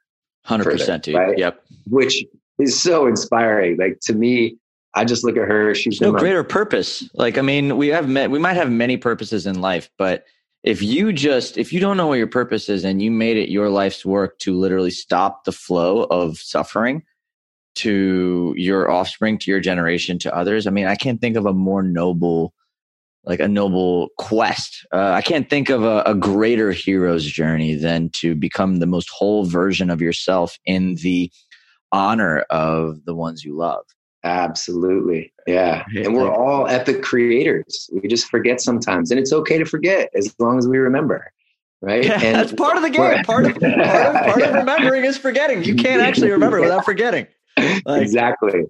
100% 0.48 0.64
further, 0.64 0.98
dude. 0.98 1.16
Right? 1.16 1.38
Yep. 1.38 1.64
Which 1.88 2.26
is 2.58 2.82
so 2.82 3.06
inspiring. 3.06 3.78
Like 3.78 4.00
to 4.04 4.14
me, 4.14 4.58
I 4.94 5.06
just 5.06 5.24
look 5.24 5.38
at 5.38 5.48
her. 5.48 5.74
She's 5.74 6.02
no 6.02 6.12
greater 6.12 6.44
purpose. 6.44 7.10
Like, 7.14 7.38
I 7.38 7.42
mean, 7.42 7.78
we 7.78 7.88
have 7.90 8.10
met, 8.10 8.30
we 8.30 8.40
might 8.40 8.56
have 8.56 8.70
many 8.70 8.98
purposes 8.98 9.48
in 9.48 9.62
life, 9.62 9.90
but 9.98 10.26
if 10.64 10.82
you 10.82 11.12
just 11.12 11.58
if 11.58 11.74
you 11.74 11.80
don't 11.80 11.98
know 11.98 12.08
what 12.08 12.18
your 12.18 12.28
purpose 12.28 12.70
is 12.70 12.84
and 12.84 13.02
you 13.02 13.10
made 13.10 13.38
it 13.38 13.50
your 13.50 13.70
life's 13.70 14.06
work 14.06 14.38
to 14.40 14.54
literally 14.54 14.92
stop 14.92 15.44
the 15.44 15.52
flow 15.52 16.04
of 16.04 16.38
suffering 16.38 17.04
to 17.76 18.54
your 18.58 18.92
offspring 18.92 19.38
to 19.38 19.50
your 19.50 19.60
generation 19.60 20.20
to 20.20 20.36
others 20.36 20.68
i 20.68 20.70
mean 20.70 20.86
i 20.86 20.96
can't 20.96 21.22
think 21.22 21.36
of 21.36 21.46
a 21.46 21.54
more 21.54 21.82
noble 21.82 22.54
like 23.24 23.40
a 23.40 23.48
noble 23.48 24.10
quest 24.18 24.86
uh, 24.94 25.12
i 25.12 25.22
can't 25.22 25.50
think 25.50 25.70
of 25.70 25.84
a, 25.84 26.04
a 26.06 26.14
greater 26.14 26.72
hero's 26.72 27.26
journey 27.26 27.76
than 27.76 28.10
to 28.10 28.36
become 28.36 28.78
the 28.78 28.86
most 28.86 29.10
whole 29.10 29.46
version 29.46 29.90
of 29.90 30.02
yourself 30.02 30.60
in 30.66 30.96
the 30.96 31.32
honor 31.92 32.40
of 32.50 33.04
the 33.06 33.16
ones 33.16 33.44
you 33.44 33.56
love 33.56 33.84
Absolutely. 34.24 35.34
Yeah. 35.48 35.84
And 35.96 36.14
we're 36.14 36.32
all 36.32 36.68
epic 36.68 37.02
creators. 37.02 37.90
We 37.92 38.08
just 38.08 38.28
forget 38.28 38.62
sometimes. 38.62 39.12
And 39.12 39.20
it's 39.20 39.34
okay 39.34 39.58
to 39.58 39.66
forget 39.66 40.10
as 40.16 40.36
long 40.40 40.60
as 40.60 40.68
we 40.68 40.78
remember. 40.78 41.32
Right. 41.82 42.06
Yeah, 42.06 42.22
and 42.22 42.36
that's 42.36 42.54
part 42.54 42.78
of 42.78 42.84
the 42.84 42.92
game. 42.92 43.24
Part 43.24 43.48
of, 43.48 43.60
part 43.60 43.74
of, 43.74 44.14
part 44.14 44.42
of 44.44 44.54
remembering 44.54 45.04
is 45.04 45.18
forgetting. 45.18 45.64
You 45.64 45.74
can't 45.74 46.02
actually 46.02 46.30
remember 46.30 46.62
without 46.62 46.86
forgetting. 46.86 47.26
Like, 47.58 48.04
exactly. 48.04 48.66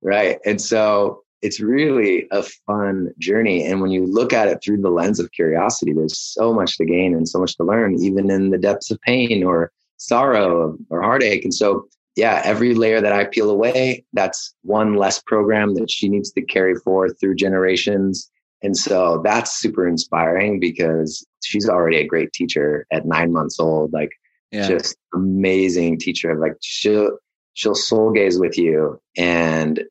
Right. 0.00 0.38
And 0.46 0.60
so 0.60 1.24
it's 1.42 1.60
really 1.60 2.26
a 2.30 2.42
fun 2.42 3.12
journey. 3.18 3.66
And 3.66 3.82
when 3.82 3.90
you 3.90 4.06
look 4.06 4.32
at 4.32 4.48
it 4.48 4.60
through 4.64 4.80
the 4.80 4.88
lens 4.88 5.20
of 5.20 5.30
curiosity, 5.32 5.92
there's 5.92 6.18
so 6.18 6.54
much 6.54 6.78
to 6.78 6.86
gain 6.86 7.14
and 7.14 7.28
so 7.28 7.38
much 7.38 7.54
to 7.58 7.64
learn, 7.64 8.02
even 8.02 8.30
in 8.30 8.48
the 8.48 8.56
depths 8.56 8.90
of 8.90 8.98
pain 9.02 9.44
or 9.44 9.70
sorrow 9.98 10.78
or 10.88 11.02
heartache. 11.02 11.44
And 11.44 11.52
so 11.52 11.86
yeah, 12.16 12.40
every 12.44 12.74
layer 12.74 13.00
that 13.00 13.12
I 13.12 13.24
peel 13.24 13.50
away, 13.50 14.04
that's 14.12 14.54
one 14.62 14.94
less 14.94 15.20
program 15.20 15.74
that 15.74 15.90
she 15.90 16.08
needs 16.08 16.30
to 16.32 16.42
carry 16.42 16.74
forth 16.76 17.18
through 17.18 17.34
generations. 17.36 18.30
And 18.62 18.76
so 18.76 19.20
that's 19.24 19.58
super 19.58 19.86
inspiring 19.86 20.60
because 20.60 21.26
she's 21.42 21.68
already 21.68 21.98
a 21.98 22.06
great 22.06 22.32
teacher 22.32 22.86
at 22.92 23.04
nine 23.04 23.32
months 23.32 23.58
old. 23.58 23.92
Like 23.92 24.10
yeah. 24.52 24.68
just 24.68 24.96
amazing 25.12 25.98
teacher. 25.98 26.38
Like 26.38 26.54
she'll 26.62 27.18
she'll 27.54 27.74
soul 27.74 28.12
gaze 28.12 28.38
with 28.38 28.56
you 28.56 29.00
and 29.16 29.82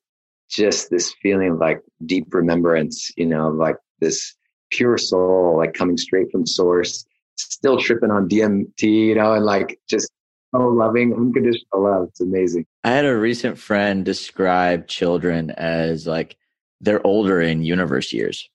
just 0.49 0.89
this 0.89 1.13
feeling 1.21 1.51
of 1.51 1.57
like 1.59 1.81
deep 2.05 2.33
remembrance, 2.33 3.11
you 3.17 3.25
know, 3.25 3.49
like 3.49 3.77
this 3.99 4.35
pure 4.71 4.97
soul, 4.97 5.57
like 5.57 5.73
coming 5.73 5.97
straight 5.97 6.31
from 6.31 6.45
source, 6.45 7.05
still 7.35 7.77
tripping 7.77 8.11
on 8.11 8.29
DMT, 8.29 8.83
you 8.83 9.15
know, 9.15 9.33
and 9.33 9.45
like 9.45 9.79
just 9.89 10.09
so 10.53 10.67
loving, 10.67 11.13
unconditional 11.13 11.83
love. 11.83 12.07
It's 12.09 12.21
amazing. 12.21 12.65
I 12.83 12.91
had 12.91 13.05
a 13.05 13.17
recent 13.17 13.57
friend 13.57 14.05
describe 14.05 14.87
children 14.87 15.51
as 15.51 16.05
like 16.07 16.37
they're 16.81 17.05
older 17.05 17.41
in 17.41 17.63
universe 17.63 18.13
years. 18.13 18.49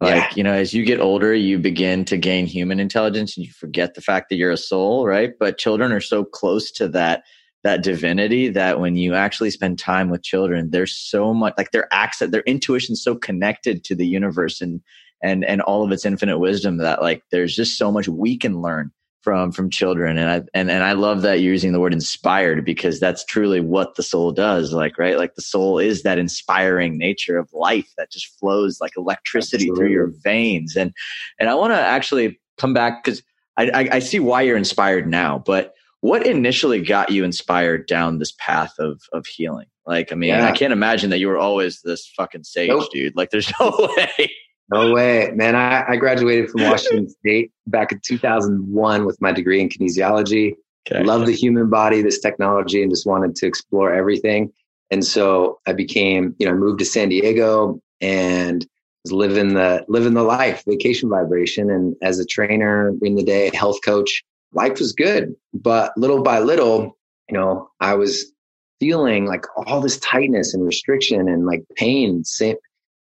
Like, 0.00 0.14
yeah. 0.14 0.30
you 0.34 0.42
know, 0.42 0.52
as 0.52 0.72
you 0.72 0.84
get 0.84 1.00
older, 1.00 1.34
you 1.34 1.58
begin 1.58 2.06
to 2.06 2.16
gain 2.16 2.46
human 2.46 2.80
intelligence 2.80 3.36
and 3.36 3.44
you 3.44 3.52
forget 3.52 3.94
the 3.94 4.00
fact 4.00 4.30
that 4.30 4.36
you're 4.36 4.50
a 4.50 4.56
soul, 4.56 5.06
right? 5.06 5.32
But 5.38 5.58
children 5.58 5.92
are 5.92 6.00
so 6.00 6.24
close 6.24 6.70
to 6.72 6.88
that 6.88 7.24
that 7.62 7.82
divinity 7.82 8.48
that 8.48 8.80
when 8.80 8.96
you 8.96 9.14
actually 9.14 9.50
spend 9.50 9.78
time 9.78 10.08
with 10.08 10.22
children, 10.22 10.70
there's 10.70 10.96
so 10.96 11.34
much 11.34 11.52
like 11.58 11.72
their 11.72 11.86
access, 11.92 12.30
their 12.30 12.40
intuition 12.42 12.96
so 12.96 13.14
connected 13.14 13.84
to 13.84 13.94
the 13.94 14.06
universe 14.06 14.62
and 14.62 14.80
and 15.22 15.44
and 15.44 15.60
all 15.62 15.84
of 15.84 15.92
its 15.92 16.06
infinite 16.06 16.38
wisdom 16.38 16.78
that 16.78 17.02
like 17.02 17.22
there's 17.30 17.54
just 17.54 17.76
so 17.76 17.92
much 17.92 18.08
we 18.08 18.38
can 18.38 18.62
learn 18.62 18.90
from 19.22 19.52
from 19.52 19.68
children 19.68 20.16
and 20.16 20.30
i 20.30 20.42
and, 20.54 20.70
and 20.70 20.82
i 20.82 20.92
love 20.92 21.22
that 21.22 21.40
you're 21.40 21.52
using 21.52 21.72
the 21.72 21.80
word 21.80 21.92
inspired 21.92 22.64
because 22.64 22.98
that's 22.98 23.24
truly 23.24 23.60
what 23.60 23.94
the 23.96 24.02
soul 24.02 24.32
does 24.32 24.72
like 24.72 24.98
right 24.98 25.18
like 25.18 25.34
the 25.34 25.42
soul 25.42 25.78
is 25.78 26.02
that 26.02 26.18
inspiring 26.18 26.96
nature 26.96 27.38
of 27.38 27.52
life 27.52 27.92
that 27.96 28.10
just 28.10 28.26
flows 28.38 28.80
like 28.80 28.92
electricity 28.96 29.64
Absolutely. 29.64 29.78
through 29.78 29.92
your 29.92 30.12
veins 30.22 30.76
and 30.76 30.92
and 31.38 31.48
i 31.48 31.54
want 31.54 31.72
to 31.72 31.80
actually 31.80 32.38
come 32.56 32.72
back 32.72 33.04
because 33.04 33.22
I, 33.56 33.70
I 33.70 33.88
i 33.92 33.98
see 33.98 34.20
why 34.20 34.42
you're 34.42 34.56
inspired 34.56 35.06
now 35.06 35.42
but 35.44 35.74
what 36.00 36.26
initially 36.26 36.80
got 36.80 37.10
you 37.10 37.24
inspired 37.24 37.86
down 37.86 38.18
this 38.18 38.32
path 38.38 38.74
of 38.78 39.02
of 39.12 39.26
healing 39.26 39.66
like 39.86 40.12
i 40.12 40.14
mean 40.14 40.30
yeah. 40.30 40.46
i 40.46 40.52
can't 40.52 40.72
imagine 40.72 41.10
that 41.10 41.18
you 41.18 41.28
were 41.28 41.38
always 41.38 41.82
this 41.82 42.10
fucking 42.16 42.44
sage 42.44 42.70
nope. 42.70 42.88
dude 42.90 43.16
like 43.16 43.30
there's 43.30 43.52
no 43.60 43.92
way 43.96 44.32
no 44.70 44.92
way, 44.92 45.32
man. 45.34 45.56
I, 45.56 45.84
I 45.88 45.96
graduated 45.96 46.50
from 46.50 46.62
Washington 46.64 47.08
State 47.08 47.52
back 47.66 47.92
in 47.92 48.00
2001 48.00 49.04
with 49.04 49.20
my 49.20 49.32
degree 49.32 49.60
in 49.60 49.68
kinesiology. 49.68 50.54
Okay. 50.90 51.02
Love 51.04 51.26
the 51.26 51.34
human 51.34 51.68
body, 51.68 52.02
this 52.02 52.20
technology, 52.20 52.82
and 52.82 52.90
just 52.90 53.06
wanted 53.06 53.36
to 53.36 53.46
explore 53.46 53.92
everything. 53.92 54.52
And 54.90 55.04
so 55.04 55.60
I 55.66 55.72
became, 55.72 56.34
you 56.38 56.46
know, 56.46 56.52
I 56.52 56.56
moved 56.56 56.78
to 56.80 56.84
San 56.84 57.10
Diego 57.10 57.80
and 58.00 58.66
was 59.04 59.12
living 59.12 59.54
the 59.54 59.84
living 59.88 60.14
the 60.14 60.22
life, 60.22 60.64
vacation 60.66 61.08
vibration. 61.08 61.70
And 61.70 61.94
as 62.02 62.18
a 62.18 62.24
trainer 62.24 62.92
in 63.02 63.14
the 63.14 63.22
day, 63.22 63.50
health 63.54 63.78
coach, 63.84 64.22
life 64.52 64.78
was 64.78 64.92
good. 64.92 65.34
But 65.54 65.96
little 65.96 66.22
by 66.22 66.40
little, 66.40 66.96
you 67.28 67.38
know, 67.38 67.68
I 67.80 67.94
was 67.94 68.32
feeling 68.80 69.26
like 69.26 69.44
all 69.56 69.80
this 69.80 69.98
tightness 69.98 70.54
and 70.54 70.64
restriction 70.64 71.28
and 71.28 71.46
like 71.46 71.62
pain, 71.76 72.24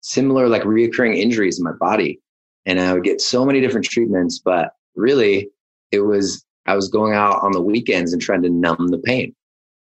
similar 0.01 0.49
like 0.49 0.63
reoccurring 0.63 1.17
injuries 1.17 1.59
in 1.59 1.65
my 1.65 1.73
body. 1.73 2.21
And 2.67 2.81
I 2.81 2.93
would 2.93 3.05
get 3.05 3.21
so 3.21 3.45
many 3.45 3.61
different 3.61 3.87
treatments, 3.87 4.39
but 4.39 4.73
really 4.97 5.49
it 5.93 6.01
was, 6.01 6.45
I 6.67 6.75
was 6.75 6.89
going 6.89 7.15
out 7.15 7.43
on 7.43 7.53
the 7.53 7.63
weekends 7.63 8.13
and 8.13 8.21
trying 8.21 8.43
to 8.43 8.51
numb 8.51 8.89
the 8.89 8.99
pain. 8.99 9.35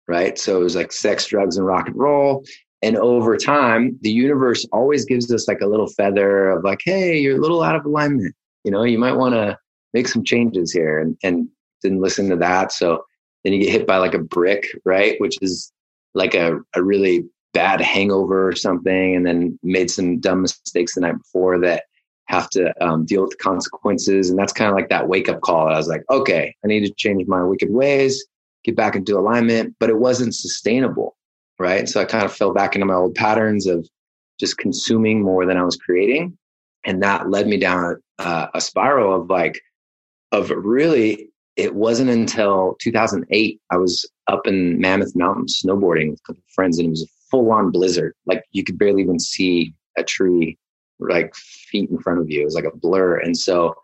Right. 0.08 0.38
So 0.38 0.60
it 0.60 0.64
was 0.64 0.74
like 0.74 0.90
sex, 0.90 1.26
drugs, 1.26 1.56
and 1.56 1.64
rock 1.64 1.86
and 1.86 1.96
roll. 1.96 2.44
And 2.82 2.96
over 2.96 3.36
time, 3.36 3.96
the 4.00 4.10
universe 4.10 4.66
always 4.72 5.04
gives 5.04 5.32
us 5.32 5.46
like 5.46 5.60
a 5.60 5.66
little 5.66 5.86
feather 5.86 6.50
of 6.50 6.64
like, 6.64 6.80
hey, 6.84 7.18
you're 7.18 7.36
a 7.36 7.40
little 7.40 7.62
out 7.62 7.76
of 7.76 7.84
alignment. 7.84 8.34
You 8.64 8.72
know, 8.72 8.82
you 8.82 8.98
might 8.98 9.12
want 9.12 9.34
to 9.34 9.56
make 9.94 10.08
some 10.08 10.24
changes 10.24 10.72
here 10.72 10.98
and, 10.98 11.16
and 11.22 11.48
didn't 11.82 12.00
listen 12.00 12.28
to 12.30 12.36
that. 12.36 12.72
So 12.72 13.04
then 13.44 13.52
you 13.52 13.60
get 13.60 13.70
hit 13.70 13.86
by 13.86 13.98
like 13.98 14.14
a 14.14 14.18
brick, 14.18 14.66
right? 14.84 15.14
Which 15.20 15.36
is 15.42 15.72
like 16.14 16.34
a, 16.34 16.58
a 16.74 16.82
really 16.82 17.24
bad 17.52 17.80
hangover 17.80 18.48
or 18.48 18.54
something 18.54 19.16
and 19.16 19.26
then 19.26 19.58
made 19.62 19.90
some 19.90 20.18
dumb 20.20 20.42
mistakes 20.42 20.94
the 20.94 21.00
night 21.00 21.18
before 21.18 21.58
that 21.58 21.84
have 22.26 22.48
to 22.50 22.72
um, 22.84 23.04
deal 23.04 23.22
with 23.22 23.30
the 23.30 23.36
consequences. 23.36 24.30
And 24.30 24.38
that's 24.38 24.52
kind 24.52 24.70
of 24.70 24.76
like 24.76 24.88
that 24.88 25.08
wake 25.08 25.28
up 25.28 25.40
call. 25.40 25.66
I 25.66 25.76
was 25.76 25.88
like, 25.88 26.04
okay, 26.10 26.54
I 26.64 26.68
need 26.68 26.86
to 26.86 26.94
change 26.94 27.26
my 27.26 27.42
wicked 27.42 27.70
ways, 27.70 28.24
get 28.64 28.76
back 28.76 28.94
into 28.94 29.18
alignment, 29.18 29.74
but 29.80 29.90
it 29.90 29.98
wasn't 29.98 30.34
sustainable. 30.34 31.16
Right. 31.58 31.88
So 31.88 32.00
I 32.00 32.04
kind 32.04 32.24
of 32.24 32.32
fell 32.32 32.54
back 32.54 32.74
into 32.74 32.86
my 32.86 32.94
old 32.94 33.14
patterns 33.14 33.66
of 33.66 33.86
just 34.38 34.56
consuming 34.56 35.22
more 35.22 35.44
than 35.44 35.58
I 35.58 35.64
was 35.64 35.76
creating. 35.76 36.38
And 36.84 37.02
that 37.02 37.28
led 37.28 37.46
me 37.46 37.58
down 37.58 38.00
a, 38.18 38.48
a 38.54 38.60
spiral 38.60 39.20
of 39.20 39.28
like, 39.28 39.60
of 40.32 40.50
really, 40.50 41.28
it 41.56 41.74
wasn't 41.74 42.08
until 42.08 42.76
2008 42.80 43.60
I 43.70 43.76
was 43.76 44.08
up 44.28 44.46
in 44.46 44.80
Mammoth 44.80 45.14
Mountain 45.14 45.46
snowboarding 45.46 46.10
with 46.10 46.20
a 46.20 46.22
couple 46.28 46.42
of 46.46 46.54
friends, 46.54 46.78
and 46.78 46.86
it 46.86 46.90
was 46.90 47.10
full 47.30 47.50
on 47.52 47.70
blizzard. 47.70 48.14
Like 48.26 48.44
you 48.52 48.64
could 48.64 48.78
barely 48.78 49.02
even 49.02 49.18
see 49.18 49.74
a 49.96 50.04
tree 50.04 50.58
like 50.98 51.34
feet 51.34 51.90
in 51.90 51.98
front 51.98 52.20
of 52.20 52.30
you. 52.30 52.42
It 52.42 52.44
was 52.44 52.54
like 52.54 52.64
a 52.64 52.76
blur. 52.76 53.18
And 53.18 53.36
so 53.36 53.74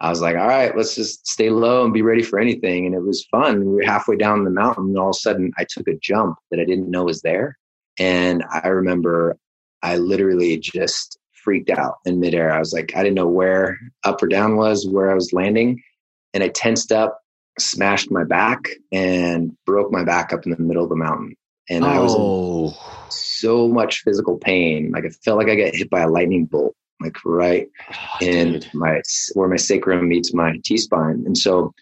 I 0.00 0.10
was 0.10 0.20
like, 0.20 0.36
all 0.36 0.46
right, 0.46 0.76
let's 0.76 0.94
just 0.94 1.26
stay 1.26 1.48
low 1.48 1.84
and 1.84 1.94
be 1.94 2.02
ready 2.02 2.22
for 2.22 2.38
anything. 2.38 2.84
And 2.84 2.94
it 2.94 3.02
was 3.02 3.26
fun. 3.30 3.64
We 3.64 3.72
were 3.72 3.82
halfway 3.82 4.16
down 4.16 4.44
the 4.44 4.50
mountain 4.50 4.88
and 4.88 4.98
all 4.98 5.10
of 5.10 5.16
a 5.16 5.18
sudden 5.18 5.52
I 5.58 5.64
took 5.68 5.88
a 5.88 5.96
jump 6.02 6.36
that 6.50 6.60
I 6.60 6.64
didn't 6.64 6.90
know 6.90 7.04
was 7.04 7.22
there. 7.22 7.56
And 7.98 8.44
I 8.52 8.68
remember 8.68 9.38
I 9.82 9.96
literally 9.96 10.58
just 10.58 11.18
freaked 11.32 11.70
out 11.70 11.94
in 12.04 12.20
midair. 12.20 12.52
I 12.52 12.58
was 12.58 12.72
like, 12.72 12.92
I 12.96 13.02
didn't 13.02 13.14
know 13.14 13.28
where 13.28 13.78
up 14.04 14.22
or 14.22 14.26
down 14.26 14.56
was, 14.56 14.86
where 14.86 15.10
I 15.10 15.14
was 15.14 15.32
landing. 15.32 15.80
And 16.34 16.42
I 16.42 16.48
tensed 16.48 16.92
up, 16.92 17.20
smashed 17.58 18.10
my 18.10 18.24
back, 18.24 18.68
and 18.92 19.56
broke 19.64 19.92
my 19.92 20.04
back 20.04 20.32
up 20.32 20.44
in 20.44 20.50
the 20.50 20.58
middle 20.58 20.82
of 20.82 20.90
the 20.90 20.96
mountain. 20.96 21.35
And 21.68 21.84
oh. 21.84 21.88
I 21.88 21.98
was 21.98 22.14
in 22.14 22.20
oh 22.20 22.96
so 23.10 23.68
much 23.68 24.02
physical 24.02 24.38
pain. 24.38 24.90
Like 24.92 25.04
I 25.04 25.10
felt 25.10 25.38
like 25.38 25.48
I 25.48 25.56
got 25.56 25.74
hit 25.74 25.90
by 25.90 26.00
a 26.00 26.08
lightning 26.08 26.46
bolt, 26.46 26.74
like 27.00 27.16
right 27.24 27.68
oh, 27.92 28.18
in 28.20 28.52
dude. 28.52 28.74
my 28.74 29.02
where 29.34 29.48
my 29.48 29.56
sacrum 29.56 30.08
meets 30.08 30.34
my 30.34 30.58
T 30.64 30.76
spine. 30.76 31.22
And 31.26 31.36
so 31.36 31.74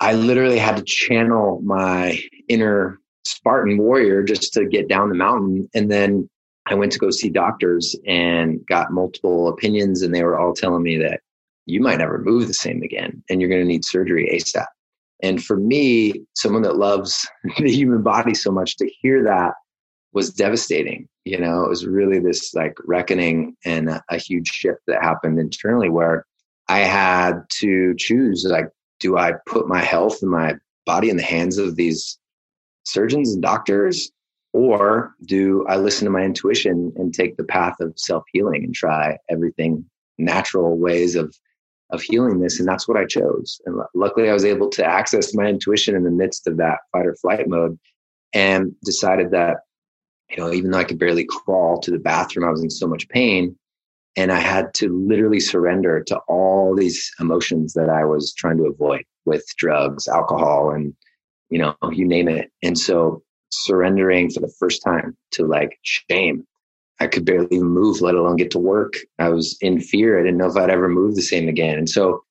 I 0.00 0.12
literally 0.14 0.58
had 0.58 0.76
to 0.76 0.82
channel 0.82 1.60
my 1.64 2.20
inner 2.48 3.00
Spartan 3.24 3.78
warrior 3.78 4.22
just 4.22 4.52
to 4.54 4.66
get 4.66 4.88
down 4.88 5.08
the 5.08 5.14
mountain. 5.14 5.68
And 5.74 5.90
then 5.90 6.28
I 6.66 6.74
went 6.74 6.92
to 6.92 6.98
go 6.98 7.10
see 7.10 7.30
doctors 7.30 7.96
and 8.06 8.64
got 8.66 8.92
multiple 8.92 9.48
opinions, 9.48 10.02
and 10.02 10.14
they 10.14 10.24
were 10.24 10.38
all 10.38 10.54
telling 10.54 10.82
me 10.82 10.98
that 10.98 11.20
you 11.66 11.80
might 11.80 11.98
never 11.98 12.18
move 12.18 12.46
the 12.46 12.54
same 12.54 12.82
again 12.82 13.22
and 13.30 13.40
you're 13.40 13.48
going 13.48 13.62
to 13.62 13.66
need 13.66 13.84
surgery 13.84 14.28
ASAP. 14.32 14.66
And 15.24 15.42
for 15.42 15.56
me, 15.56 16.26
someone 16.34 16.60
that 16.62 16.76
loves 16.76 17.26
the 17.58 17.70
human 17.70 18.02
body 18.02 18.34
so 18.34 18.52
much 18.52 18.76
to 18.76 18.90
hear 19.00 19.24
that 19.24 19.54
was 20.12 20.30
devastating. 20.30 21.08
You 21.24 21.40
know, 21.40 21.64
it 21.64 21.68
was 21.70 21.86
really 21.86 22.18
this 22.18 22.52
like 22.54 22.76
reckoning 22.84 23.56
and 23.64 23.88
a, 23.88 24.04
a 24.10 24.18
huge 24.18 24.48
shift 24.48 24.80
that 24.86 25.02
happened 25.02 25.40
internally 25.40 25.88
where 25.88 26.26
I 26.68 26.80
had 26.80 27.40
to 27.60 27.94
choose 27.96 28.46
like, 28.48 28.68
do 29.00 29.16
I 29.16 29.32
put 29.46 29.66
my 29.66 29.80
health 29.80 30.18
and 30.20 30.30
my 30.30 30.56
body 30.84 31.08
in 31.08 31.16
the 31.16 31.22
hands 31.22 31.56
of 31.56 31.76
these 31.76 32.18
surgeons 32.84 33.32
and 33.32 33.42
doctors? 33.42 34.10
Or 34.52 35.14
do 35.24 35.64
I 35.70 35.76
listen 35.76 36.04
to 36.04 36.10
my 36.10 36.22
intuition 36.22 36.92
and 36.96 37.14
take 37.14 37.38
the 37.38 37.44
path 37.44 37.76
of 37.80 37.94
self 37.96 38.24
healing 38.30 38.62
and 38.62 38.74
try 38.74 39.16
everything 39.30 39.86
natural 40.18 40.76
ways 40.78 41.16
of 41.16 41.34
of 41.90 42.02
healing 42.02 42.40
this 42.40 42.58
and 42.58 42.68
that's 42.68 42.88
what 42.88 42.96
i 42.96 43.04
chose 43.04 43.60
and 43.66 43.76
luckily 43.94 44.28
i 44.28 44.32
was 44.32 44.44
able 44.44 44.68
to 44.68 44.84
access 44.84 45.34
my 45.34 45.46
intuition 45.46 45.94
in 45.94 46.02
the 46.02 46.10
midst 46.10 46.46
of 46.46 46.56
that 46.56 46.78
fight 46.92 47.06
or 47.06 47.14
flight 47.16 47.48
mode 47.48 47.78
and 48.32 48.74
decided 48.82 49.30
that 49.30 49.58
you 50.30 50.36
know, 50.36 50.52
even 50.52 50.70
though 50.70 50.78
I 50.78 50.84
could 50.84 50.98
barely 50.98 51.24
crawl 51.24 51.80
to 51.80 51.90
the 51.90 51.98
bathroom, 51.98 52.46
I 52.46 52.50
was 52.50 52.62
in 52.62 52.70
so 52.70 52.86
much 52.86 53.08
pain. 53.08 53.56
And 54.16 54.30
I 54.30 54.38
had 54.38 54.72
to 54.74 54.96
literally 54.96 55.40
surrender 55.40 56.02
to 56.04 56.18
all 56.28 56.74
these 56.76 57.10
emotions 57.18 57.74
that 57.74 57.88
I 57.88 58.04
was 58.04 58.32
trying 58.32 58.56
to 58.58 58.66
avoid 58.66 59.04
with 59.24 59.44
drugs, 59.56 60.06
alcohol, 60.06 60.70
and, 60.70 60.94
you 61.50 61.58
know, 61.58 61.74
you 61.90 62.06
name 62.06 62.28
it. 62.28 62.50
And 62.62 62.78
so 62.78 63.22
surrendering 63.50 64.30
for 64.30 64.40
the 64.40 64.52
first 64.58 64.82
time 64.84 65.16
to 65.32 65.46
like 65.46 65.78
shame. 65.82 66.46
I 67.00 67.06
could 67.06 67.24
barely 67.24 67.60
move, 67.60 68.00
let 68.00 68.14
alone 68.14 68.36
get 68.36 68.50
to 68.52 68.58
work. 68.58 68.94
I 69.18 69.28
was 69.28 69.56
in 69.60 69.80
fear. 69.80 70.18
I 70.18 70.22
didn't 70.22 70.38
know 70.38 70.46
if 70.46 70.56
I'd 70.56 70.70
ever 70.70 70.88
move 70.88 71.16
the 71.16 71.22
same 71.22 71.48
again. 71.48 71.76
And 71.76 71.88
so 71.88 72.22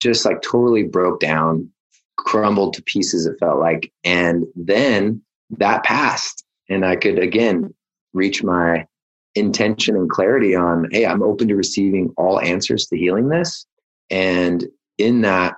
just 0.00 0.24
like 0.24 0.42
totally 0.42 0.82
broke 0.82 1.20
down, 1.20 1.70
crumbled 2.16 2.74
to 2.74 2.82
pieces, 2.82 3.26
it 3.26 3.38
felt 3.40 3.58
like. 3.58 3.92
And 4.04 4.44
then 4.54 5.22
that 5.58 5.84
passed 5.84 6.44
and 6.68 6.84
I 6.84 6.96
could 6.96 7.18
again 7.18 7.74
reach 8.12 8.42
my 8.42 8.86
intention 9.34 9.96
and 9.96 10.10
clarity 10.10 10.54
on, 10.54 10.88
hey, 10.90 11.06
I'm 11.06 11.22
open 11.22 11.48
to 11.48 11.56
receiving 11.56 12.12
all 12.16 12.40
answers 12.40 12.86
to 12.86 12.98
healing 12.98 13.28
this. 13.28 13.66
And 14.10 14.66
in 14.98 15.22
that, 15.22 15.56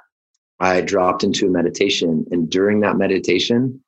I 0.60 0.80
dropped 0.80 1.24
into 1.24 1.46
a 1.46 1.50
meditation. 1.50 2.26
And 2.30 2.48
during 2.48 2.80
that 2.80 2.96
meditation, 2.96 3.81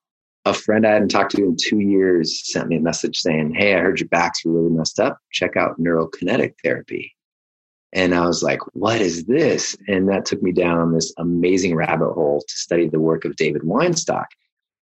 a 0.45 0.53
friend 0.53 0.87
I 0.87 0.93
hadn't 0.93 1.09
talked 1.09 1.33
to 1.33 1.43
in 1.43 1.57
two 1.57 1.81
years 1.81 2.43
sent 2.53 2.69
me 2.69 2.77
a 2.77 2.81
message 2.81 3.19
saying, 3.19 3.55
Hey, 3.55 3.75
I 3.75 3.81
heard 3.81 4.01
your 4.01 4.09
back's 4.09 4.45
really 4.45 4.71
messed 4.71 5.01
up. 5.01 5.19
Check 5.33 5.57
out 5.57 5.81
neurokinetic 5.81 6.55
therapy. 6.63 7.15
And 7.93 8.15
I 8.15 8.27
was 8.27 8.43
like, 8.43 8.61
What 8.75 9.01
is 9.01 9.25
this? 9.25 9.77
And 9.89 10.09
that 10.09 10.27
took 10.27 10.43
me 10.43 10.53
down 10.53 10.93
this 10.93 11.13
amazing 11.19 11.75
rabbit 11.75 12.13
hole 12.13 12.43
to 12.47 12.55
study 12.57 12.89
the 12.89 13.01
work 13.01 13.25
of 13.25 13.37
David 13.37 13.63
Weinstock, 13.63 14.27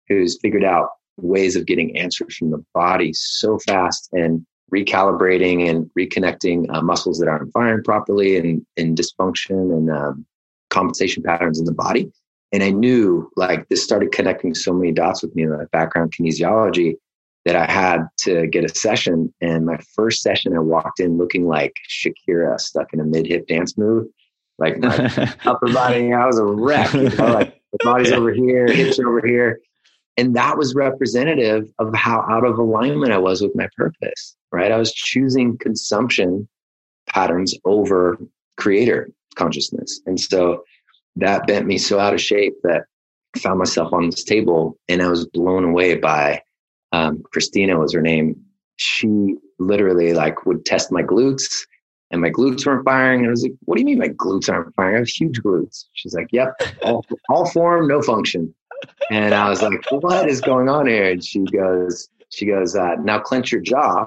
who's 0.09 0.39
figured 0.41 0.65
out 0.65 0.91
ways 1.17 1.57
of 1.57 1.67
getting 1.67 1.97
answers 1.99 2.37
from 2.37 2.51
the 2.51 2.65
body 2.73 3.13
so 3.13 3.59
fast 3.59 4.09
and 4.13 4.47
recalibrating 4.73 5.69
and 5.69 5.91
reconnecting 5.99 6.67
uh, 6.71 6.81
muscles 6.81 7.19
that 7.19 7.29
aren't 7.29 7.53
firing 7.53 7.83
properly 7.83 8.37
and, 8.37 8.65
and 8.77 8.97
dysfunction 8.97 9.77
and 9.77 9.91
um, 9.91 10.25
compensation 10.71 11.23
patterns 11.23 11.59
in 11.59 11.67
the 11.67 11.73
body. 11.73 12.11
And 12.53 12.63
I 12.63 12.71
knew 12.71 13.31
like 13.37 13.69
this 13.69 13.83
started 13.83 14.13
connecting 14.13 14.55
so 14.55 14.73
many 14.73 14.93
dots 14.93 15.23
with 15.23 15.35
me 15.35 15.45
in 15.45 15.51
my 15.51 15.65
background 15.73 16.13
kinesiology 16.19 16.95
that 17.45 17.57
I 17.57 17.71
had 17.71 18.07
to 18.19 18.47
get 18.49 18.65
a 18.65 18.69
session. 18.69 19.33
And 19.41 19.65
my 19.65 19.79
first 19.95 20.23
session, 20.23 20.55
I 20.55 20.61
walked 20.61 21.01
in 21.01 21.17
looking 21.17 21.47
like 21.47 21.75
Shakira 21.89 22.59
stuck 22.61 22.93
in 22.93 23.01
a 23.01 23.05
mid 23.05 23.27
hip 23.27 23.47
dance 23.47 23.79
move. 23.79 24.07
Like 24.59 24.79
my 24.79 25.35
upper 25.45 25.73
body, 25.73 26.13
I 26.13 26.27
was 26.27 26.39
a 26.39 26.45
wreck. 26.45 26.93
You 26.93 27.09
know, 27.11 27.33
like 27.33 27.61
the 27.73 27.79
body's 27.83 28.13
over 28.13 28.33
here, 28.33 28.71
hips 28.71 28.99
over 28.99 29.27
here. 29.27 29.61
And 30.17 30.37
that 30.37 30.59
was 30.59 30.75
representative 30.75 31.73
of 31.79 31.95
how 31.95 32.27
out 32.29 32.45
of 32.45 32.59
alignment 32.59 33.13
I 33.13 33.19
was 33.19 33.41
with 33.41 33.55
my 33.55 33.69
purpose, 33.77 34.37
right? 34.53 34.71
I 34.71 34.77
was 34.77 34.93
choosing 34.93 35.57
consumption 35.57 36.47
patterns 37.09 37.55
over 37.65 38.19
creator 38.59 39.09
consciousness. 39.35 40.01
And 40.05 40.21
so 40.21 40.63
that 41.21 41.47
bent 41.47 41.67
me 41.67 41.79
so 41.79 41.99
out 41.99 42.15
of 42.15 42.21
shape 42.21 42.55
that 42.63 42.85
I 43.35 43.39
found 43.39 43.59
myself 43.59 43.93
on 43.93 44.11
this 44.11 44.25
table 44.25 44.79
and 44.89 45.03
I 45.03 45.09
was 45.09 45.27
blown 45.27 45.65
away 45.65 45.97
by 45.97 46.43
um, 46.93 47.23
Christina 47.33 47.79
was 47.79 47.93
her 47.93 48.03
name. 48.03 48.37
She 48.77 49.37
literally 49.59 50.15
like 50.15 50.47
would 50.47 50.65
test 50.65 50.91
my 50.91 51.03
glutes 51.03 51.67
and 52.11 52.21
my 52.21 52.31
glutes 52.31 52.67
weren't 52.67 52.85
firing. 52.85 53.21
And 53.21 53.29
I 53.29 53.31
was 53.31 53.43
like, 53.43 53.53
what 53.65 53.77
do 53.77 53.81
you 53.81 53.87
mean 53.87 53.99
my 53.99 54.09
glutes 54.09 54.51
aren't 54.51 54.75
firing? 54.75 54.97
I 54.97 54.99
have 54.99 55.09
huge 55.09 55.41
glutes. 55.41 55.85
She's 55.93 56.15
like, 56.15 56.29
yep, 56.33 56.55
all, 56.83 57.05
all 57.29 57.49
form, 57.51 57.87
no 57.87 58.03
function. 58.03 58.53
And 59.11 59.35
I 59.35 59.49
was 59.49 59.63
like, 59.63 59.85
what 59.91 60.29
is 60.29 60.41
going 60.41 60.69
on 60.69 60.87
here? 60.87 61.11
And 61.11 61.25
she 61.25 61.45
goes, 61.45 62.09
she 62.31 62.47
goes, 62.47 62.75
uh, 62.75 62.97
now 62.97 63.21
clench 63.21 63.53
your 63.53 63.61
jaw. 63.61 64.07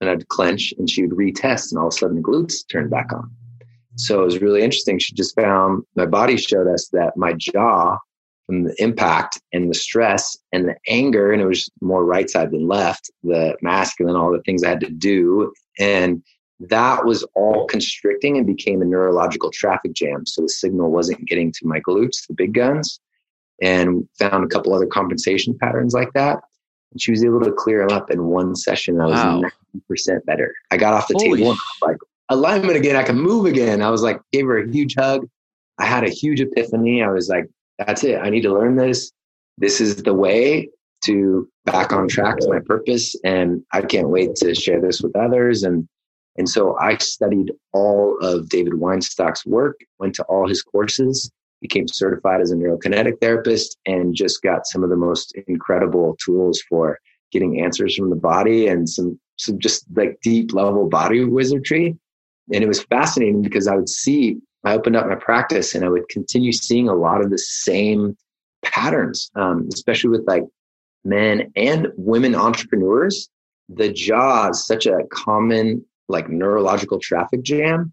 And 0.00 0.10
I'd 0.10 0.28
clench 0.28 0.74
and 0.78 0.88
she 0.90 1.06
would 1.06 1.16
retest 1.16 1.70
and 1.70 1.78
all 1.78 1.88
of 1.88 1.94
a 1.94 1.96
sudden 1.96 2.16
the 2.16 2.22
glutes 2.22 2.68
turned 2.70 2.90
back 2.90 3.12
on. 3.12 3.30
So 3.96 4.22
it 4.22 4.24
was 4.24 4.40
really 4.40 4.62
interesting. 4.62 4.98
She 4.98 5.14
just 5.14 5.34
found 5.34 5.84
my 5.94 6.06
body 6.06 6.36
showed 6.36 6.66
us 6.66 6.88
that 6.92 7.16
my 7.16 7.32
jaw 7.34 7.98
from 8.46 8.64
the 8.64 8.74
impact 8.82 9.40
and 9.52 9.70
the 9.70 9.74
stress 9.74 10.36
and 10.52 10.68
the 10.68 10.74
anger, 10.88 11.32
and 11.32 11.40
it 11.40 11.46
was 11.46 11.70
more 11.80 12.04
right 12.04 12.28
side 12.28 12.50
than 12.50 12.68
left, 12.68 13.10
the 13.22 13.56
masculine, 13.62 14.16
all 14.16 14.32
the 14.32 14.42
things 14.42 14.62
I 14.62 14.68
had 14.70 14.80
to 14.80 14.90
do. 14.90 15.52
And 15.78 16.22
that 16.60 17.04
was 17.04 17.26
all 17.34 17.66
constricting 17.66 18.36
and 18.36 18.46
became 18.46 18.82
a 18.82 18.84
neurological 18.84 19.50
traffic 19.50 19.92
jam. 19.94 20.26
So 20.26 20.42
the 20.42 20.48
signal 20.48 20.90
wasn't 20.90 21.26
getting 21.26 21.52
to 21.52 21.66
my 21.66 21.80
glutes, 21.80 22.26
the 22.26 22.34
big 22.34 22.54
guns, 22.54 23.00
and 23.62 24.08
found 24.18 24.44
a 24.44 24.48
couple 24.48 24.74
other 24.74 24.86
compensation 24.86 25.56
patterns 25.58 25.94
like 25.94 26.12
that. 26.14 26.40
And 26.92 27.00
she 27.00 27.10
was 27.10 27.24
able 27.24 27.40
to 27.40 27.52
clear 27.52 27.86
them 27.86 27.96
up 27.96 28.10
in 28.10 28.24
one 28.26 28.54
session. 28.54 29.00
I 29.00 29.06
was 29.06 29.14
wow. 29.14 29.42
90% 29.90 30.24
better. 30.26 30.54
I 30.70 30.76
got 30.76 30.94
off 30.94 31.08
the 31.08 31.14
Holy 31.14 31.38
table 31.38 31.50
and 31.52 31.60
like, 31.82 31.96
alignment 32.28 32.76
again. 32.76 32.96
I 32.96 33.02
can 33.02 33.18
move 33.18 33.46
again. 33.46 33.82
I 33.82 33.90
was 33.90 34.02
like, 34.02 34.20
gave 34.32 34.46
her 34.46 34.58
a 34.58 34.70
huge 34.70 34.94
hug. 34.94 35.26
I 35.78 35.84
had 35.84 36.04
a 36.04 36.10
huge 36.10 36.40
epiphany. 36.40 37.02
I 37.02 37.08
was 37.08 37.28
like, 37.28 37.46
that's 37.78 38.04
it. 38.04 38.18
I 38.20 38.30
need 38.30 38.42
to 38.42 38.52
learn 38.52 38.76
this. 38.76 39.10
This 39.58 39.80
is 39.80 39.96
the 39.96 40.14
way 40.14 40.68
to 41.04 41.48
back 41.64 41.92
on 41.92 42.08
track 42.08 42.38
to 42.38 42.48
my 42.48 42.60
purpose. 42.60 43.14
And 43.24 43.62
I 43.72 43.82
can't 43.82 44.08
wait 44.08 44.34
to 44.36 44.54
share 44.54 44.80
this 44.80 45.00
with 45.00 45.14
others. 45.16 45.62
And 45.62 45.88
and 46.36 46.48
so 46.48 46.76
I 46.78 46.96
studied 46.96 47.52
all 47.72 48.16
of 48.20 48.48
David 48.48 48.72
Weinstock's 48.74 49.46
work, 49.46 49.78
went 50.00 50.16
to 50.16 50.24
all 50.24 50.48
his 50.48 50.62
courses, 50.62 51.30
became 51.60 51.86
certified 51.86 52.40
as 52.40 52.50
a 52.50 52.56
neurokinetic 52.56 53.20
therapist, 53.20 53.78
and 53.86 54.16
just 54.16 54.42
got 54.42 54.66
some 54.66 54.82
of 54.82 54.90
the 54.90 54.96
most 54.96 55.32
incredible 55.46 56.16
tools 56.24 56.60
for 56.68 56.98
getting 57.30 57.62
answers 57.62 57.94
from 57.94 58.10
the 58.10 58.16
body 58.16 58.66
and 58.66 58.88
some 58.88 59.18
some 59.36 59.58
just 59.58 59.84
like 59.94 60.18
deep 60.22 60.52
level 60.52 60.88
body 60.88 61.24
wizardry. 61.24 61.96
And 62.52 62.62
it 62.62 62.68
was 62.68 62.84
fascinating 62.84 63.42
because 63.42 63.66
I 63.66 63.76
would 63.76 63.88
see 63.88 64.38
I 64.64 64.74
opened 64.74 64.96
up 64.96 65.06
my 65.06 65.14
practice 65.14 65.74
and 65.74 65.84
I 65.84 65.88
would 65.88 66.08
continue 66.08 66.52
seeing 66.52 66.88
a 66.88 66.94
lot 66.94 67.20
of 67.20 67.30
the 67.30 67.38
same 67.38 68.16
patterns, 68.64 69.30
um, 69.36 69.68
especially 69.72 70.10
with 70.10 70.26
like 70.26 70.44
men 71.04 71.52
and 71.54 71.88
women 71.96 72.34
entrepreneurs. 72.34 73.28
The 73.68 73.92
jaw 73.92 74.48
is 74.48 74.66
such 74.66 74.86
a 74.86 75.04
common 75.12 75.84
like 76.08 76.28
neurological 76.28 76.98
traffic 76.98 77.42
jam. 77.42 77.92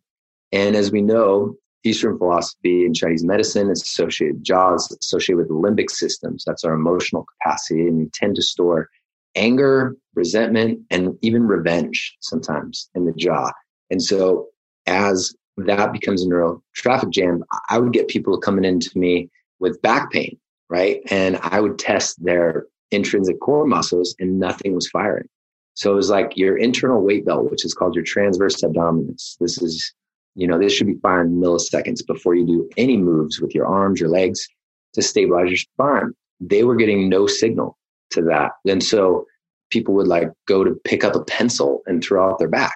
And 0.51 0.75
as 0.75 0.91
we 0.91 1.01
know, 1.01 1.55
Eastern 1.83 2.17
philosophy 2.17 2.85
and 2.85 2.95
Chinese 2.95 3.23
medicine 3.23 3.69
is 3.69 3.81
associated, 3.81 4.43
jaws 4.43 4.95
associated 5.01 5.37
with 5.37 5.47
the 5.47 5.53
limbic 5.53 5.89
systems. 5.89 6.43
That's 6.45 6.63
our 6.63 6.73
emotional 6.73 7.25
capacity. 7.25 7.87
And 7.87 7.97
we 7.97 8.09
tend 8.13 8.35
to 8.35 8.41
store 8.41 8.89
anger, 9.35 9.95
resentment, 10.13 10.81
and 10.89 11.17
even 11.21 11.43
revenge 11.43 12.15
sometimes 12.19 12.89
in 12.95 13.05
the 13.05 13.13
jaw. 13.13 13.51
And 13.91 14.01
so 14.01 14.47
as 14.87 15.35
that 15.57 15.93
becomes 15.93 16.23
a 16.23 16.27
neural 16.27 16.63
traffic 16.73 17.09
jam, 17.11 17.43
I 17.69 17.77
would 17.77 17.93
get 17.93 18.07
people 18.07 18.39
coming 18.39 18.65
into 18.65 18.97
me 18.97 19.29
with 19.59 19.81
back 19.81 20.11
pain, 20.11 20.37
right? 20.69 21.01
And 21.11 21.37
I 21.43 21.59
would 21.59 21.77
test 21.77 22.23
their 22.23 22.65
intrinsic 22.89 23.39
core 23.41 23.67
muscles 23.67 24.15
and 24.19 24.39
nothing 24.39 24.73
was 24.73 24.89
firing. 24.89 25.27
So 25.75 25.91
it 25.91 25.95
was 25.95 26.09
like 26.09 26.35
your 26.35 26.57
internal 26.57 27.01
weight 27.01 27.25
belt, 27.25 27.51
which 27.51 27.65
is 27.65 27.73
called 27.73 27.95
your 27.95 28.03
transverse 28.03 28.61
abdominis. 28.61 29.37
This 29.39 29.61
is, 29.61 29.93
you 30.35 30.47
know, 30.47 30.57
this 30.57 30.73
should 30.73 30.87
be 30.87 30.99
firing 31.01 31.31
milliseconds 31.31 32.05
before 32.05 32.35
you 32.35 32.45
do 32.45 32.69
any 32.77 32.97
moves 32.97 33.39
with 33.39 33.53
your 33.53 33.67
arms, 33.67 33.99
your 33.99 34.09
legs 34.09 34.47
to 34.93 35.01
stabilize 35.01 35.49
your 35.49 35.57
spine. 35.57 36.11
They 36.39 36.63
were 36.63 36.75
getting 36.75 37.07
no 37.07 37.27
signal 37.27 37.77
to 38.11 38.21
that. 38.23 38.51
And 38.67 38.83
so 38.83 39.25
people 39.69 39.93
would 39.95 40.07
like 40.07 40.29
go 40.47 40.63
to 40.63 40.75
pick 40.83 41.03
up 41.03 41.15
a 41.15 41.23
pencil 41.23 41.81
and 41.85 42.03
throw 42.03 42.29
out 42.29 42.39
their 42.39 42.49
back 42.49 42.75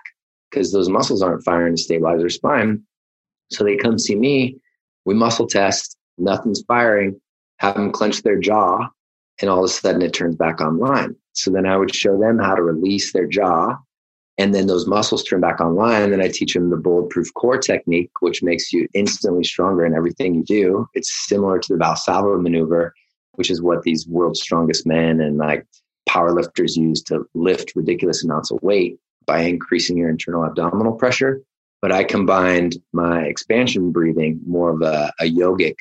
because 0.49 0.71
those 0.71 0.89
muscles 0.89 1.21
aren't 1.21 1.43
firing 1.43 1.75
to 1.75 1.81
stabilize 1.81 2.19
their 2.19 2.29
spine. 2.29 2.83
So 3.51 3.63
they 3.63 3.77
come 3.77 3.99
see 3.99 4.15
me, 4.15 4.57
we 5.05 5.13
muscle 5.13 5.47
test, 5.47 5.97
nothing's 6.17 6.63
firing, 6.67 7.19
have 7.57 7.75
them 7.75 7.91
clench 7.91 8.23
their 8.23 8.39
jaw, 8.39 8.89
and 9.41 9.49
all 9.49 9.59
of 9.59 9.65
a 9.65 9.67
sudden 9.67 10.01
it 10.01 10.13
turns 10.13 10.35
back 10.35 10.61
online. 10.61 11.15
So 11.33 11.51
then 11.51 11.65
I 11.65 11.77
would 11.77 11.93
show 11.93 12.17
them 12.17 12.39
how 12.39 12.55
to 12.55 12.63
release 12.63 13.11
their 13.13 13.27
jaw, 13.27 13.77
and 14.37 14.53
then 14.53 14.67
those 14.67 14.87
muscles 14.87 15.23
turn 15.23 15.41
back 15.41 15.61
online. 15.61 16.03
And 16.03 16.13
then 16.13 16.21
I 16.21 16.27
teach 16.27 16.53
them 16.53 16.69
the 16.69 16.77
bulletproof 16.77 17.33
core 17.35 17.57
technique, 17.57 18.11
which 18.19 18.43
makes 18.43 18.73
you 18.73 18.87
instantly 18.93 19.43
stronger 19.43 19.85
in 19.85 19.93
everything 19.93 20.35
you 20.35 20.43
do. 20.43 20.87
It's 20.93 21.27
similar 21.27 21.59
to 21.59 21.73
the 21.73 21.79
Valsalva 21.79 22.41
maneuver, 22.41 22.93
which 23.33 23.49
is 23.49 23.61
what 23.61 23.83
these 23.83 24.07
world's 24.07 24.41
strongest 24.41 24.85
men 24.85 25.21
and 25.21 25.37
like 25.37 25.65
powerlifters 26.09 26.75
use 26.75 27.01
to 27.03 27.25
lift 27.33 27.73
ridiculous 27.75 28.23
amounts 28.23 28.51
of 28.51 28.61
weight 28.61 28.99
by 29.25 29.41
increasing 29.41 29.97
your 29.97 30.09
internal 30.09 30.45
abdominal 30.45 30.93
pressure. 30.93 31.41
But 31.81 31.91
I 31.91 32.03
combined 32.03 32.77
my 32.93 33.23
expansion 33.23 33.91
breathing, 33.91 34.39
more 34.45 34.71
of 34.71 34.81
a, 34.81 35.13
a 35.19 35.25
yogic, 35.25 35.75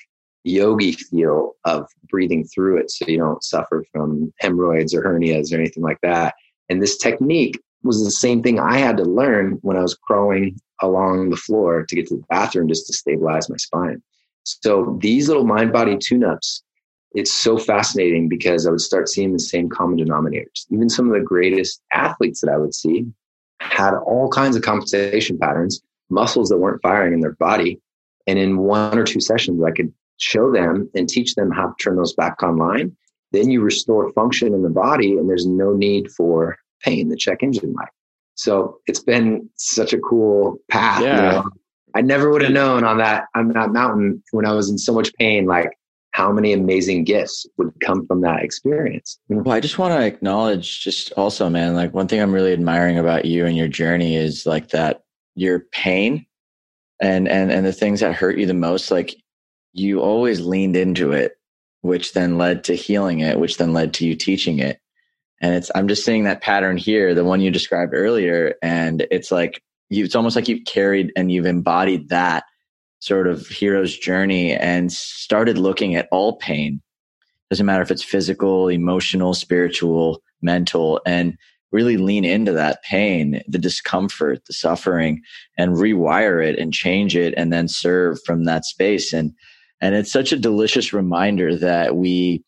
yogi 0.45 0.93
feel 0.93 1.53
of 1.65 1.89
breathing 2.11 2.45
through 2.45 2.79
it 2.79 2.91
so 2.91 3.07
you 3.09 3.19
don't 3.19 3.43
suffer 3.43 3.85
from 3.93 4.33
hemorrhoids 4.41 4.95
or 4.95 5.03
hernias 5.03 5.53
or 5.53 5.57
anything 5.57 5.83
like 5.83 6.01
that. 6.03 6.35
And 6.69 6.83
this 6.83 6.99
technique 6.99 7.59
was 7.83 8.03
the 8.03 8.11
same 8.11 8.43
thing 8.43 8.59
I 8.59 8.79
had 8.79 8.97
to 8.99 9.05
learn 9.05 9.59
when 9.63 9.77
I 9.77 9.83
was 9.83 9.95
crawling 9.95 10.59
along 10.83 11.31
the 11.31 11.37
floor 11.37 11.85
to 11.89 11.95
get 11.95 12.07
to 12.09 12.17
the 12.17 12.25
bathroom 12.29 12.69
just 12.69 12.87
to 12.87 12.93
stabilize 12.93 13.49
my 13.49 13.57
spine. 13.57 14.03
So 14.45 14.99
these 15.01 15.29
little 15.29 15.47
mind 15.47 15.73
body 15.73 15.97
tune 15.97 16.25
ups, 16.25 16.63
it's 17.15 17.33
so 17.33 17.57
fascinating 17.57 18.29
because 18.29 18.67
I 18.67 18.71
would 18.71 18.81
start 18.81 19.09
seeing 19.09 19.33
the 19.33 19.39
same 19.39 19.69
common 19.69 19.99
denominators. 19.99 20.67
Even 20.71 20.89
some 20.89 21.07
of 21.07 21.15
the 21.15 21.25
greatest 21.25 21.81
athletes 21.93 22.41
that 22.41 22.51
I 22.51 22.59
would 22.59 22.75
see 22.75 23.07
had 23.73 23.95
all 23.95 24.29
kinds 24.29 24.57
of 24.57 24.63
compensation 24.63 25.39
patterns, 25.39 25.83
muscles 26.11 26.49
that 26.49 26.59
weren't 26.59 26.83
firing 26.83 27.15
in 27.15 27.21
their 27.21 27.33
body. 27.33 27.81
And 28.27 28.39
in 28.39 28.59
one 28.59 28.99
or 28.99 29.05
two 29.05 29.21
sessions, 29.21 29.63
I 29.63 29.71
could 29.71 29.93
show 30.17 30.53
them 30.53 30.89
and 30.95 31.09
teach 31.09 31.35
them 31.35 31.51
how 31.51 31.69
to 31.69 31.75
turn 31.83 31.97
those 31.97 32.15
back 32.15 32.43
online. 32.43 32.97
Then 33.33 33.51
you 33.51 33.61
restore 33.63 34.13
function 34.13 34.55
in 34.55 34.63
the 34.63 34.71
body, 34.71 35.17
and 35.17 35.29
there's 35.29 35.47
no 35.47 35.73
need 35.73 36.11
for 36.11 36.57
pain, 36.83 37.09
the 37.09 37.17
check 37.17 37.43
engine 37.43 37.73
light. 37.73 37.89
So 38.37 38.79
it's 38.87 39.01
been 39.01 39.49
such 39.57 39.93
a 39.93 39.99
cool 39.99 40.59
path. 40.71 41.03
Yeah. 41.03 41.17
You 41.17 41.23
know? 41.23 41.51
I 41.97 42.01
never 42.01 42.31
would 42.31 42.43
have 42.43 42.53
known 42.53 42.85
on 42.85 42.99
that 42.99 43.27
on 43.35 43.49
that 43.49 43.71
mountain 43.71 44.23
when 44.33 44.47
I 44.47 44.53
was 44.53 44.69
in 44.69 44.79
so 44.79 44.93
much 44.93 45.15
pain, 45.15 45.47
like 45.47 45.71
how 46.15 46.31
many 46.31 46.53
amazing 46.53 47.03
gifts 47.03 47.45
would 47.59 47.73
come 47.81 48.07
from 48.07 48.21
that 48.21 48.45
experience. 48.45 49.19
Well, 49.29 49.53
I 49.53 49.59
just 49.59 49.79
want 49.79 49.99
to 49.99 50.07
acknowledge 50.07 50.81
just 50.81 51.13
also, 51.15 51.51
man, 51.51 51.75
like 51.75 51.93
one 51.93 52.07
thing 52.07 52.21
I'm 52.21 52.33
really 52.33 52.53
admiring 52.53 52.99
about 52.99 53.25
you 53.25 53.47
and 53.47 53.57
your 53.57 53.67
journey 53.67 54.15
is 54.15 54.47
like 54.47 54.69
that 54.69 55.03
your 55.35 55.59
pain 55.59 56.25
and 57.01 57.27
and 57.27 57.51
and 57.51 57.67
the 57.67 57.73
things 57.73 57.99
that 57.99 58.15
hurt 58.15 58.39
you 58.39 58.47
the 58.47 58.55
most, 58.55 58.93
like 58.93 59.17
you 59.73 60.03
always 60.03 60.41
leaned 60.41 60.77
into 60.77 61.11
it, 61.11 61.33
which 61.81 62.13
then 62.13 62.39
led 62.39 62.63
to 62.65 62.77
healing 62.77 63.19
it, 63.19 63.41
which 63.41 63.57
then 63.57 63.73
led 63.73 63.95
to 63.95 64.07
you 64.07 64.15
teaching 64.15 64.61
it. 64.61 64.79
And 65.41 65.57
it's 65.57 65.73
I'm 65.75 65.89
just 65.89 66.05
seeing 66.05 66.25
that 66.25 66.43
pattern 66.43 66.77
here, 66.77 67.13
the 67.17 67.25
one 67.25 67.41
you 67.41 67.51
described 67.51 67.93
earlier, 67.93 68.55
and 68.63 69.05
it's 69.11 69.33
like 69.33 69.61
you 69.91 70.05
it's 70.05 70.15
almost 70.15 70.37
like 70.37 70.47
you've 70.47 70.65
carried 70.65 71.13
and 71.17 71.33
you've 71.33 71.45
embodied 71.45 72.11
that 72.11 72.45
sort 73.05 73.27
of 73.27 73.47
hero's 73.49 73.95
journey 73.99 74.55
and 74.55 74.91
started 74.91 75.59
looking 75.59 75.95
at 75.95 76.09
all 76.11 76.37
pain. 76.37 76.81
Doesn't 77.51 77.67
matter 77.67 77.83
if 77.83 77.91
it's 77.91 78.03
physical, 78.03 78.69
emotional, 78.69 79.35
spiritual, 79.35 80.23
mental, 80.41 81.03
and 81.05 81.37
really 81.71 81.99
lean 81.99 82.25
into 82.25 82.53
that 82.53 82.83
pain, 82.83 83.43
the 83.47 83.59
discomfort, 83.59 84.47
the 84.47 84.55
suffering, 84.55 85.21
and 85.59 85.77
rewire 85.77 86.43
it 86.43 86.59
and 86.59 86.73
change 86.73 87.15
it 87.15 87.35
and 87.37 87.53
then 87.53 87.69
serve 87.69 88.19
from 88.25 88.45
that 88.45 88.65
space. 88.65 89.13
And 89.13 89.33
and 89.83 89.95
it's 89.95 90.11
such 90.11 90.33
a 90.33 90.39
delicious 90.39 90.95
reminder 90.95 91.55
that 91.57 91.97
we 91.97 92.43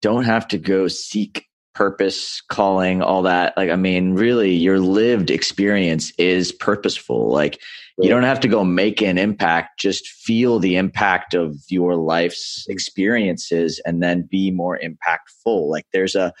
don't 0.00 0.24
have 0.24 0.48
to 0.48 0.58
go 0.58 0.88
seek 0.88 1.47
purpose, 1.78 2.42
calling, 2.48 3.00
all 3.02 3.22
that. 3.22 3.56
Like, 3.56 3.70
I 3.70 3.76
mean, 3.76 4.14
really, 4.14 4.52
your 4.52 4.80
lived 4.80 5.30
experience 5.30 6.12
is 6.18 6.50
purposeful. 6.50 7.30
Like, 7.30 7.62
you 7.98 8.08
don't 8.08 8.24
have 8.24 8.40
to 8.40 8.48
go 8.48 8.64
make 8.64 9.00
an 9.00 9.16
impact, 9.16 9.78
just 9.78 10.08
feel 10.08 10.58
the 10.58 10.74
impact 10.74 11.34
of 11.34 11.54
your 11.68 11.94
life's 11.94 12.66
experiences 12.68 13.80
and 13.86 14.02
then 14.02 14.28
be 14.28 14.50
more 14.50 14.76
impactful. 14.76 15.70
Like, 15.70 15.86
there's 15.92 16.16
a, 16.16 16.32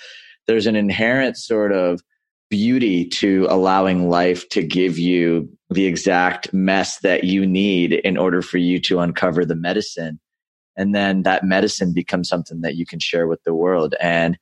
there's 0.48 0.66
an 0.66 0.74
inherent 0.74 1.36
sort 1.36 1.70
of 1.70 2.00
beauty 2.50 3.04
to 3.04 3.46
allowing 3.48 4.08
life 4.08 4.48
to 4.48 4.62
give 4.64 4.98
you 4.98 5.48
the 5.70 5.86
exact 5.86 6.52
mess 6.52 6.98
that 7.00 7.22
you 7.22 7.46
need 7.46 7.92
in 7.92 8.16
order 8.16 8.42
for 8.42 8.58
you 8.58 8.80
to 8.80 8.98
uncover 8.98 9.44
the 9.44 9.54
medicine. 9.54 10.18
And 10.76 10.96
then 10.96 11.22
that 11.22 11.44
medicine 11.44 11.92
becomes 11.92 12.28
something 12.28 12.60
that 12.62 12.74
you 12.74 12.86
can 12.86 12.98
share 12.98 13.28
with 13.28 13.42
the 13.44 13.54
world. 13.54 13.94
And 14.00 14.36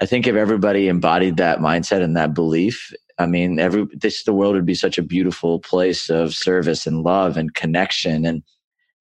I 0.00 0.06
think 0.06 0.26
if 0.26 0.36
everybody 0.36 0.88
embodied 0.88 1.38
that 1.38 1.58
mindset 1.58 2.02
and 2.02 2.16
that 2.16 2.34
belief, 2.34 2.92
I 3.18 3.26
mean, 3.26 3.58
every 3.58 3.86
this 3.92 4.24
the 4.24 4.34
world 4.34 4.54
would 4.54 4.66
be 4.66 4.74
such 4.74 4.98
a 4.98 5.02
beautiful 5.02 5.58
place 5.60 6.10
of 6.10 6.34
service 6.34 6.86
and 6.86 7.02
love 7.02 7.36
and 7.36 7.54
connection 7.54 8.26
and 8.26 8.42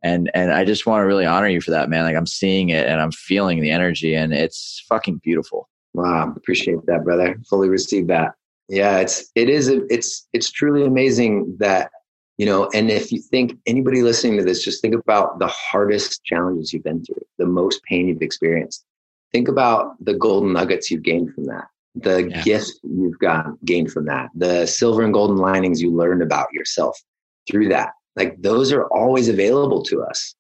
and 0.06 0.30
and 0.34 0.52
I 0.52 0.64
just 0.64 0.86
want 0.86 1.02
to 1.02 1.06
really 1.06 1.26
honor 1.26 1.48
you 1.48 1.60
for 1.60 1.72
that, 1.72 1.90
man. 1.90 2.04
Like 2.04 2.16
I'm 2.16 2.28
seeing 2.28 2.70
it 2.70 2.88
and 2.88 3.02
I'm 3.02 3.12
feeling 3.12 3.60
the 3.60 3.72
energy, 3.72 4.14
and 4.14 4.34
it's 4.34 4.86
fucking 4.88 5.22
beautiful. 5.24 5.68
Wow, 5.94 6.34
appreciate 6.36 6.86
that, 6.86 7.04
brother. 7.04 7.38
Fully 7.50 7.70
receive 7.70 8.08
that. 8.08 8.34
Yeah, 8.70 9.00
it's 9.00 9.32
it 9.36 9.50
is 9.50 9.68
it's 9.68 10.28
it's 10.32 10.52
truly 10.52 10.86
amazing 10.86 11.58
that 11.60 11.90
you 12.38 12.46
know. 12.46 12.70
And 12.74 12.92
if 12.92 13.12
you 13.12 13.20
think 13.20 13.58
anybody 13.66 14.02
listening 14.04 14.38
to 14.38 14.44
this, 14.44 14.64
just 14.64 14.82
think 14.82 14.94
about 14.94 15.40
the 15.40 15.48
hardest 15.48 16.24
challenges 16.24 16.72
you've 16.72 16.84
been 16.84 17.04
through, 17.04 17.26
the 17.38 17.46
most 17.46 17.82
pain 17.84 18.08
you've 18.08 18.22
experienced. 18.22 18.86
Think 19.36 19.50
about 19.50 20.04
the 20.04 20.14
golden 20.14 20.54
nuggets 20.54 20.90
you've 20.90 21.04
gained 21.04 21.34
from 21.34 21.46
that, 21.46 21.66
the 21.96 22.30
yeah. 22.30 22.42
gift 22.44 22.72
you've 22.84 23.20
got 23.20 23.48
gained 23.66 23.92
from 23.92 24.06
that, 24.06 24.30
the 24.34 24.66
silver 24.66 25.04
and 25.04 25.14
golden 25.14 25.38
linings 25.38 25.82
you 25.82 25.92
learned 25.92 26.22
about 26.22 26.48
yourself 26.54 26.98
through 27.50 27.68
that 27.70 27.92
like 28.16 28.42
those 28.42 28.72
are 28.72 28.86
always 28.88 29.30
available 29.30 29.84
to 29.84 30.02
us. 30.04 30.36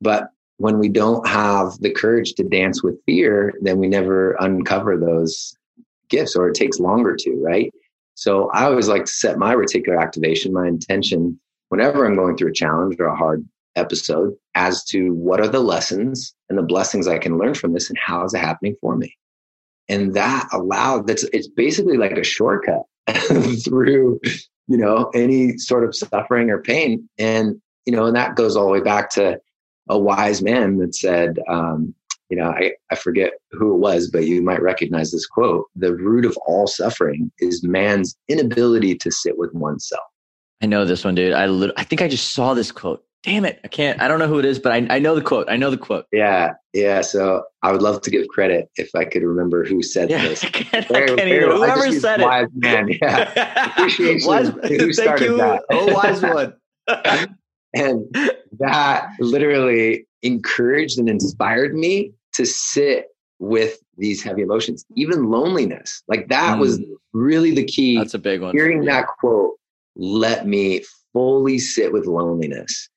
But 0.00 0.28
when 0.58 0.78
we 0.78 0.88
don't 0.88 1.26
have 1.26 1.72
the 1.80 1.90
courage 1.90 2.34
to 2.34 2.44
dance 2.44 2.82
with 2.82 3.02
fear, 3.04 3.54
then 3.60 3.78
we 3.78 3.88
never 3.88 4.36
uncover 4.40 4.96
those 4.96 5.54
gifts 6.08 6.36
or 6.36 6.48
it 6.48 6.54
takes 6.54 6.78
longer 6.78 7.16
to, 7.16 7.42
right? 7.42 7.72
So 8.14 8.48
I 8.50 8.64
always 8.64 8.88
like 8.88 9.04
to 9.04 9.10
set 9.10 9.38
my 9.38 9.54
reticular 9.54 10.00
activation, 10.00 10.52
my 10.52 10.66
intention, 10.66 11.38
whenever 11.68 12.06
I'm 12.06 12.16
going 12.16 12.36
through 12.36 12.50
a 12.50 12.54
challenge 12.54 12.96
or 12.98 13.06
a 13.06 13.16
hard 13.16 13.46
episode, 13.76 14.34
as 14.54 14.84
to 14.86 15.10
what 15.14 15.40
are 15.40 15.48
the 15.48 15.60
lessons 15.60 16.34
and 16.48 16.58
the 16.58 16.62
blessings 16.62 17.06
I 17.06 17.18
can 17.18 17.38
learn 17.38 17.54
from 17.54 17.72
this 17.72 17.88
and 17.88 17.98
how 17.98 18.24
is 18.24 18.34
it 18.34 18.38
happening 18.38 18.76
for 18.80 18.96
me? 18.96 19.16
And 19.88 20.14
that 20.14 20.48
allowed 20.52 21.06
that's 21.06 21.24
it's 21.32 21.48
basically 21.48 21.96
like 21.96 22.12
a 22.12 22.24
shortcut 22.24 22.82
through 23.64 24.20
you 24.68 24.76
know, 24.76 25.10
any 25.14 25.56
sort 25.58 25.84
of 25.84 25.94
suffering 25.94 26.50
or 26.50 26.60
pain. 26.60 27.08
And, 27.18 27.60
you 27.84 27.92
know, 27.92 28.06
and 28.06 28.16
that 28.16 28.36
goes 28.36 28.56
all 28.56 28.66
the 28.66 28.72
way 28.72 28.80
back 28.80 29.10
to 29.10 29.40
a 29.88 29.98
wise 29.98 30.42
man 30.42 30.78
that 30.78 30.94
said, 30.94 31.38
um, 31.48 31.94
you 32.28 32.36
know, 32.36 32.48
I, 32.48 32.72
I 32.90 32.96
forget 32.96 33.34
who 33.52 33.74
it 33.74 33.78
was, 33.78 34.10
but 34.10 34.26
you 34.26 34.42
might 34.42 34.60
recognize 34.60 35.12
this 35.12 35.26
quote. 35.26 35.66
The 35.76 35.94
root 35.94 36.24
of 36.24 36.36
all 36.46 36.66
suffering 36.66 37.30
is 37.38 37.62
man's 37.62 38.16
inability 38.28 38.96
to 38.96 39.12
sit 39.12 39.38
with 39.38 39.54
oneself. 39.54 40.02
I 40.60 40.66
know 40.66 40.84
this 40.84 41.04
one, 41.04 41.14
dude. 41.14 41.34
I, 41.34 41.44
I 41.76 41.84
think 41.84 42.02
I 42.02 42.08
just 42.08 42.32
saw 42.32 42.54
this 42.54 42.72
quote 42.72 43.04
damn 43.26 43.44
it, 43.44 43.60
I 43.64 43.68
can't, 43.68 44.00
I 44.00 44.06
don't 44.06 44.20
know 44.20 44.28
who 44.28 44.38
it 44.38 44.44
is, 44.44 44.58
but 44.60 44.72
I, 44.72 44.86
I 44.88 44.98
know 45.00 45.16
the 45.16 45.20
quote. 45.20 45.50
I 45.50 45.56
know 45.56 45.70
the 45.70 45.76
quote. 45.76 46.06
Yeah. 46.12 46.54
Yeah. 46.72 47.00
So 47.00 47.42
I 47.62 47.72
would 47.72 47.82
love 47.82 48.00
to 48.02 48.10
give 48.10 48.28
credit 48.28 48.70
if 48.76 48.94
I 48.94 49.04
could 49.04 49.22
remember 49.22 49.64
who 49.64 49.82
said 49.82 50.08
yeah, 50.08 50.22
this. 50.28 50.44
I 50.44 50.48
can't, 50.48 50.88
very, 50.88 51.04
I 51.04 51.06
can't 51.06 51.20
very, 51.28 51.56
Whoever 51.56 51.92
said 51.92 52.20
wise 52.20 52.46
it. 52.46 52.52
Man. 52.54 52.88
Yeah. 53.02 53.70
Appreciation 53.76 54.28
wise, 54.28 54.48
who 54.68 54.92
started 54.92 55.24
you. 55.24 55.36
that. 55.38 55.62
Oh, 55.72 55.92
wise 55.92 56.22
one. 56.22 56.54
and 57.74 58.06
that 58.60 59.08
literally 59.18 60.06
encouraged 60.22 60.98
and 60.98 61.08
inspired 61.08 61.74
me 61.74 62.12
to 62.34 62.46
sit 62.46 63.08
with 63.40 63.78
these 63.98 64.22
heavy 64.22 64.42
emotions, 64.42 64.86
even 64.94 65.30
loneliness. 65.30 66.02
Like 66.06 66.28
that 66.28 66.56
mm. 66.56 66.60
was 66.60 66.80
really 67.12 67.52
the 67.52 67.64
key. 67.64 67.98
That's 67.98 68.14
a 68.14 68.20
big 68.20 68.40
one. 68.40 68.54
Hearing 68.54 68.84
that 68.84 69.08
quote 69.18 69.54
let 69.98 70.46
me 70.46 70.84
fully 71.12 71.58
sit 71.58 71.90
with 71.90 72.06
loneliness 72.06 72.90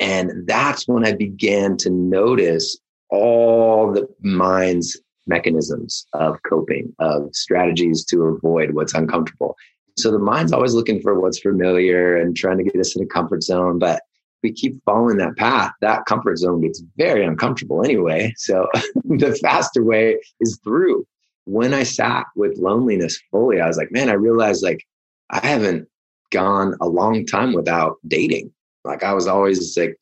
and 0.00 0.46
that's 0.46 0.88
when 0.88 1.06
I 1.06 1.12
began 1.12 1.76
to 1.78 1.90
notice 1.90 2.76
all 3.10 3.92
the 3.92 4.08
mind's 4.22 4.98
mechanisms 5.26 6.06
of 6.14 6.38
coping, 6.48 6.92
of 6.98 7.28
strategies 7.34 8.04
to 8.06 8.22
avoid 8.22 8.74
what's 8.74 8.94
uncomfortable. 8.94 9.56
So 9.98 10.10
the 10.10 10.18
mind's 10.18 10.52
always 10.52 10.74
looking 10.74 11.02
for 11.02 11.20
what's 11.20 11.40
familiar 11.40 12.16
and 12.16 12.34
trying 12.34 12.58
to 12.58 12.64
get 12.64 12.76
us 12.76 12.96
in 12.96 13.02
a 13.02 13.06
comfort 13.06 13.42
zone. 13.42 13.78
But 13.78 14.02
we 14.42 14.52
keep 14.52 14.82
following 14.84 15.18
that 15.18 15.36
path, 15.36 15.72
that 15.82 16.06
comfort 16.06 16.38
zone 16.38 16.62
gets 16.62 16.82
very 16.96 17.24
uncomfortable 17.24 17.84
anyway. 17.84 18.32
So 18.36 18.68
the 19.04 19.38
faster 19.42 19.84
way 19.84 20.18
is 20.40 20.58
through. 20.64 21.06
When 21.44 21.74
I 21.74 21.82
sat 21.82 22.26
with 22.36 22.58
loneliness 22.58 23.20
fully, 23.30 23.60
I 23.60 23.66
was 23.66 23.76
like, 23.76 23.92
man, 23.92 24.08
I 24.08 24.14
realized 24.14 24.62
like 24.62 24.84
I 25.30 25.46
haven't 25.46 25.88
gone 26.30 26.74
a 26.80 26.88
long 26.88 27.26
time 27.26 27.52
without 27.52 27.96
dating. 28.06 28.52
Like 28.84 29.02
I 29.02 29.12
was 29.12 29.26
always 29.26 29.76
like, 29.76 29.96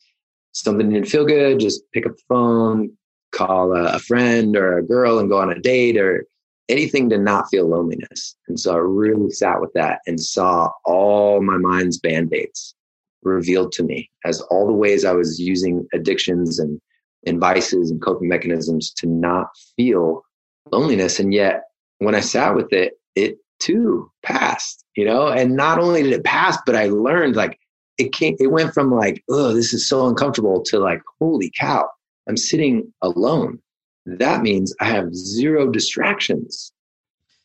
something 0.53 0.91
didn't 0.91 1.09
feel 1.09 1.25
good, 1.25 1.61
just 1.61 1.83
pick 1.93 2.07
up 2.07 2.17
the 2.17 2.23
phone, 2.29 2.91
call 3.33 3.75
a, 3.77 3.95
a 3.95 3.99
friend 3.99 4.57
or 4.57 4.79
a 4.79 4.83
girl 4.83 5.19
and 5.19 5.29
go 5.29 5.39
on 5.39 5.51
a 5.51 5.61
date 5.61 5.97
or 5.97 6.27
anything 6.69 7.09
to 7.11 7.19
not 7.19 7.49
feel 7.51 7.69
loneliness. 7.69 8.37
And 8.49 8.59
so 8.59 8.75
I 8.75 8.79
really 8.79 9.31
sat 9.31 9.61
with 9.61 9.73
that 9.75 10.01
and 10.07 10.21
saw 10.21 10.71
all 10.85 11.41
my 11.43 11.57
mind's 11.57 11.99
band 11.99 12.33
aids 12.33 12.75
revealed 13.23 13.73
to 13.73 13.83
me 13.83 14.11
as 14.25 14.41
all 14.43 14.67
the 14.67 14.73
ways 14.73 15.05
I 15.05 15.13
was 15.13 15.41
using 15.41 15.87
addictions 15.93 16.59
and, 16.59 16.81
and 17.27 17.41
vices 17.41 17.91
and 17.91 18.01
coping 18.03 18.29
mechanisms 18.29 18.93
to 18.99 19.07
not 19.07 19.49
feel 19.77 20.23
loneliness. 20.71 21.19
And 21.19 21.33
yet 21.33 21.65
when 21.99 22.15
I 22.15 22.21
sat 22.21 22.55
with 22.55 22.73
it, 22.73 22.95
it 23.15 23.39
too 23.59 24.11
passed, 24.23 24.85
you 24.95 25.05
know, 25.05 25.29
and 25.29 25.57
not 25.57 25.79
only 25.79 26.03
did 26.03 26.13
it 26.13 26.25
pass, 26.25 26.59
but 26.65 26.77
I 26.77 26.87
learned 26.87 27.35
like 27.35 27.59
it 27.99 28.13
came 28.13 28.37
it 28.39 28.49
went 28.49 28.73
from 28.73 28.93
like 28.95 29.23
oh 29.29 29.53
this 29.53 29.73
is 29.73 29.89
so 29.89 30.07
uncomfortable 30.07 30.63
to 30.63 30.79
like 30.79 31.01
holy 31.21 31.53
cow 31.59 31.87
i'm 32.29 32.37
sitting 32.37 32.93
alone 33.03 33.59
that 34.07 34.43
means 34.43 34.75
i 34.81 34.85
have 34.85 35.15
zero 35.15 35.71
distractions 35.71 36.73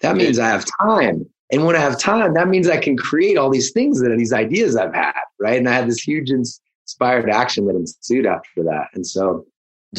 that 0.02 0.16
means 0.16 0.40
i 0.40 0.48
have 0.48 0.66
time 0.82 1.26
and 1.52 1.66
when 1.66 1.76
i 1.76 1.80
have 1.80 2.00
time 2.00 2.34
that 2.34 2.48
means 2.48 2.70
i 2.70 2.78
can 2.78 2.96
create 2.96 3.38
all 3.38 3.50
these 3.50 3.72
things 3.72 4.00
that 4.00 4.16
these 4.18 4.34
ideas 4.34 4.76
i've 4.76 4.94
had 4.94 5.14
right 5.40 5.58
and 5.58 5.68
i 5.68 5.74
had 5.74 5.90
this 5.90 6.02
huge 6.02 6.30
inspired 6.30 7.30
action 7.30 7.66
that 7.66 7.76
ensued 7.76 8.26
after 8.26 8.64
that 8.64 8.88
and 8.94 9.06
so 9.06 9.46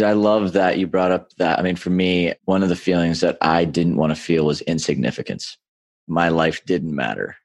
I 0.03 0.13
love 0.15 0.55
that 0.55 0.79
you 0.79 0.89
brought 0.89 1.13
up 1.13 1.31
that. 1.35 1.59
I 1.59 1.63
mean, 1.63 1.77
for 1.77 1.91
me, 1.91 2.33
one 2.47 2.65
of 2.65 2.69
the 2.69 2.75
feelings 2.75 3.21
that 3.21 3.39
I 3.41 3.65
didn't 3.65 3.97
want 3.97 4.11
to 4.11 4.21
feel 4.21 4.45
was 4.45 4.61
insignificance. 4.63 5.57
My 6.09 6.31
life 6.31 6.65
didn't 6.65 6.95
matter. 6.95 7.37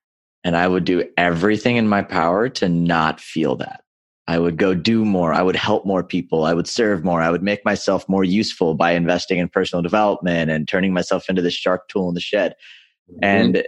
And 0.44 0.56
I 0.56 0.68
would 0.68 0.86
do 0.86 1.08
everything 1.18 1.78
in 1.78 1.88
my 1.88 2.02
power 2.02 2.50
to 2.50 2.70
not 2.70 3.20
feel 3.20 3.58
that. 3.58 3.84
I 4.28 4.38
would 4.38 4.58
go 4.58 4.76
do 4.76 5.04
more. 5.04 5.34
I 5.34 5.42
would 5.42 5.56
help 5.56 5.88
more 5.88 6.04
people. 6.04 6.46
I 6.46 6.54
would 6.54 6.68
serve 6.68 7.04
more. 7.04 7.20
I 7.20 7.32
would 7.32 7.42
make 7.42 7.66
myself 7.66 8.08
more 8.08 8.24
useful 8.24 8.76
by 8.76 8.92
investing 8.92 9.40
in 9.40 9.50
personal 9.50 9.82
development 9.82 10.52
and 10.52 10.68
turning 10.68 10.94
myself 10.94 11.30
into 11.30 11.42
the 11.42 11.50
shark 11.50 11.90
tool 11.90 12.10
in 12.10 12.14
the 12.14 12.22
shed. 12.22 12.54
Mm-hmm. 13.12 13.20
And 13.24 13.64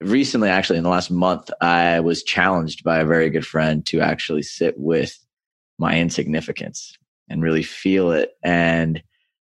recently, 0.00 0.48
actually, 0.48 0.78
in 0.78 0.82
the 0.82 0.90
last 0.90 1.10
month, 1.10 1.50
I 1.60 2.00
was 2.00 2.24
challenged 2.24 2.82
by 2.82 2.98
a 2.98 3.06
very 3.06 3.30
good 3.30 3.46
friend 3.46 3.86
to 3.86 4.00
actually 4.00 4.42
sit 4.42 4.74
with 4.76 5.16
my 5.78 5.96
insignificance 5.96 6.98
and 7.30 7.40
really 7.40 7.62
feel 7.62 8.10
it. 8.10 8.32
And 8.42 9.02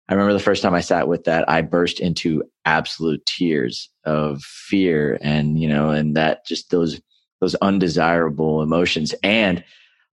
I 0.09 0.15
remember 0.15 0.33
the 0.33 0.41
first 0.41 0.63
time 0.63 0.75
I 0.75 0.81
sat 0.81 1.09
with 1.09 1.25
that, 1.25 1.49
I 1.49 1.63
burst 1.63 2.01
into 2.01 2.43
absolute 2.65 3.25
tears 3.25 3.89
of 4.05 4.43
fear 4.43 5.19
and, 5.23 5.59
you 5.59 5.69
know, 5.69 5.91
and 5.91 6.17
that 6.17 6.45
just 6.45 6.71
those, 6.71 7.01
those 7.41 7.55
undesirable 7.57 8.63
emotions. 8.63 9.15
And 9.23 9.65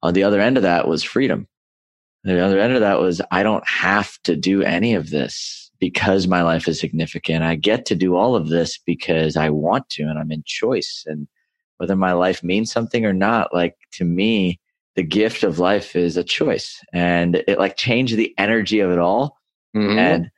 on 0.01 0.13
the 0.13 0.23
other 0.23 0.39
end 0.39 0.57
of 0.57 0.63
that 0.63 0.87
was 0.87 1.03
freedom. 1.03 1.47
The 2.23 2.43
other 2.43 2.59
end 2.59 2.73
of 2.73 2.81
that 2.81 2.99
was 2.99 3.21
I 3.31 3.43
don't 3.43 3.67
have 3.67 4.17
to 4.23 4.35
do 4.35 4.61
any 4.61 4.93
of 4.93 5.09
this 5.09 5.71
because 5.79 6.27
my 6.27 6.43
life 6.43 6.67
is 6.67 6.79
significant. 6.79 7.43
I 7.43 7.55
get 7.55 7.85
to 7.87 7.95
do 7.95 8.15
all 8.15 8.35
of 8.35 8.49
this 8.49 8.77
because 8.77 9.37
I 9.37 9.49
want 9.49 9.89
to 9.91 10.03
and 10.03 10.19
I'm 10.19 10.31
in 10.31 10.43
choice. 10.45 11.03
And 11.07 11.27
whether 11.77 11.95
my 11.95 12.11
life 12.11 12.43
means 12.43 12.71
something 12.71 13.05
or 13.05 13.13
not, 13.13 13.53
like 13.53 13.75
to 13.93 14.05
me, 14.05 14.59
the 14.95 15.03
gift 15.03 15.43
of 15.43 15.59
life 15.59 15.95
is 15.95 16.17
a 16.17 16.23
choice 16.23 16.83
and 16.91 17.35
it 17.47 17.57
like 17.57 17.77
changed 17.77 18.17
the 18.17 18.33
energy 18.37 18.81
of 18.81 18.91
it 18.91 18.99
all 18.99 19.38
Mm-hmm. 19.75 19.99
And 19.99 20.31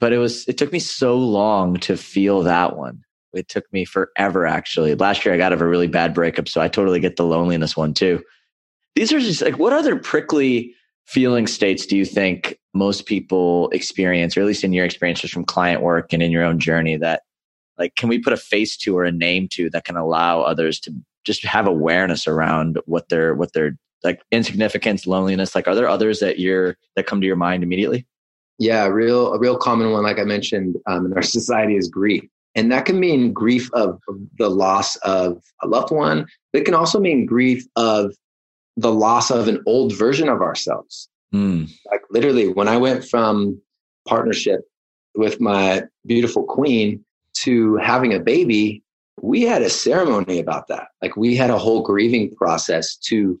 but 0.00 0.12
it 0.12 0.18
was 0.18 0.46
it 0.48 0.58
took 0.58 0.72
me 0.72 0.78
so 0.78 1.16
long 1.16 1.76
to 1.80 1.96
feel 1.96 2.42
that 2.42 2.76
one. 2.76 3.02
It 3.32 3.48
took 3.48 3.70
me 3.72 3.84
forever 3.84 4.46
actually. 4.46 4.94
Last 4.94 5.24
year 5.24 5.34
I 5.34 5.38
got 5.38 5.52
of 5.52 5.60
a 5.60 5.66
really 5.66 5.86
bad 5.86 6.14
breakup, 6.14 6.48
so 6.48 6.60
I 6.60 6.68
totally 6.68 7.00
get 7.00 7.16
the 7.16 7.26
loneliness 7.26 7.76
one 7.76 7.94
too. 7.94 8.22
These 8.94 9.12
are 9.12 9.20
just 9.20 9.42
like 9.42 9.58
what 9.58 9.72
other 9.72 9.96
prickly 9.96 10.74
feeling 11.06 11.46
states 11.46 11.86
do 11.86 11.96
you 11.96 12.04
think 12.04 12.58
most 12.74 13.06
people 13.06 13.68
experience, 13.70 14.36
or 14.36 14.40
at 14.40 14.46
least 14.46 14.64
in 14.64 14.72
your 14.72 14.84
experiences 14.84 15.30
from 15.30 15.44
client 15.44 15.82
work 15.82 16.12
and 16.12 16.22
in 16.22 16.30
your 16.30 16.44
own 16.44 16.58
journey 16.58 16.96
that 16.96 17.22
like 17.78 17.94
can 17.96 18.08
we 18.08 18.18
put 18.18 18.32
a 18.32 18.36
face 18.36 18.76
to 18.78 18.96
or 18.96 19.04
a 19.04 19.12
name 19.12 19.48
to 19.52 19.70
that 19.70 19.84
can 19.84 19.96
allow 19.96 20.40
others 20.40 20.80
to 20.80 20.92
just 21.24 21.44
have 21.44 21.66
awareness 21.66 22.26
around 22.26 22.78
what 22.86 23.08
they're 23.08 23.34
what 23.34 23.52
they're 23.52 23.76
like 24.02 24.20
insignificance, 24.30 25.06
loneliness? 25.06 25.54
Like 25.54 25.68
are 25.68 25.74
there 25.74 25.88
others 25.88 26.20
that 26.20 26.38
you're 26.38 26.76
that 26.96 27.06
come 27.06 27.20
to 27.20 27.26
your 27.26 27.36
mind 27.36 27.62
immediately? 27.62 28.06
Yeah, 28.58 28.86
real 28.86 29.32
a 29.32 29.38
real 29.38 29.56
common 29.56 29.92
one, 29.92 30.02
like 30.02 30.18
I 30.18 30.24
mentioned 30.24 30.76
um, 30.86 31.06
in 31.06 31.12
our 31.12 31.22
society, 31.38 31.76
is 31.76 31.88
grief. 31.88 32.24
And 32.54 32.72
that 32.72 32.86
can 32.86 32.98
mean 32.98 33.32
grief 33.32 33.70
of 33.72 34.00
the 34.36 34.50
loss 34.50 34.96
of 34.96 35.42
a 35.62 35.68
loved 35.68 35.92
one, 35.92 36.26
but 36.52 36.62
it 36.62 36.64
can 36.64 36.74
also 36.74 36.98
mean 36.98 37.24
grief 37.24 37.64
of 37.76 38.14
the 38.76 38.92
loss 38.92 39.30
of 39.30 39.48
an 39.48 39.62
old 39.66 39.94
version 39.94 40.28
of 40.28 40.40
ourselves. 40.40 41.08
Mm. 41.32 41.70
Like 41.90 42.02
literally, 42.10 42.48
when 42.48 42.68
I 42.68 42.76
went 42.76 43.04
from 43.04 43.60
partnership 44.06 44.62
with 45.14 45.40
my 45.40 45.84
beautiful 46.06 46.44
queen 46.44 47.04
to 47.34 47.76
having 47.76 48.14
a 48.14 48.20
baby, 48.20 48.82
we 49.20 49.42
had 49.42 49.62
a 49.62 49.70
ceremony 49.70 50.38
about 50.38 50.68
that. 50.68 50.88
Like 51.02 51.16
we 51.16 51.36
had 51.36 51.50
a 51.50 51.58
whole 51.58 51.82
grieving 51.82 52.34
process 52.34 52.96
to 53.08 53.40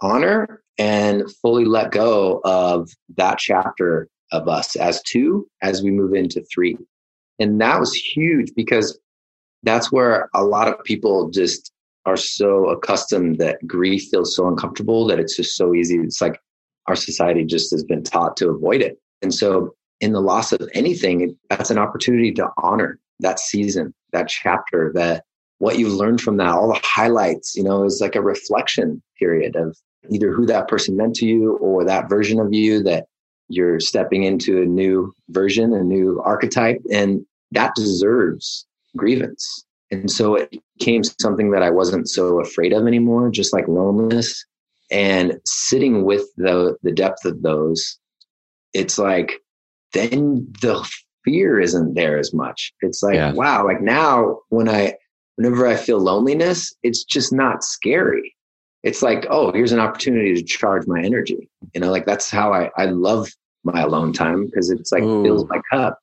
honor 0.00 0.62
and 0.78 1.30
fully 1.40 1.64
let 1.64 1.90
go 1.90 2.40
of 2.44 2.90
that 3.16 3.38
chapter 3.38 4.08
of 4.32 4.48
us 4.48 4.76
as 4.76 5.02
two 5.02 5.46
as 5.62 5.82
we 5.82 5.90
move 5.90 6.14
into 6.14 6.42
three. 6.52 6.76
And 7.38 7.60
that 7.60 7.78
was 7.78 7.94
huge 7.94 8.52
because 8.54 8.98
that's 9.62 9.92
where 9.92 10.28
a 10.34 10.44
lot 10.44 10.68
of 10.68 10.82
people 10.84 11.30
just 11.30 11.72
are 12.04 12.16
so 12.16 12.68
accustomed 12.68 13.38
that 13.38 13.64
grief 13.66 14.08
feels 14.10 14.34
so 14.34 14.48
uncomfortable 14.48 15.06
that 15.06 15.20
it's 15.20 15.36
just 15.36 15.56
so 15.56 15.74
easy. 15.74 15.96
It's 15.98 16.20
like 16.20 16.38
our 16.88 16.96
society 16.96 17.44
just 17.44 17.70
has 17.70 17.84
been 17.84 18.02
taught 18.02 18.36
to 18.38 18.48
avoid 18.48 18.80
it. 18.80 18.98
And 19.22 19.32
so 19.32 19.74
in 20.00 20.12
the 20.12 20.20
loss 20.20 20.52
of 20.52 20.68
anything, 20.74 21.36
that's 21.48 21.70
an 21.70 21.78
opportunity 21.78 22.32
to 22.32 22.48
honor 22.58 22.98
that 23.20 23.38
season, 23.38 23.94
that 24.12 24.28
chapter, 24.28 24.90
that 24.94 25.24
what 25.58 25.78
you've 25.78 25.92
learned 25.92 26.20
from 26.20 26.38
that, 26.38 26.48
all 26.48 26.72
the 26.72 26.80
highlights, 26.82 27.54
you 27.54 27.62
know, 27.62 27.84
is 27.84 28.00
like 28.00 28.16
a 28.16 28.22
reflection 28.22 29.00
period 29.16 29.54
of 29.54 29.76
either 30.10 30.32
who 30.32 30.44
that 30.46 30.66
person 30.66 30.96
meant 30.96 31.14
to 31.14 31.26
you 31.26 31.52
or 31.58 31.84
that 31.84 32.08
version 32.08 32.40
of 32.40 32.52
you 32.52 32.82
that 32.82 33.06
you're 33.48 33.80
stepping 33.80 34.24
into 34.24 34.62
a 34.62 34.66
new 34.66 35.14
version, 35.28 35.72
a 35.72 35.82
new 35.82 36.20
archetype. 36.24 36.80
And 36.90 37.24
that 37.52 37.74
deserves 37.74 38.66
grievance. 38.96 39.64
And 39.90 40.10
so 40.10 40.36
it 40.36 40.50
became 40.78 41.04
something 41.04 41.50
that 41.50 41.62
I 41.62 41.70
wasn't 41.70 42.08
so 42.08 42.40
afraid 42.40 42.72
of 42.72 42.86
anymore, 42.86 43.30
just 43.30 43.52
like 43.52 43.68
loneliness 43.68 44.44
and 44.90 45.38
sitting 45.44 46.04
with 46.04 46.24
the, 46.36 46.76
the 46.82 46.92
depth 46.92 47.24
of 47.24 47.42
those. 47.42 47.98
It's 48.72 48.98
like, 48.98 49.32
then 49.92 50.50
the 50.62 50.88
fear 51.24 51.60
isn't 51.60 51.94
there 51.94 52.18
as 52.18 52.32
much. 52.32 52.72
It's 52.80 53.02
like, 53.02 53.16
yeah. 53.16 53.32
wow, 53.32 53.66
like 53.66 53.82
now 53.82 54.38
when 54.48 54.68
I, 54.68 54.94
whenever 55.36 55.66
I 55.66 55.76
feel 55.76 55.98
loneliness, 55.98 56.74
it's 56.82 57.04
just 57.04 57.32
not 57.32 57.62
scary. 57.62 58.34
It's 58.82 59.02
like, 59.02 59.26
oh, 59.30 59.52
here's 59.52 59.72
an 59.72 59.78
opportunity 59.78 60.34
to 60.34 60.42
charge 60.42 60.86
my 60.86 61.00
energy. 61.00 61.48
You 61.74 61.80
know, 61.80 61.90
like 61.90 62.06
that's 62.06 62.30
how 62.30 62.52
I, 62.52 62.70
I 62.76 62.86
love 62.86 63.28
my 63.64 63.80
alone 63.82 64.12
time 64.12 64.46
because 64.46 64.70
it's 64.70 64.90
like 64.90 65.02
Ooh. 65.02 65.22
fills 65.22 65.48
my 65.48 65.60
cup. 65.70 65.98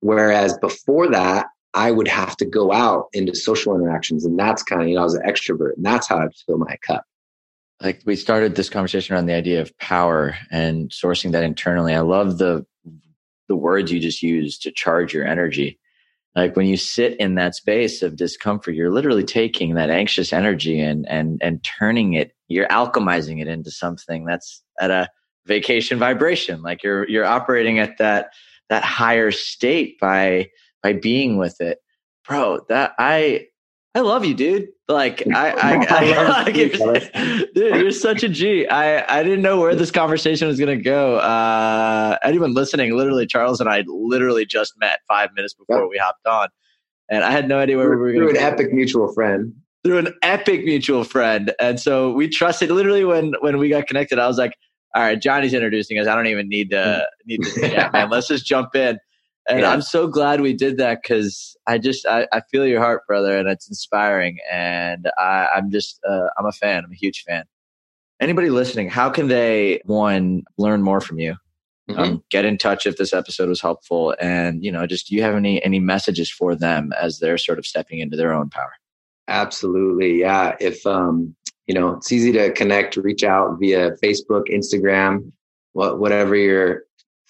Whereas 0.00 0.58
before 0.58 1.08
that, 1.10 1.46
I 1.74 1.90
would 1.90 2.08
have 2.08 2.36
to 2.36 2.44
go 2.44 2.72
out 2.72 3.06
into 3.12 3.34
social 3.34 3.74
interactions. 3.74 4.24
And 4.24 4.38
that's 4.38 4.62
kind 4.62 4.82
of, 4.82 4.88
you 4.88 4.96
know, 4.96 5.00
I 5.00 5.04
was 5.04 5.14
an 5.14 5.22
extrovert 5.26 5.76
and 5.76 5.84
that's 5.86 6.06
how 6.06 6.18
I'd 6.18 6.34
fill 6.46 6.58
my 6.58 6.76
cup. 6.86 7.04
Like 7.80 8.02
we 8.04 8.14
started 8.14 8.54
this 8.54 8.68
conversation 8.68 9.14
around 9.14 9.26
the 9.26 9.34
idea 9.34 9.60
of 9.60 9.76
power 9.78 10.36
and 10.50 10.90
sourcing 10.90 11.32
that 11.32 11.44
internally. 11.44 11.94
I 11.94 12.00
love 12.00 12.38
the 12.38 12.66
the 13.48 13.56
words 13.56 13.90
you 13.90 14.00
just 14.00 14.22
used 14.22 14.62
to 14.62 14.70
charge 14.70 15.12
your 15.12 15.26
energy. 15.26 15.78
Like 16.34 16.56
when 16.56 16.66
you 16.66 16.76
sit 16.76 17.18
in 17.18 17.34
that 17.34 17.54
space 17.54 18.02
of 18.02 18.16
discomfort, 18.16 18.74
you're 18.74 18.92
literally 18.92 19.24
taking 19.24 19.74
that 19.74 19.90
anxious 19.90 20.32
energy 20.32 20.80
and 20.80 21.06
and 21.08 21.38
and 21.42 21.62
turning 21.62 22.14
it, 22.14 22.32
you're 22.48 22.68
alchemizing 22.68 23.40
it 23.40 23.48
into 23.48 23.70
something 23.70 24.24
that's 24.24 24.62
at 24.80 24.90
a 24.90 25.08
vacation 25.46 25.98
vibration. 25.98 26.62
Like 26.62 26.82
you're 26.82 27.08
you're 27.08 27.26
operating 27.26 27.78
at 27.78 27.98
that 27.98 28.30
that 28.70 28.82
higher 28.82 29.30
state 29.30 29.98
by 30.00 30.48
by 30.82 30.94
being 30.94 31.36
with 31.36 31.60
it. 31.60 31.78
Bro, 32.26 32.60
that 32.68 32.92
I 32.98 33.46
I 33.94 34.00
love 34.00 34.24
you, 34.24 34.34
dude. 34.34 34.68
Like 34.88 35.22
I, 35.34 35.50
I, 35.50 35.86
I, 35.88 36.42
like, 36.44 36.56
you're, 36.56 36.68
dude, 37.54 37.76
you're 37.76 37.90
such 37.90 38.22
a 38.22 38.28
G. 38.28 38.66
I, 38.66 39.18
I 39.18 39.22
didn't 39.22 39.42
know 39.42 39.60
where 39.60 39.74
this 39.74 39.90
conversation 39.90 40.48
was 40.48 40.58
gonna 40.58 40.76
go. 40.76 41.16
Uh, 41.16 42.16
anyone 42.22 42.54
listening, 42.54 42.96
literally, 42.96 43.26
Charles 43.26 43.60
and 43.60 43.68
I 43.68 43.84
literally 43.86 44.46
just 44.46 44.74
met 44.78 45.00
five 45.08 45.30
minutes 45.34 45.54
before 45.54 45.82
yep. 45.82 45.88
we 45.90 45.98
hopped 45.98 46.26
on, 46.26 46.48
and 47.10 47.22
I 47.24 47.30
had 47.30 47.48
no 47.48 47.58
idea 47.58 47.76
where 47.76 47.86
through, 47.86 47.96
we 47.96 48.02
were 48.02 48.12
going. 48.12 48.28
Through 48.28 48.38
an 48.38 48.52
epic 48.52 48.72
mutual 48.72 49.12
friend. 49.12 49.54
Through 49.84 49.98
an 49.98 50.14
epic 50.22 50.64
mutual 50.64 51.04
friend, 51.04 51.52
and 51.60 51.78
so 51.78 52.12
we 52.12 52.28
trusted. 52.28 52.70
Literally, 52.70 53.04
when 53.04 53.34
when 53.40 53.58
we 53.58 53.68
got 53.68 53.86
connected, 53.86 54.18
I 54.18 54.26
was 54.26 54.38
like, 54.38 54.54
"All 54.94 55.02
right, 55.02 55.20
Johnny's 55.20 55.54
introducing 55.54 55.98
us. 55.98 56.06
I 56.06 56.14
don't 56.14 56.28
even 56.28 56.48
need 56.48 56.70
to 56.70 57.06
need 57.26 57.42
to. 57.42 57.68
Yeah, 57.68 57.90
man, 57.92 58.08
let's 58.08 58.28
just 58.28 58.46
jump 58.46 58.74
in." 58.74 58.98
And 59.52 59.60
yeah. 59.60 59.70
I'm 59.70 59.82
so 59.82 60.06
glad 60.06 60.40
we 60.40 60.54
did 60.54 60.78
that 60.78 61.02
because 61.02 61.54
I 61.66 61.76
just 61.76 62.06
I, 62.06 62.26
I, 62.32 62.40
feel 62.50 62.66
your 62.66 62.80
heart, 62.80 63.06
brother, 63.06 63.36
and 63.36 63.46
it's 63.48 63.68
inspiring. 63.68 64.38
And 64.50 65.10
I, 65.18 65.48
I'm 65.54 65.70
just 65.70 66.00
uh, 66.08 66.28
I'm 66.38 66.46
a 66.46 66.52
fan. 66.52 66.84
I'm 66.84 66.90
a 66.90 66.96
huge 66.96 67.22
fan. 67.24 67.44
Anybody 68.18 68.48
listening, 68.48 68.88
how 68.88 69.10
can 69.10 69.28
they 69.28 69.82
one 69.84 70.44
learn 70.56 70.82
more 70.82 71.02
from 71.02 71.18
you? 71.18 71.36
Mm-hmm. 71.90 72.00
Um, 72.00 72.24
get 72.30 72.46
in 72.46 72.56
touch 72.56 72.86
if 72.86 72.96
this 72.96 73.12
episode 73.12 73.50
was 73.50 73.60
helpful, 73.60 74.14
and 74.18 74.64
you 74.64 74.72
know, 74.72 74.86
just 74.86 75.08
do 75.08 75.16
you 75.16 75.22
have 75.22 75.34
any 75.34 75.62
any 75.62 75.80
messages 75.80 76.30
for 76.30 76.54
them 76.54 76.92
as 76.98 77.18
they're 77.18 77.36
sort 77.36 77.58
of 77.58 77.66
stepping 77.66 77.98
into 77.98 78.16
their 78.16 78.32
own 78.32 78.48
power? 78.48 78.72
Absolutely, 79.28 80.18
yeah. 80.20 80.56
If 80.60 80.86
um, 80.86 81.36
you 81.66 81.74
know, 81.74 81.96
it's 81.96 82.10
easy 82.10 82.32
to 82.32 82.52
connect, 82.52 82.96
reach 82.96 83.22
out 83.22 83.58
via 83.60 83.92
Facebook, 84.02 84.44
Instagram, 84.50 85.30
what 85.72 85.98
whatever 85.98 86.34
your 86.36 86.84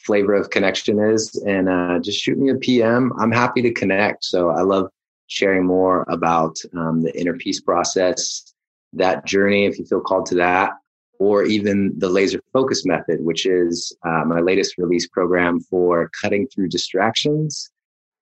flavor 0.05 0.34
of 0.34 0.50
connection 0.50 0.98
is. 0.98 1.34
And 1.46 1.68
uh, 1.68 1.98
just 2.00 2.20
shoot 2.20 2.38
me 2.38 2.50
a 2.50 2.57
pm 2.57 3.12
i'm 3.18 3.32
happy 3.32 3.62
to 3.62 3.72
connect. 3.72 4.24
So 4.24 4.50
i 4.50 4.62
love 4.62 4.88
sharing 5.26 5.64
more 5.66 6.05
about 6.09 6.57
um, 6.76 7.03
the 7.03 7.18
inner 7.18 7.36
peace 7.36 7.61
process 7.61 8.53
that 8.92 9.24
journey 9.24 9.64
if 9.64 9.78
you 9.78 9.86
feel 9.86 10.00
called 10.00 10.26
to 10.26 10.34
that 10.34 10.72
or 11.18 11.44
even 11.44 11.92
the 11.98 12.09
laser 12.09 12.40
focus 12.53 12.84
method 12.84 13.18
which 13.20 13.46
is 13.46 13.96
uh, 14.05 14.24
my 14.26 14.40
latest 14.40 14.76
release 14.76 15.07
program 15.09 15.61
for 15.61 16.11
cutting 16.20 16.46
through 16.48 16.68
distractions 16.68 17.72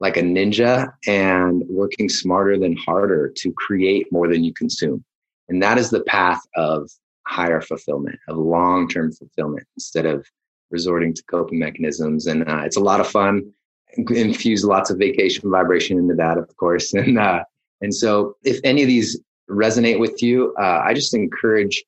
like 0.00 0.16
a 0.16 0.22
ninja 0.22 0.90
and 1.06 1.62
working 1.68 2.08
smarter 2.08 2.58
than 2.58 2.76
harder 2.76 3.32
to 3.36 3.52
create 3.52 4.06
more 4.10 4.28
than 4.28 4.42
you 4.42 4.52
consume. 4.52 5.04
And 5.48 5.62
that 5.62 5.78
is 5.78 5.90
the 5.90 6.02
path 6.04 6.40
of 6.56 6.90
higher 7.26 7.60
fulfillment 7.60 8.18
of 8.28 8.38
long-term 8.38 9.12
fulfillment 9.12 9.66
instead 9.76 10.06
of 10.06 10.26
resorting 10.70 11.14
to 11.14 11.22
coping 11.24 11.58
mechanisms. 11.58 12.26
And 12.26 12.48
uh, 12.48 12.62
it's 12.64 12.76
a 12.76 12.80
lot 12.80 13.00
of 13.00 13.08
fun. 13.08 13.52
Infuse 13.96 14.64
lots 14.64 14.90
of 14.90 14.98
vacation 14.98 15.50
vibration 15.50 15.98
into 15.98 16.14
that, 16.14 16.38
of 16.38 16.56
course. 16.56 16.94
And 16.94 17.18
uh, 17.18 17.44
and 17.80 17.94
so, 17.94 18.36
if 18.44 18.60
any 18.62 18.82
of 18.82 18.88
these 18.88 19.18
resonate 19.48 19.98
with 19.98 20.22
you, 20.22 20.54
uh, 20.60 20.82
I 20.84 20.94
just 20.94 21.14
encourage 21.14 21.82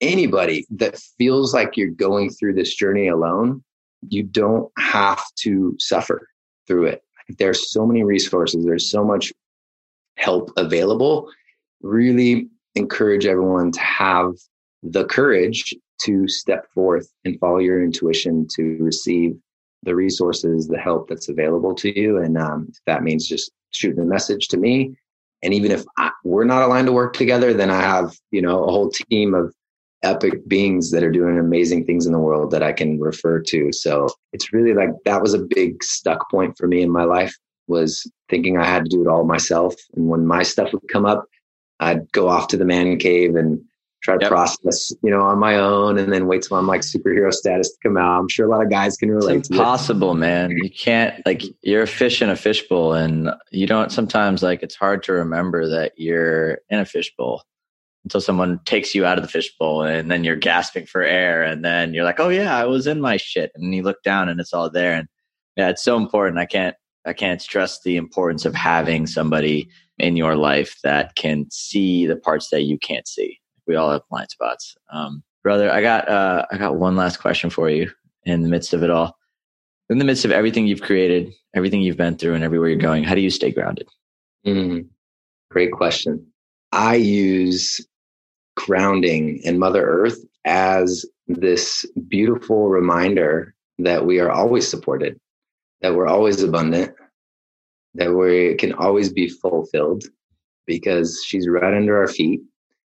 anybody 0.00 0.66
that 0.70 0.98
feels 1.18 1.52
like 1.52 1.76
you're 1.76 1.90
going 1.90 2.30
through 2.30 2.54
this 2.54 2.74
journey 2.74 3.08
alone. 3.08 3.62
You 4.08 4.22
don't 4.22 4.70
have 4.78 5.22
to 5.40 5.76
suffer 5.78 6.28
through 6.66 6.86
it. 6.86 7.02
There's 7.38 7.70
so 7.70 7.86
many 7.86 8.02
resources. 8.02 8.64
There's 8.64 8.90
so 8.90 9.04
much 9.04 9.32
help 10.16 10.50
available. 10.56 11.30
Really 11.82 12.48
encourage 12.74 13.26
everyone 13.26 13.72
to 13.72 13.80
have 13.80 14.32
the 14.82 15.04
courage 15.04 15.74
to 16.04 16.28
step 16.28 16.66
forth 16.72 17.08
and 17.24 17.38
follow 17.38 17.58
your 17.58 17.82
intuition 17.82 18.46
to 18.56 18.76
receive 18.80 19.36
the 19.82 19.94
resources, 19.94 20.68
the 20.68 20.78
help 20.78 21.08
that's 21.08 21.28
available 21.28 21.74
to 21.74 21.98
you. 21.98 22.18
And 22.18 22.38
um, 22.38 22.72
that 22.86 23.02
means 23.02 23.26
just 23.26 23.50
shooting 23.70 24.02
a 24.02 24.06
message 24.06 24.48
to 24.48 24.56
me. 24.56 24.94
And 25.42 25.52
even 25.52 25.72
if 25.72 25.84
I, 25.98 26.10
we're 26.24 26.44
not 26.44 26.62
aligned 26.62 26.86
to 26.86 26.92
work 26.92 27.14
together, 27.14 27.52
then 27.52 27.70
I 27.70 27.80
have, 27.80 28.16
you 28.30 28.42
know, 28.42 28.64
a 28.64 28.70
whole 28.70 28.90
team 28.90 29.34
of 29.34 29.52
epic 30.04 30.46
beings 30.48 30.90
that 30.90 31.02
are 31.02 31.10
doing 31.10 31.38
amazing 31.38 31.84
things 31.84 32.06
in 32.06 32.12
the 32.12 32.18
world 32.18 32.50
that 32.52 32.62
I 32.62 32.72
can 32.72 33.00
refer 33.00 33.40
to. 33.40 33.72
So 33.72 34.08
it's 34.32 34.52
really 34.52 34.74
like 34.74 34.90
that 35.04 35.22
was 35.22 35.34
a 35.34 35.46
big 35.48 35.82
stuck 35.82 36.30
point 36.30 36.56
for 36.56 36.66
me 36.66 36.82
in 36.82 36.90
my 36.90 37.04
life 37.04 37.36
was 37.68 38.08
thinking 38.28 38.58
I 38.58 38.64
had 38.64 38.84
to 38.84 38.90
do 38.90 39.02
it 39.02 39.08
all 39.08 39.24
myself. 39.24 39.74
And 39.94 40.08
when 40.08 40.26
my 40.26 40.42
stuff 40.42 40.72
would 40.72 40.88
come 40.88 41.06
up, 41.06 41.24
I'd 41.80 42.10
go 42.12 42.28
off 42.28 42.48
to 42.48 42.56
the 42.56 42.64
man 42.64 42.98
cave 42.98 43.36
and 43.36 43.60
try 44.02 44.16
to 44.16 44.20
yep. 44.20 44.30
process, 44.30 44.92
you 45.02 45.10
know, 45.10 45.22
on 45.22 45.38
my 45.38 45.54
own 45.56 45.96
and 45.96 46.12
then 46.12 46.26
wait 46.26 46.42
till 46.42 46.56
I'm 46.56 46.66
like 46.66 46.80
superhero 46.80 47.32
status 47.32 47.70
to 47.70 47.76
come 47.82 47.96
out. 47.96 48.18
I'm 48.18 48.28
sure 48.28 48.46
a 48.46 48.50
lot 48.50 48.62
of 48.62 48.70
guys 48.70 48.96
can 48.96 49.10
relate 49.10 49.38
it's 49.38 49.50
impossible, 49.50 50.14
man. 50.14 50.50
You 50.50 50.70
can't 50.70 51.24
like 51.24 51.42
you're 51.62 51.82
a 51.82 51.86
fish 51.86 52.20
in 52.20 52.28
a 52.28 52.36
fishbowl 52.36 52.94
and 52.94 53.30
you 53.50 53.66
don't 53.66 53.92
sometimes 53.92 54.42
like 54.42 54.62
it's 54.62 54.74
hard 54.74 55.02
to 55.04 55.12
remember 55.12 55.68
that 55.68 55.92
you're 55.96 56.58
in 56.68 56.80
a 56.80 56.84
fishbowl 56.84 57.44
until 58.04 58.20
someone 58.20 58.58
takes 58.64 58.94
you 58.94 59.06
out 59.06 59.18
of 59.18 59.22
the 59.22 59.30
fishbowl 59.30 59.82
and 59.82 60.10
then 60.10 60.24
you're 60.24 60.36
gasping 60.36 60.86
for 60.86 61.02
air 61.02 61.44
and 61.44 61.64
then 61.64 61.94
you're 61.94 62.04
like, 62.04 62.18
"Oh 62.18 62.28
yeah, 62.28 62.56
I 62.56 62.64
was 62.64 62.88
in 62.88 63.00
my 63.00 63.16
shit." 63.16 63.52
And 63.54 63.72
you 63.72 63.82
look 63.82 64.02
down 64.02 64.28
and 64.28 64.40
it's 64.40 64.52
all 64.52 64.68
there 64.68 64.94
and 64.94 65.06
yeah, 65.56 65.68
it's 65.68 65.84
so 65.84 65.96
important. 65.96 66.38
I 66.38 66.46
can't 66.46 66.74
I 67.06 67.12
can't 67.12 67.40
stress 67.40 67.80
the 67.82 67.96
importance 67.96 68.44
of 68.44 68.54
having 68.54 69.06
somebody 69.06 69.68
in 69.98 70.16
your 70.16 70.34
life 70.34 70.76
that 70.82 71.14
can 71.14 71.46
see 71.52 72.06
the 72.06 72.16
parts 72.16 72.48
that 72.50 72.62
you 72.62 72.78
can't 72.78 73.06
see 73.06 73.38
we 73.66 73.76
all 73.76 73.90
have 73.90 74.02
blind 74.10 74.30
spots. 74.30 74.76
Um, 74.92 75.22
brother, 75.42 75.70
I 75.70 75.82
got 75.82 76.08
uh, 76.08 76.46
I 76.50 76.58
got 76.58 76.76
one 76.76 76.96
last 76.96 77.18
question 77.18 77.50
for 77.50 77.70
you 77.70 77.90
in 78.24 78.42
the 78.42 78.48
midst 78.48 78.72
of 78.74 78.82
it 78.82 78.90
all. 78.90 79.16
in 79.90 79.98
the 79.98 80.04
midst 80.04 80.24
of 80.24 80.30
everything 80.30 80.66
you've 80.66 80.82
created, 80.82 81.32
everything 81.54 81.82
you've 81.82 81.96
been 81.96 82.16
through, 82.16 82.34
and 82.34 82.44
everywhere 82.44 82.68
you're 82.68 82.78
going, 82.78 83.04
how 83.04 83.14
do 83.14 83.20
you 83.20 83.30
stay 83.30 83.50
grounded? 83.50 83.88
Mm, 84.46 84.86
great 85.50 85.72
question. 85.72 86.26
I 86.72 86.94
use 86.96 87.84
grounding 88.56 89.40
and 89.44 89.58
Mother 89.58 89.84
Earth 89.84 90.18
as 90.44 91.04
this 91.28 91.84
beautiful 92.08 92.68
reminder 92.68 93.54
that 93.78 94.06
we 94.06 94.18
are 94.20 94.30
always 94.30 94.68
supported, 94.68 95.18
that 95.80 95.94
we're 95.94 96.06
always 96.06 96.42
abundant, 96.42 96.94
that 97.94 98.12
we 98.12 98.54
can 98.56 98.72
always 98.72 99.12
be 99.12 99.28
fulfilled 99.28 100.04
because 100.66 101.22
she's 101.26 101.48
right 101.48 101.74
under 101.74 101.98
our 101.98 102.08
feet. 102.08 102.40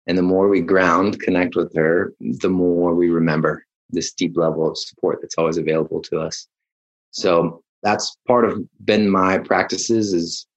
And 0.09 0.17
the 0.17 0.23
more 0.23 0.47
we 0.47 0.61
ground, 0.61 1.21
connect 1.21 1.55
with 1.55 1.71
her, 1.75 2.15
the 2.19 2.49
more 2.49 2.95
we 2.95 3.09
remember 3.09 3.63
this 3.91 4.11
deep 4.11 4.35
level 4.35 4.67
of 4.67 4.75
support 4.75 5.19
that's 5.21 5.37
always 5.37 5.57
available 5.57 6.01
to 6.01 6.17
us. 6.19 6.47
So 7.11 7.61
that's 7.83 8.17
part 8.25 8.43
of 8.43 8.59
been 8.83 9.07
my 9.07 9.37
practices 9.37 10.11
is 10.15 10.47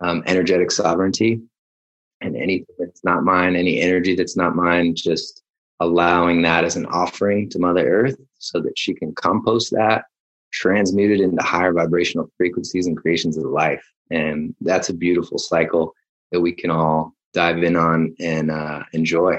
um, 0.00 0.24
energetic 0.26 0.72
sovereignty 0.72 1.40
and 2.20 2.36
anything 2.36 2.74
that's 2.80 3.04
not 3.04 3.22
mine, 3.22 3.54
any 3.54 3.80
energy 3.80 4.16
that's 4.16 4.36
not 4.36 4.56
mine, 4.56 4.96
just 4.96 5.40
allowing 5.78 6.42
that 6.42 6.64
as 6.64 6.74
an 6.74 6.86
offering 6.86 7.48
to 7.50 7.60
Mother 7.60 7.88
Earth 7.88 8.16
so 8.38 8.60
that 8.60 8.76
she 8.76 8.92
can 8.92 9.14
compost 9.14 9.70
that, 9.70 10.06
transmute 10.52 11.12
it 11.12 11.22
into 11.22 11.40
higher 11.44 11.72
vibrational 11.72 12.28
frequencies 12.36 12.88
and 12.88 12.96
creations 12.96 13.38
of 13.38 13.44
life. 13.44 13.86
And 14.10 14.52
that's 14.60 14.88
a 14.88 14.94
beautiful 14.94 15.38
cycle 15.38 15.94
that 16.32 16.40
we 16.40 16.50
can 16.50 16.70
all 16.70 17.15
dive 17.36 17.62
in 17.62 17.76
on 17.76 18.16
and 18.18 18.50
uh, 18.50 18.82
enjoy 18.92 19.36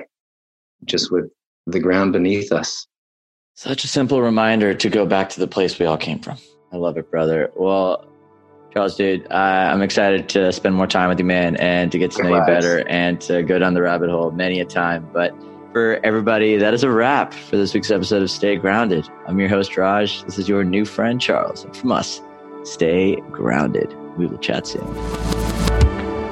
just 0.85 1.11
with 1.11 1.25
the 1.65 1.79
ground 1.79 2.13
beneath 2.13 2.51
us. 2.51 2.87
Such 3.55 3.83
a 3.83 3.87
simple 3.87 4.21
reminder 4.21 4.75
to 4.75 4.89
go 4.89 5.05
back 5.05 5.29
to 5.29 5.39
the 5.39 5.47
place 5.47 5.79
we 5.79 5.87
all 5.87 5.97
came 5.97 6.19
from. 6.19 6.37
I 6.71 6.77
love 6.77 6.95
it, 6.97 7.09
brother. 7.09 7.51
Well, 7.55 8.07
Charles, 8.71 8.95
dude, 8.95 9.25
uh, 9.31 9.33
I'm 9.33 9.81
excited 9.81 10.29
to 10.29 10.53
spend 10.53 10.75
more 10.75 10.85
time 10.85 11.09
with 11.09 11.17
you, 11.17 11.25
man, 11.25 11.55
and 11.55 11.91
to 11.91 11.97
get 11.97 12.11
to 12.11 12.23
know 12.23 12.37
you 12.37 12.45
better 12.45 12.87
and 12.87 13.19
to 13.21 13.41
go 13.41 13.57
down 13.57 13.73
the 13.73 13.81
rabbit 13.81 14.11
hole 14.11 14.29
many 14.29 14.59
a 14.59 14.65
time. 14.65 15.09
But 15.11 15.33
for 15.73 15.99
everybody, 16.03 16.57
that 16.57 16.75
is 16.75 16.83
a 16.83 16.91
wrap 16.91 17.33
for 17.33 17.57
this 17.57 17.73
week's 17.73 17.89
episode 17.89 18.21
of 18.21 18.29
Stay 18.29 18.57
Grounded. 18.57 19.09
I'm 19.25 19.39
your 19.39 19.49
host, 19.49 19.75
Raj. 19.75 20.23
This 20.23 20.37
is 20.37 20.47
your 20.47 20.63
new 20.63 20.85
friend, 20.85 21.19
Charles. 21.19 21.63
And 21.63 21.75
from 21.75 21.91
us, 21.91 22.21
stay 22.63 23.15
grounded. 23.31 23.91
We 24.17 24.27
will 24.27 24.37
chat 24.37 24.67
soon. 24.67 25.46